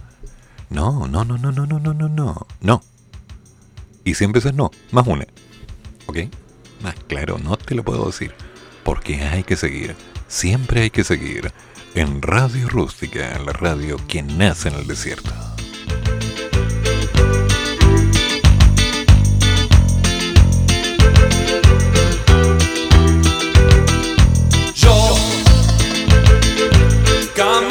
[0.71, 2.47] No, no, no, no, no, no, no, no, no.
[2.61, 2.83] No.
[4.05, 5.27] Y siempre es no, más una.
[6.07, 6.19] ¿Ok?
[6.81, 8.35] Más claro, no te lo puedo decir.
[8.85, 9.97] Porque hay que seguir.
[10.29, 11.53] Siempre hay que seguir
[11.95, 15.31] en Radio Rústica, la radio que nace en el desierto.
[27.39, 27.68] Come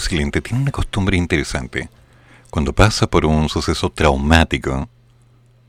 [0.00, 1.90] resiliente tiene una costumbre interesante.
[2.48, 4.88] Cuando pasa por un suceso traumático,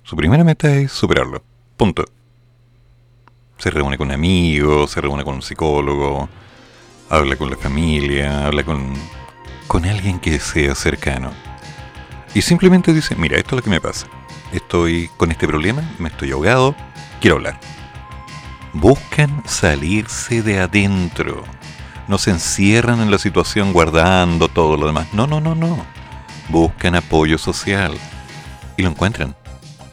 [0.03, 1.44] su primera meta es superarlo.
[1.76, 2.06] Punto.
[3.58, 6.30] Se reúne con amigos, se reúne con un psicólogo,
[7.10, 8.94] habla con la familia, habla con,
[9.68, 11.32] con alguien que sea cercano.
[12.34, 14.08] Y simplemente dice, mira, esto es lo que me pasa.
[14.53, 16.74] Estoy con este problema, me estoy ahogado,
[17.20, 17.60] quiero hablar.
[18.72, 21.44] Buscan salirse de adentro.
[22.12, 25.08] No se encierran en la situación guardando todo lo demás.
[25.14, 25.78] No, no, no, no.
[26.50, 27.94] Buscan apoyo social.
[28.76, 29.34] Y lo encuentran.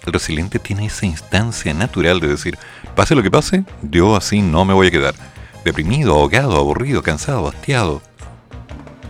[0.05, 2.59] El resiliente tiene esa instancia natural de decir,
[2.97, 5.15] pase lo que pase, yo así no me voy a quedar.
[5.65, 8.03] Deprimido, ahogado, aburrido, cansado, hastiado.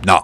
[0.05, 0.23] No.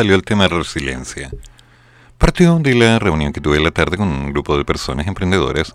[0.00, 1.30] Salió el tema de resiliencia?
[2.16, 5.74] Partió de la reunión que tuve la tarde con un grupo de personas emprendedoras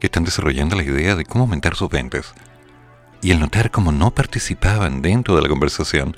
[0.00, 2.34] que están desarrollando la idea de cómo aumentar sus ventas.
[3.22, 6.16] Y el notar cómo no participaban dentro de la conversación,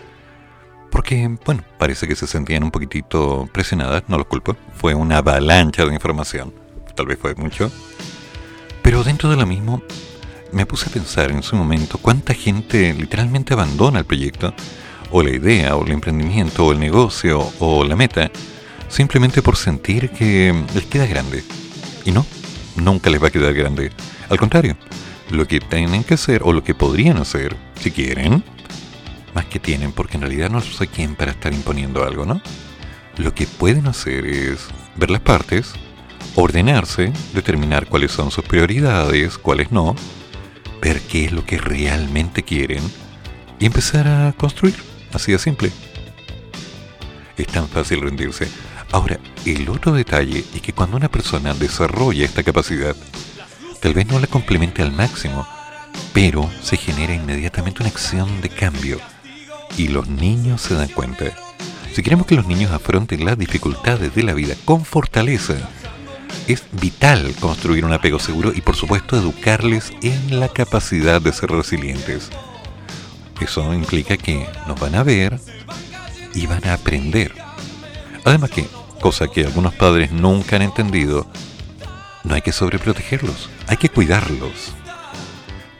[0.90, 5.84] porque, bueno, parece que se sentían un poquitito presionadas, no los culpo, fue una avalancha
[5.84, 6.54] de información,
[6.96, 7.70] tal vez fue mucho,
[8.80, 9.82] pero dentro de lo mismo
[10.52, 14.54] me puse a pensar en su momento cuánta gente literalmente abandona el proyecto,
[15.12, 18.30] o la idea, o el emprendimiento, o el negocio, o la meta,
[18.88, 21.44] simplemente por sentir que les queda grande.
[22.04, 22.26] Y no,
[22.76, 23.92] nunca les va a quedar grande.
[24.28, 24.76] Al contrario,
[25.30, 28.42] lo que tienen que hacer, o lo que podrían hacer, si quieren,
[29.34, 32.40] más que tienen, porque en realidad no soy quien para estar imponiendo algo, ¿no?
[33.16, 34.66] Lo que pueden hacer es
[34.96, 35.72] ver las partes,
[36.34, 39.94] ordenarse, determinar cuáles son sus prioridades, cuáles no,
[40.80, 42.82] ver qué es lo que realmente quieren
[43.58, 44.91] y empezar a construir.
[45.12, 45.70] Así de simple.
[47.36, 48.48] Es tan fácil rendirse.
[48.92, 52.94] Ahora, el otro detalle es que cuando una persona desarrolla esta capacidad,
[53.80, 55.46] tal vez no la complemente al máximo,
[56.12, 58.98] pero se genera inmediatamente una acción de cambio.
[59.78, 61.24] Y los niños se dan cuenta.
[61.94, 65.54] Si queremos que los niños afronten las dificultades de la vida con fortaleza,
[66.48, 71.50] es vital construir un apego seguro y por supuesto educarles en la capacidad de ser
[71.50, 72.30] resilientes.
[73.42, 75.40] Eso implica que nos van a ver
[76.32, 77.34] y van a aprender.
[78.24, 78.68] Además que,
[79.00, 81.26] cosa que algunos padres nunca han entendido,
[82.22, 84.72] no hay que sobreprotegerlos, hay que cuidarlos.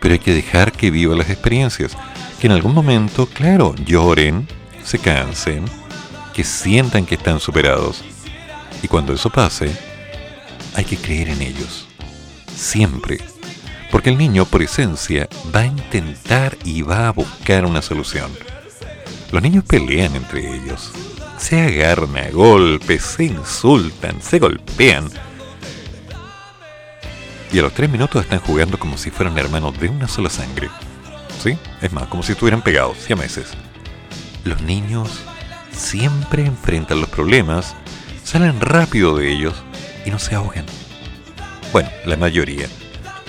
[0.00, 1.96] Pero hay que dejar que vivan las experiencias,
[2.40, 4.48] que en algún momento, claro, lloren,
[4.82, 5.64] se cansen,
[6.34, 8.02] que sientan que están superados.
[8.82, 9.70] Y cuando eso pase,
[10.74, 11.86] hay que creer en ellos.
[12.56, 13.31] Siempre.
[13.92, 18.32] Porque el niño, por esencia, va a intentar y va a buscar una solución.
[19.30, 20.90] Los niños pelean entre ellos,
[21.36, 25.10] se agarran a golpes, se insultan, se golpean.
[27.52, 30.70] Y a los tres minutos están jugando como si fueran hermanos de una sola sangre.
[31.42, 31.58] ¿Sí?
[31.82, 33.48] Es más, como si estuvieran pegados, meses.
[34.44, 35.20] Los niños
[35.70, 37.76] siempre enfrentan los problemas,
[38.24, 39.62] salen rápido de ellos
[40.06, 40.64] y no se ahogan.
[41.74, 42.68] Bueno, la mayoría.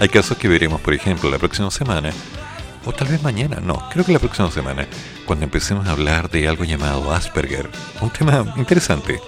[0.04, 2.12] Hay casos que veremos, por ejemplo, la próxima semana,
[2.84, 4.86] o tal vez mañana, no, creo que la próxima semana,
[5.26, 7.70] cuando empecemos a hablar de algo llamado Asperger.
[8.02, 9.22] Un tema interesante,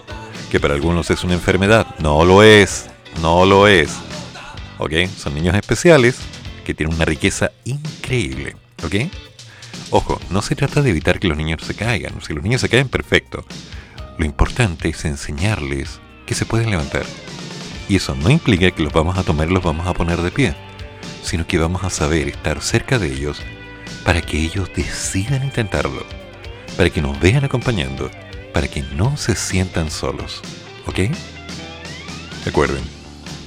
[0.51, 1.87] que para algunos es una enfermedad.
[1.99, 2.87] No lo es,
[3.21, 3.89] no lo es.
[4.77, 4.91] ¿Ok?
[5.17, 6.17] Son niños especiales
[6.65, 8.57] que tienen una riqueza increíble.
[8.83, 8.95] ¿Ok?
[9.91, 12.21] Ojo, no se trata de evitar que los niños se caigan.
[12.21, 13.45] Si los niños se caen, perfecto.
[14.17, 17.05] Lo importante es enseñarles que se pueden levantar.
[17.87, 20.31] Y eso no implica que los vamos a tomar y los vamos a poner de
[20.31, 20.55] pie,
[21.23, 23.41] sino que vamos a saber estar cerca de ellos
[24.03, 26.05] para que ellos decidan intentarlo,
[26.77, 28.09] para que nos vean acompañando,
[28.53, 30.41] para que no se sientan solos.
[30.87, 31.11] ¿Ok?
[32.45, 32.83] Recuerden,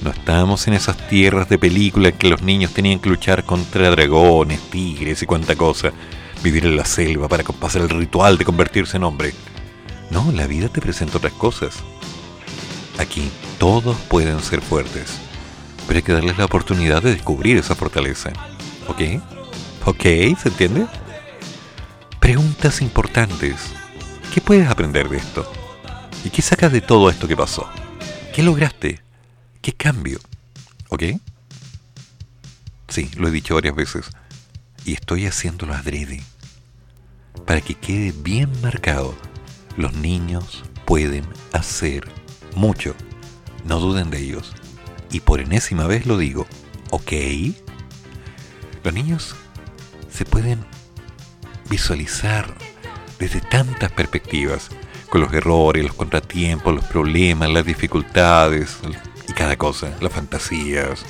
[0.01, 4.59] no estamos en esas tierras de película que los niños tenían que luchar contra dragones,
[4.69, 5.91] tigres y cuanta cosa,
[6.43, 9.33] vivir en la selva para pasar el ritual de convertirse en hombre.
[10.09, 11.83] No, la vida te presenta otras cosas.
[12.99, 15.19] Aquí todos pueden ser fuertes,
[15.87, 18.31] pero hay que darles la oportunidad de descubrir esa fortaleza.
[18.89, 19.21] ¿Ok?
[19.85, 20.03] ¿Ok?
[20.37, 20.85] ¿Se entiende?
[22.19, 23.55] Preguntas importantes.
[24.33, 25.49] ¿Qué puedes aprender de esto?
[26.25, 27.69] ¿Y qué sacas de todo esto que pasó?
[28.35, 29.01] ¿Qué lograste?
[29.61, 30.19] ¿Qué cambio?
[30.89, 31.03] ¿Ok?
[32.89, 34.07] Sí, lo he dicho varias veces.
[34.83, 36.21] Y estoy haciéndolo adrede.
[37.45, 39.15] Para que quede bien marcado.
[39.77, 42.18] Los niños pueden hacer
[42.55, 42.95] mucho.
[43.65, 44.53] No duden de ellos.
[45.11, 46.47] Y por enésima vez lo digo,
[46.91, 47.11] ¿ok?
[48.83, 49.35] Los niños
[50.09, 50.63] se pueden
[51.69, 52.53] visualizar
[53.19, 54.69] desde tantas perspectivas,
[55.09, 58.77] con los errores, los contratiempos, los problemas, las dificultades
[59.27, 61.05] y cada cosa, las fantasías,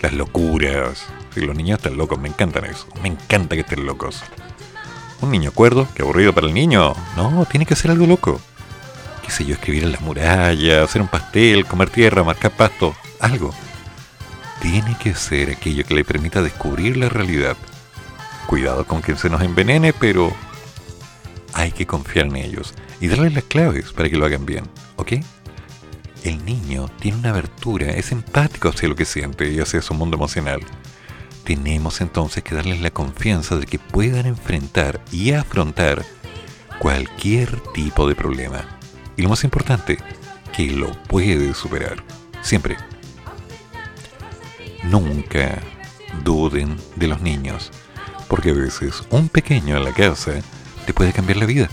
[0.00, 1.04] las locuras.
[1.34, 4.22] Si los niños están locos, me encantan eso, me encanta que estén locos.
[5.20, 6.94] Un niño cuerdo, qué aburrido para el niño.
[7.16, 8.40] No, tiene que ser algo loco
[9.30, 13.54] qué sé yo, escribir en las murallas, hacer un pastel, comer tierra, marcar pasto, algo.
[14.60, 17.56] Tiene que ser aquello que le permita descubrir la realidad.
[18.48, 20.34] Cuidado con que se nos envenene, pero
[21.52, 24.64] hay que confiar en ellos y darles las claves para que lo hagan bien,
[24.96, 25.12] ¿ok?
[26.24, 30.16] El niño tiene una abertura, es empático hacia lo que siente y hacia su mundo
[30.16, 30.60] emocional.
[31.44, 36.04] Tenemos entonces que darles la confianza de que puedan enfrentar y afrontar
[36.80, 38.79] cualquier tipo de problema.
[39.16, 39.98] Y lo más importante,
[40.52, 42.02] que lo puede superar.
[42.42, 42.76] Siempre.
[44.84, 45.58] Nunca
[46.24, 47.70] duden de los niños,
[48.28, 50.32] porque a veces un pequeño en la casa
[50.86, 51.68] te puede cambiar la vida.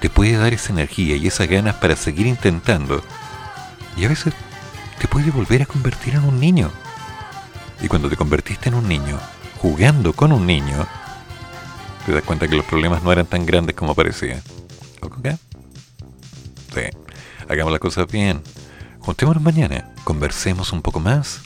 [0.00, 3.02] Te puede dar esa energía y esas ganas para seguir intentando.
[3.96, 4.34] Y a veces
[4.98, 6.70] te puede volver a convertir en un niño.
[7.80, 9.18] Y cuando te convertiste en un niño,
[9.58, 10.86] jugando con un niño,
[12.06, 14.40] te das cuenta que los problemas no eran tan grandes como parecía.
[16.72, 17.02] ¿Ok?
[17.48, 18.42] hagamos las cosas bien.
[19.00, 21.42] Juntémonos mañana, conversemos un poco más,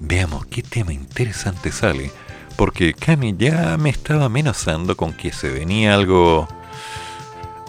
[0.00, 2.10] veamos qué tema interesante sale,
[2.56, 6.48] porque Cami ya me estaba amenazando con que se venía algo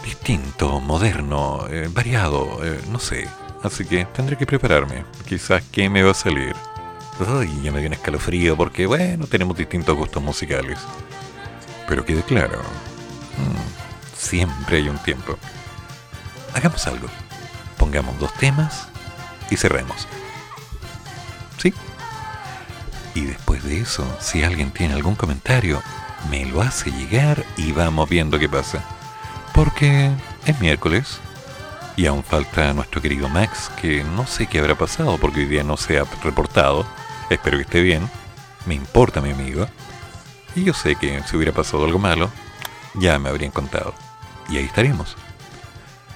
[0.04, 3.28] distinto, moderno, eh, variado, eh, no sé.
[3.62, 5.04] Así que tendré que prepararme.
[5.28, 6.56] Quizás qué me va a salir.
[7.28, 10.80] Ay, ya me dio un escalofrío porque, bueno, tenemos distintos gustos musicales.
[11.88, 15.38] Pero quede claro, mm, siempre hay un tiempo.
[16.54, 17.08] Hagamos algo.
[17.78, 18.88] Pongamos dos temas
[19.50, 20.08] y cerremos.
[21.58, 21.74] ¿Sí?
[23.16, 25.82] Y después de eso, si alguien tiene algún comentario,
[26.30, 28.84] me lo hace llegar y vamos viendo qué pasa.
[29.54, 30.12] Porque
[30.46, 31.20] es miércoles
[31.96, 35.64] y aún falta nuestro querido Max, que no sé qué habrá pasado porque hoy día
[35.64, 36.86] no se ha reportado.
[37.30, 38.10] Espero que esté bien.
[38.66, 39.68] Me importa mi amigo.
[40.56, 42.30] Y yo sé que si hubiera pasado algo malo,
[42.96, 43.94] ya me habrían contado.
[44.50, 45.16] Y ahí estaríamos.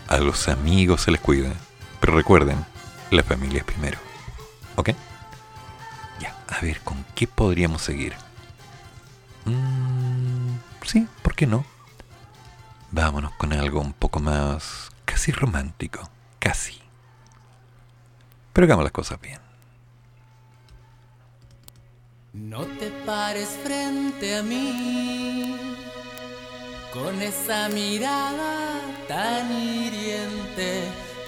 [0.08, 1.54] A los amigos se les cuida.
[2.00, 2.66] Pero recuerden,
[3.12, 3.98] la familia es primero.
[4.76, 4.90] ¿Ok?
[6.20, 8.14] Ya, a ver, ¿con qué podríamos seguir?
[9.46, 10.56] Mm,
[10.86, 11.66] sí, ¿por qué no?
[12.92, 16.10] Vámonos con algo un poco más casi romántico.
[16.40, 16.82] Casi.
[18.52, 19.40] Pero hagamos las cosas bien.
[22.34, 25.56] No te pares frente a mí
[26.94, 30.84] con esa mirada tan hiriente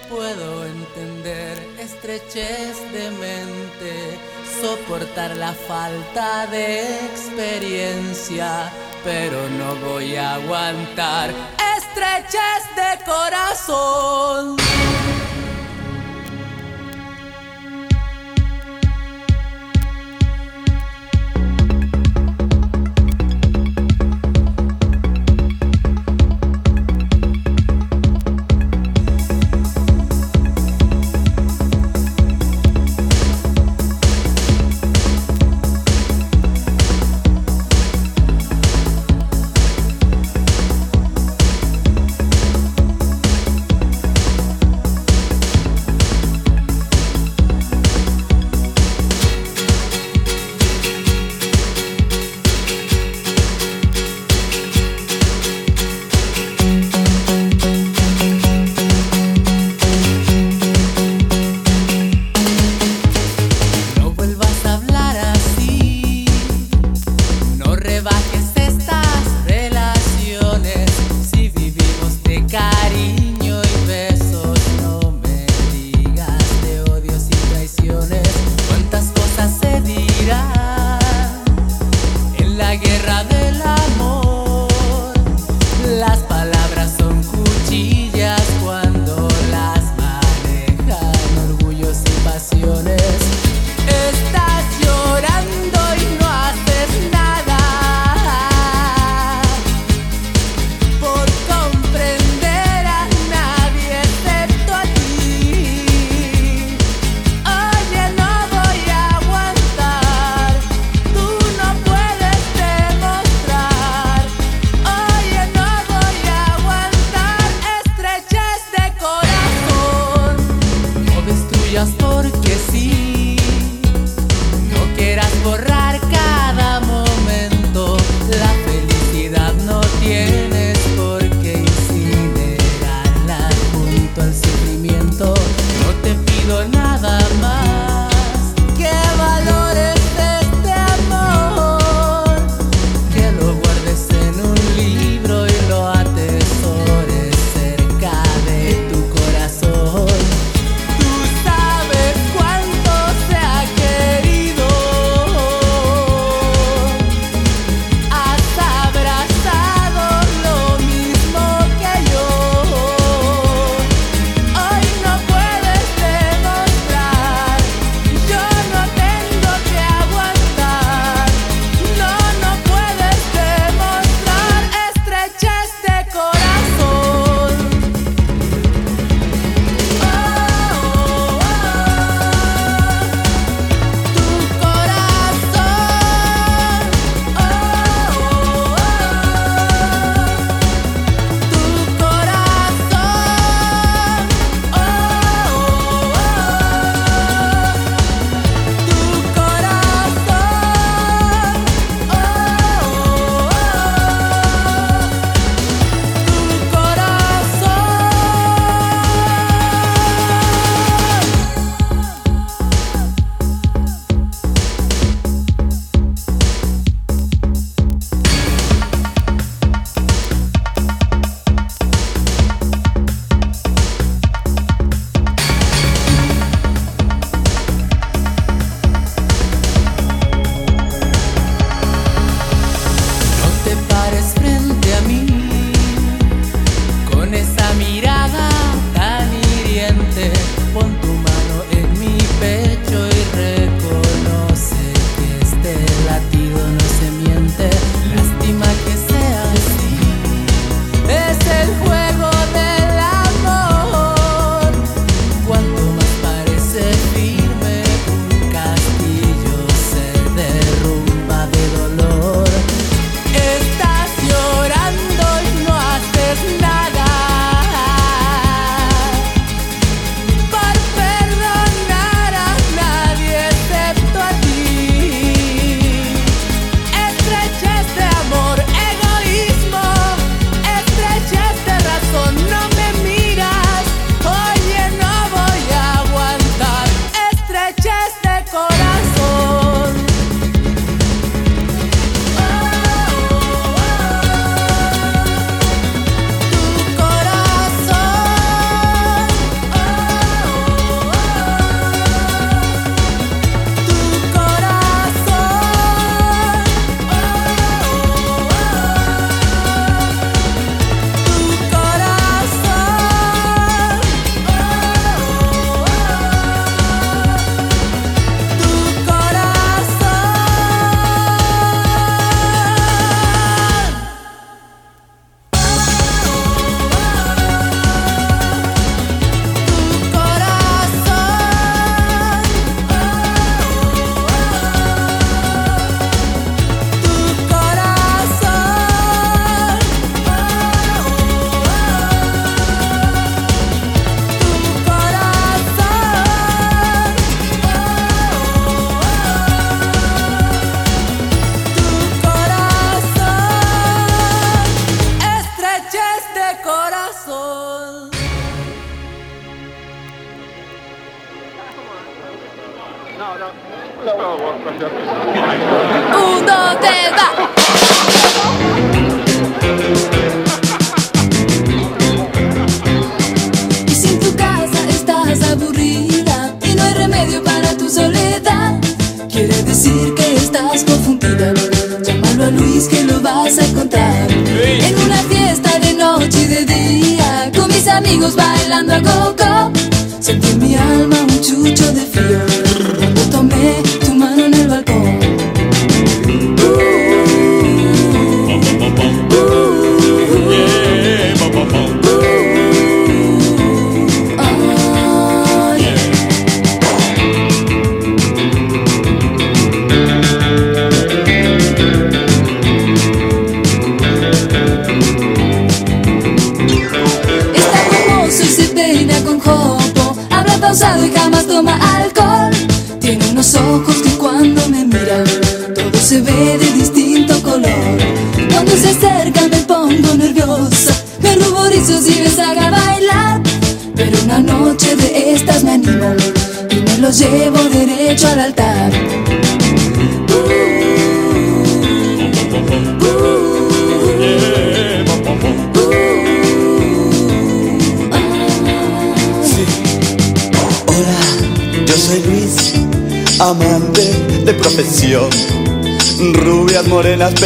[0.08, 4.18] puedo entender estrechez de mente,
[4.60, 8.70] soportar la falta de experiencia,
[9.02, 11.30] pero no voy a aguantar
[11.76, 14.56] estrechez de corazón.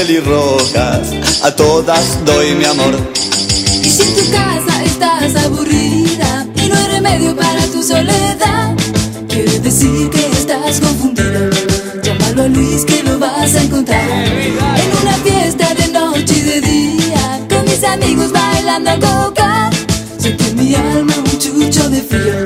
[0.00, 1.12] Pelirrojas,
[1.42, 2.94] a todas doy mi amor.
[3.82, 8.74] Y si en tu casa estás aburrida y no hay remedio para tu soledad,
[9.28, 11.50] quiere decir que estás confundida.
[12.02, 14.08] Llámalo a Luis que lo vas a encontrar.
[14.08, 19.70] En una fiesta de noche y de día, con mis amigos bailando a coca.
[20.18, 22.39] Sentí en mi alma un chucho de frío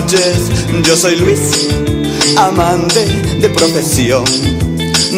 [0.00, 0.50] noches,
[0.84, 1.68] yo soy Luis,
[2.36, 3.04] amante
[3.40, 4.24] de profesión.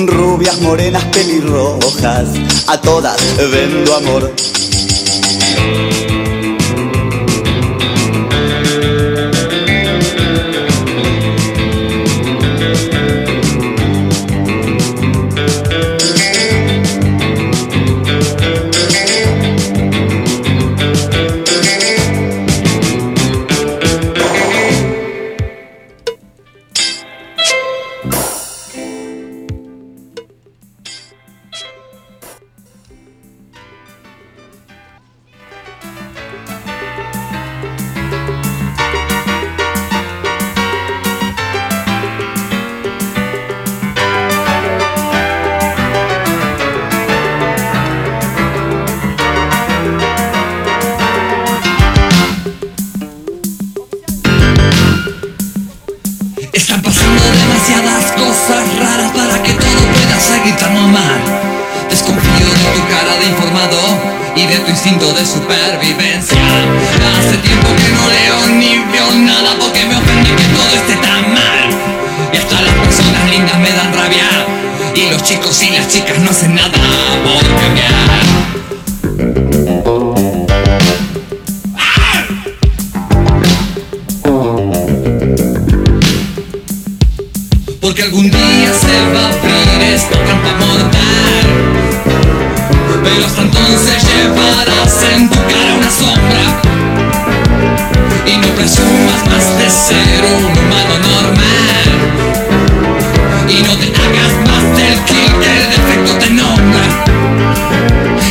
[0.07, 2.29] Rubias, morenas, pelirrojas,
[2.67, 4.33] a todas vendo amor.
[56.91, 61.21] Pasando demasiadas cosas raras para que todo pueda seguir tan normal.
[61.89, 63.79] Desconfío de tu cara de informado
[64.35, 66.43] y de tu instinto de supervivencia.
[67.15, 71.33] Hace tiempo que no leo ni veo nada porque me ofende que todo esté tan
[71.33, 71.69] mal.
[72.33, 74.29] Y hasta las personas lindas me dan rabia.
[74.97, 76.71] Y los chicos y las chicas no hacen nada
[77.23, 78.80] por cambiar.
[87.91, 91.47] Porque algún día se va a abrir esta trampa mortal.
[93.03, 96.45] Pero hasta entonces llevarás en tu cara una sombra.
[98.27, 101.87] Y no presumas más de ser un humano normal.
[103.49, 106.87] Y no te hagas más del que el defecto te nombra.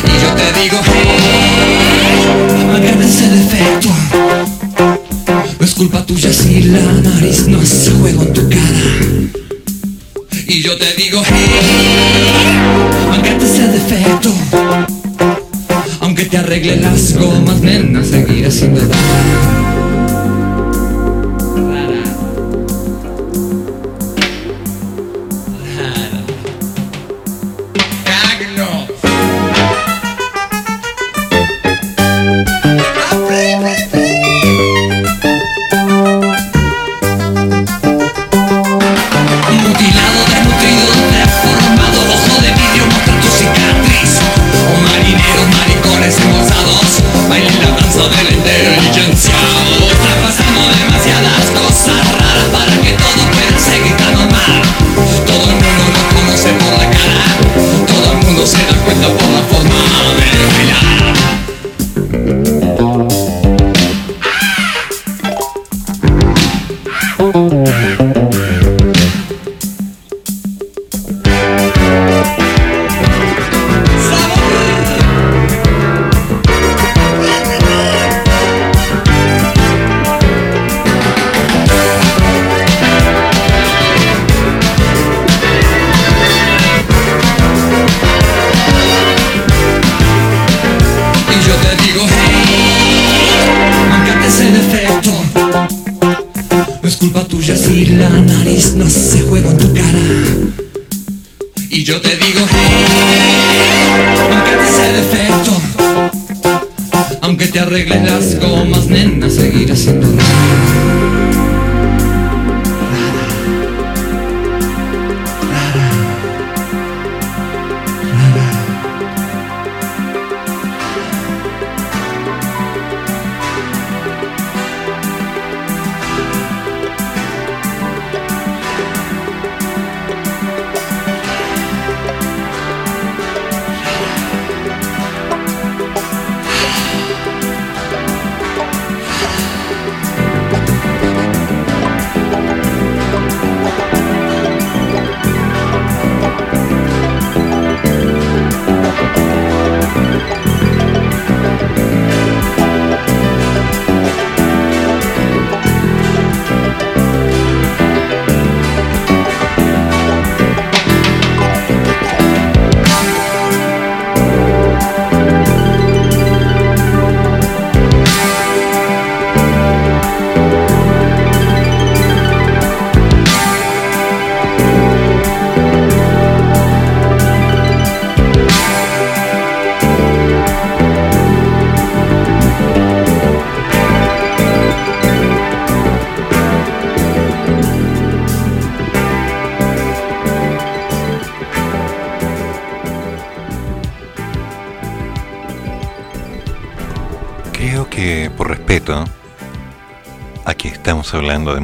[0.06, 3.90] Y yo te digo, hey, amagate ese defecto
[5.60, 8.59] No es culpa tuya si la nariz no hace juego en tu cara
[16.50, 19.99] arregle las gomas, nena, seguirás siendo rara.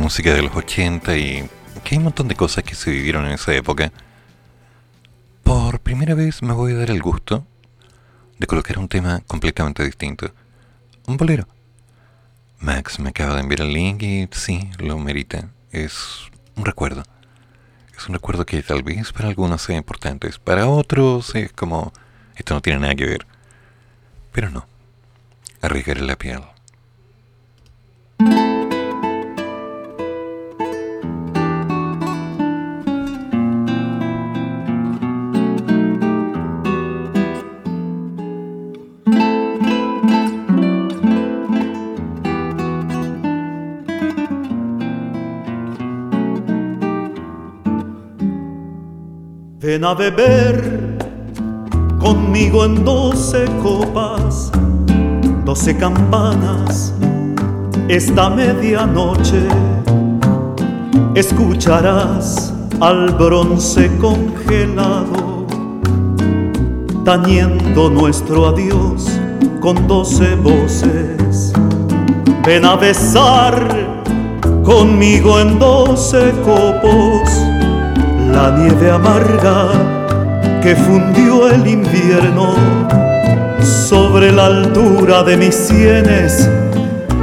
[0.05, 1.49] Música de los 80 y
[1.83, 3.91] que hay un montón de cosas que se vivieron en esa época.
[5.41, 7.43] Por primera vez me voy a dar el gusto
[8.37, 10.31] de colocar un tema completamente distinto.
[11.07, 11.47] Un bolero.
[12.59, 15.49] Max me acaba de enviar el link y sí, lo merita.
[15.71, 17.01] Es un recuerdo.
[17.97, 20.29] Es un recuerdo que tal vez para algunos sea importante.
[20.43, 21.91] Para otros es como,
[22.35, 23.25] esto no tiene nada que ver.
[24.31, 24.67] Pero no.
[25.63, 26.43] Arriesgaré la piel.
[49.65, 50.95] Ven a beber
[51.97, 54.51] conmigo en doce copas,
[55.43, 56.93] doce campanas,
[57.87, 59.47] esta medianoche.
[61.15, 65.47] Escucharás al bronce congelado,
[67.03, 69.19] tañendo nuestro adiós
[69.61, 71.53] con doce voces.
[72.45, 73.67] Ven a besar
[74.63, 77.54] conmigo en doce copos
[78.35, 79.69] la nieve amarga
[80.61, 82.53] que fundió el invierno
[83.63, 86.49] sobre la altura de mis sienes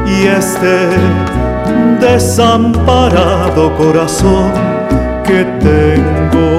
[0.06, 0.88] y este
[2.00, 4.52] desamparado corazón
[5.26, 6.50] que tengo.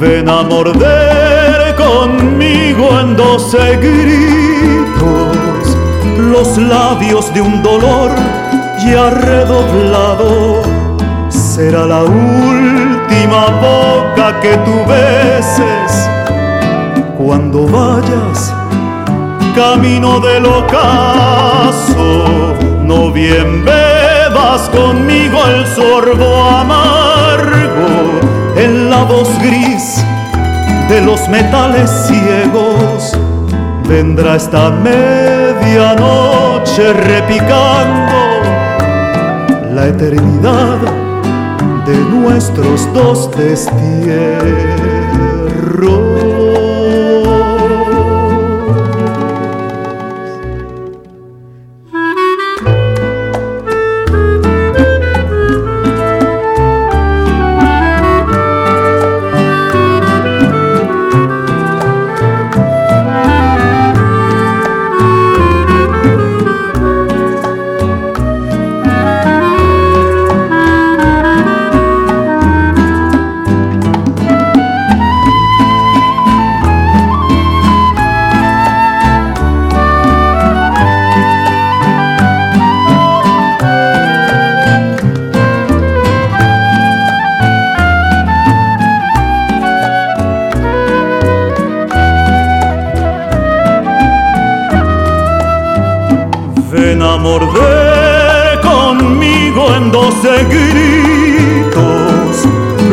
[0.00, 5.66] Ven a morder conmigo en doce gritos
[6.16, 8.10] los labios de un dolor
[8.86, 10.62] ya redoblado.
[11.28, 12.71] Será la última
[13.60, 16.08] boca que tú beses
[17.16, 18.52] cuando vayas
[19.54, 22.24] camino del ocaso.
[22.84, 28.20] No bien bebas conmigo el sorbo amargo
[28.56, 30.04] en la voz gris
[30.88, 33.12] de los metales ciegos.
[33.88, 35.82] Vendrá esta medianoche
[36.92, 38.12] repicando
[39.74, 41.01] la eternidad
[41.86, 45.01] de nuestros dos destierros.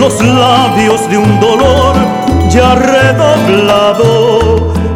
[0.10, 1.96] Los labios de un dolor
[2.50, 4.40] ya redoblado.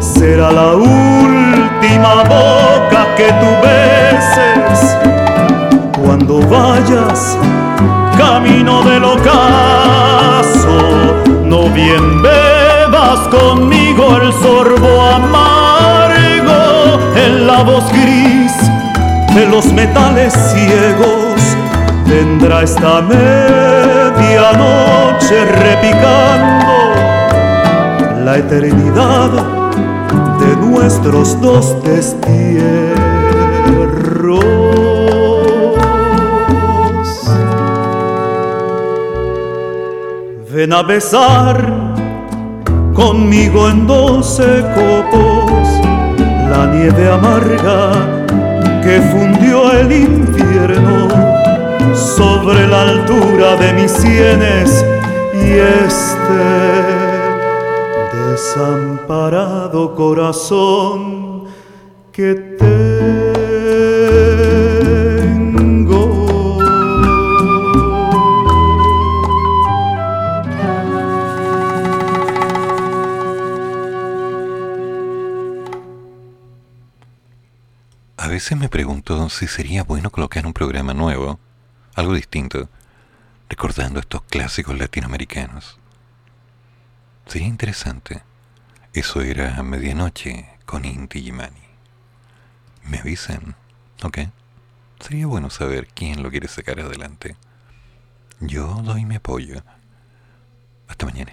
[0.00, 4.96] Será la última boca que tú beses
[6.02, 7.38] cuando vayas
[8.18, 10.78] camino del ocaso.
[11.44, 18.52] No bien bebas conmigo el sorbo amargo en la voz gris
[19.34, 21.40] de los metales ciegos.
[22.06, 23.00] Vendrá esta
[24.34, 26.74] medianoche repicando
[28.24, 29.30] la eternidad
[30.40, 32.94] de nuestros dos destierros.
[40.52, 41.56] Ven a besar
[42.92, 45.68] conmigo en doce copos
[46.50, 47.92] la nieve amarga
[48.82, 50.33] que fundió el infierno
[52.44, 54.84] sobre la altura de mis sienes
[55.32, 55.52] y
[55.86, 56.44] este
[58.12, 61.46] desamparado corazón
[62.12, 62.84] que tengo.
[78.18, 81.38] A veces me pregunto si sería bueno colocar un programa nuevo,
[81.94, 82.68] algo distinto,
[83.48, 85.78] recordando estos clásicos latinoamericanos.
[87.26, 88.22] Sería interesante.
[88.92, 91.62] Eso era a medianoche con Inti Gimani.
[92.84, 93.56] Me avisan,
[94.02, 94.18] ¿ok?
[95.00, 97.36] Sería bueno saber quién lo quiere sacar adelante.
[98.40, 99.62] Yo doy mi apoyo.
[100.88, 101.32] Hasta mañana.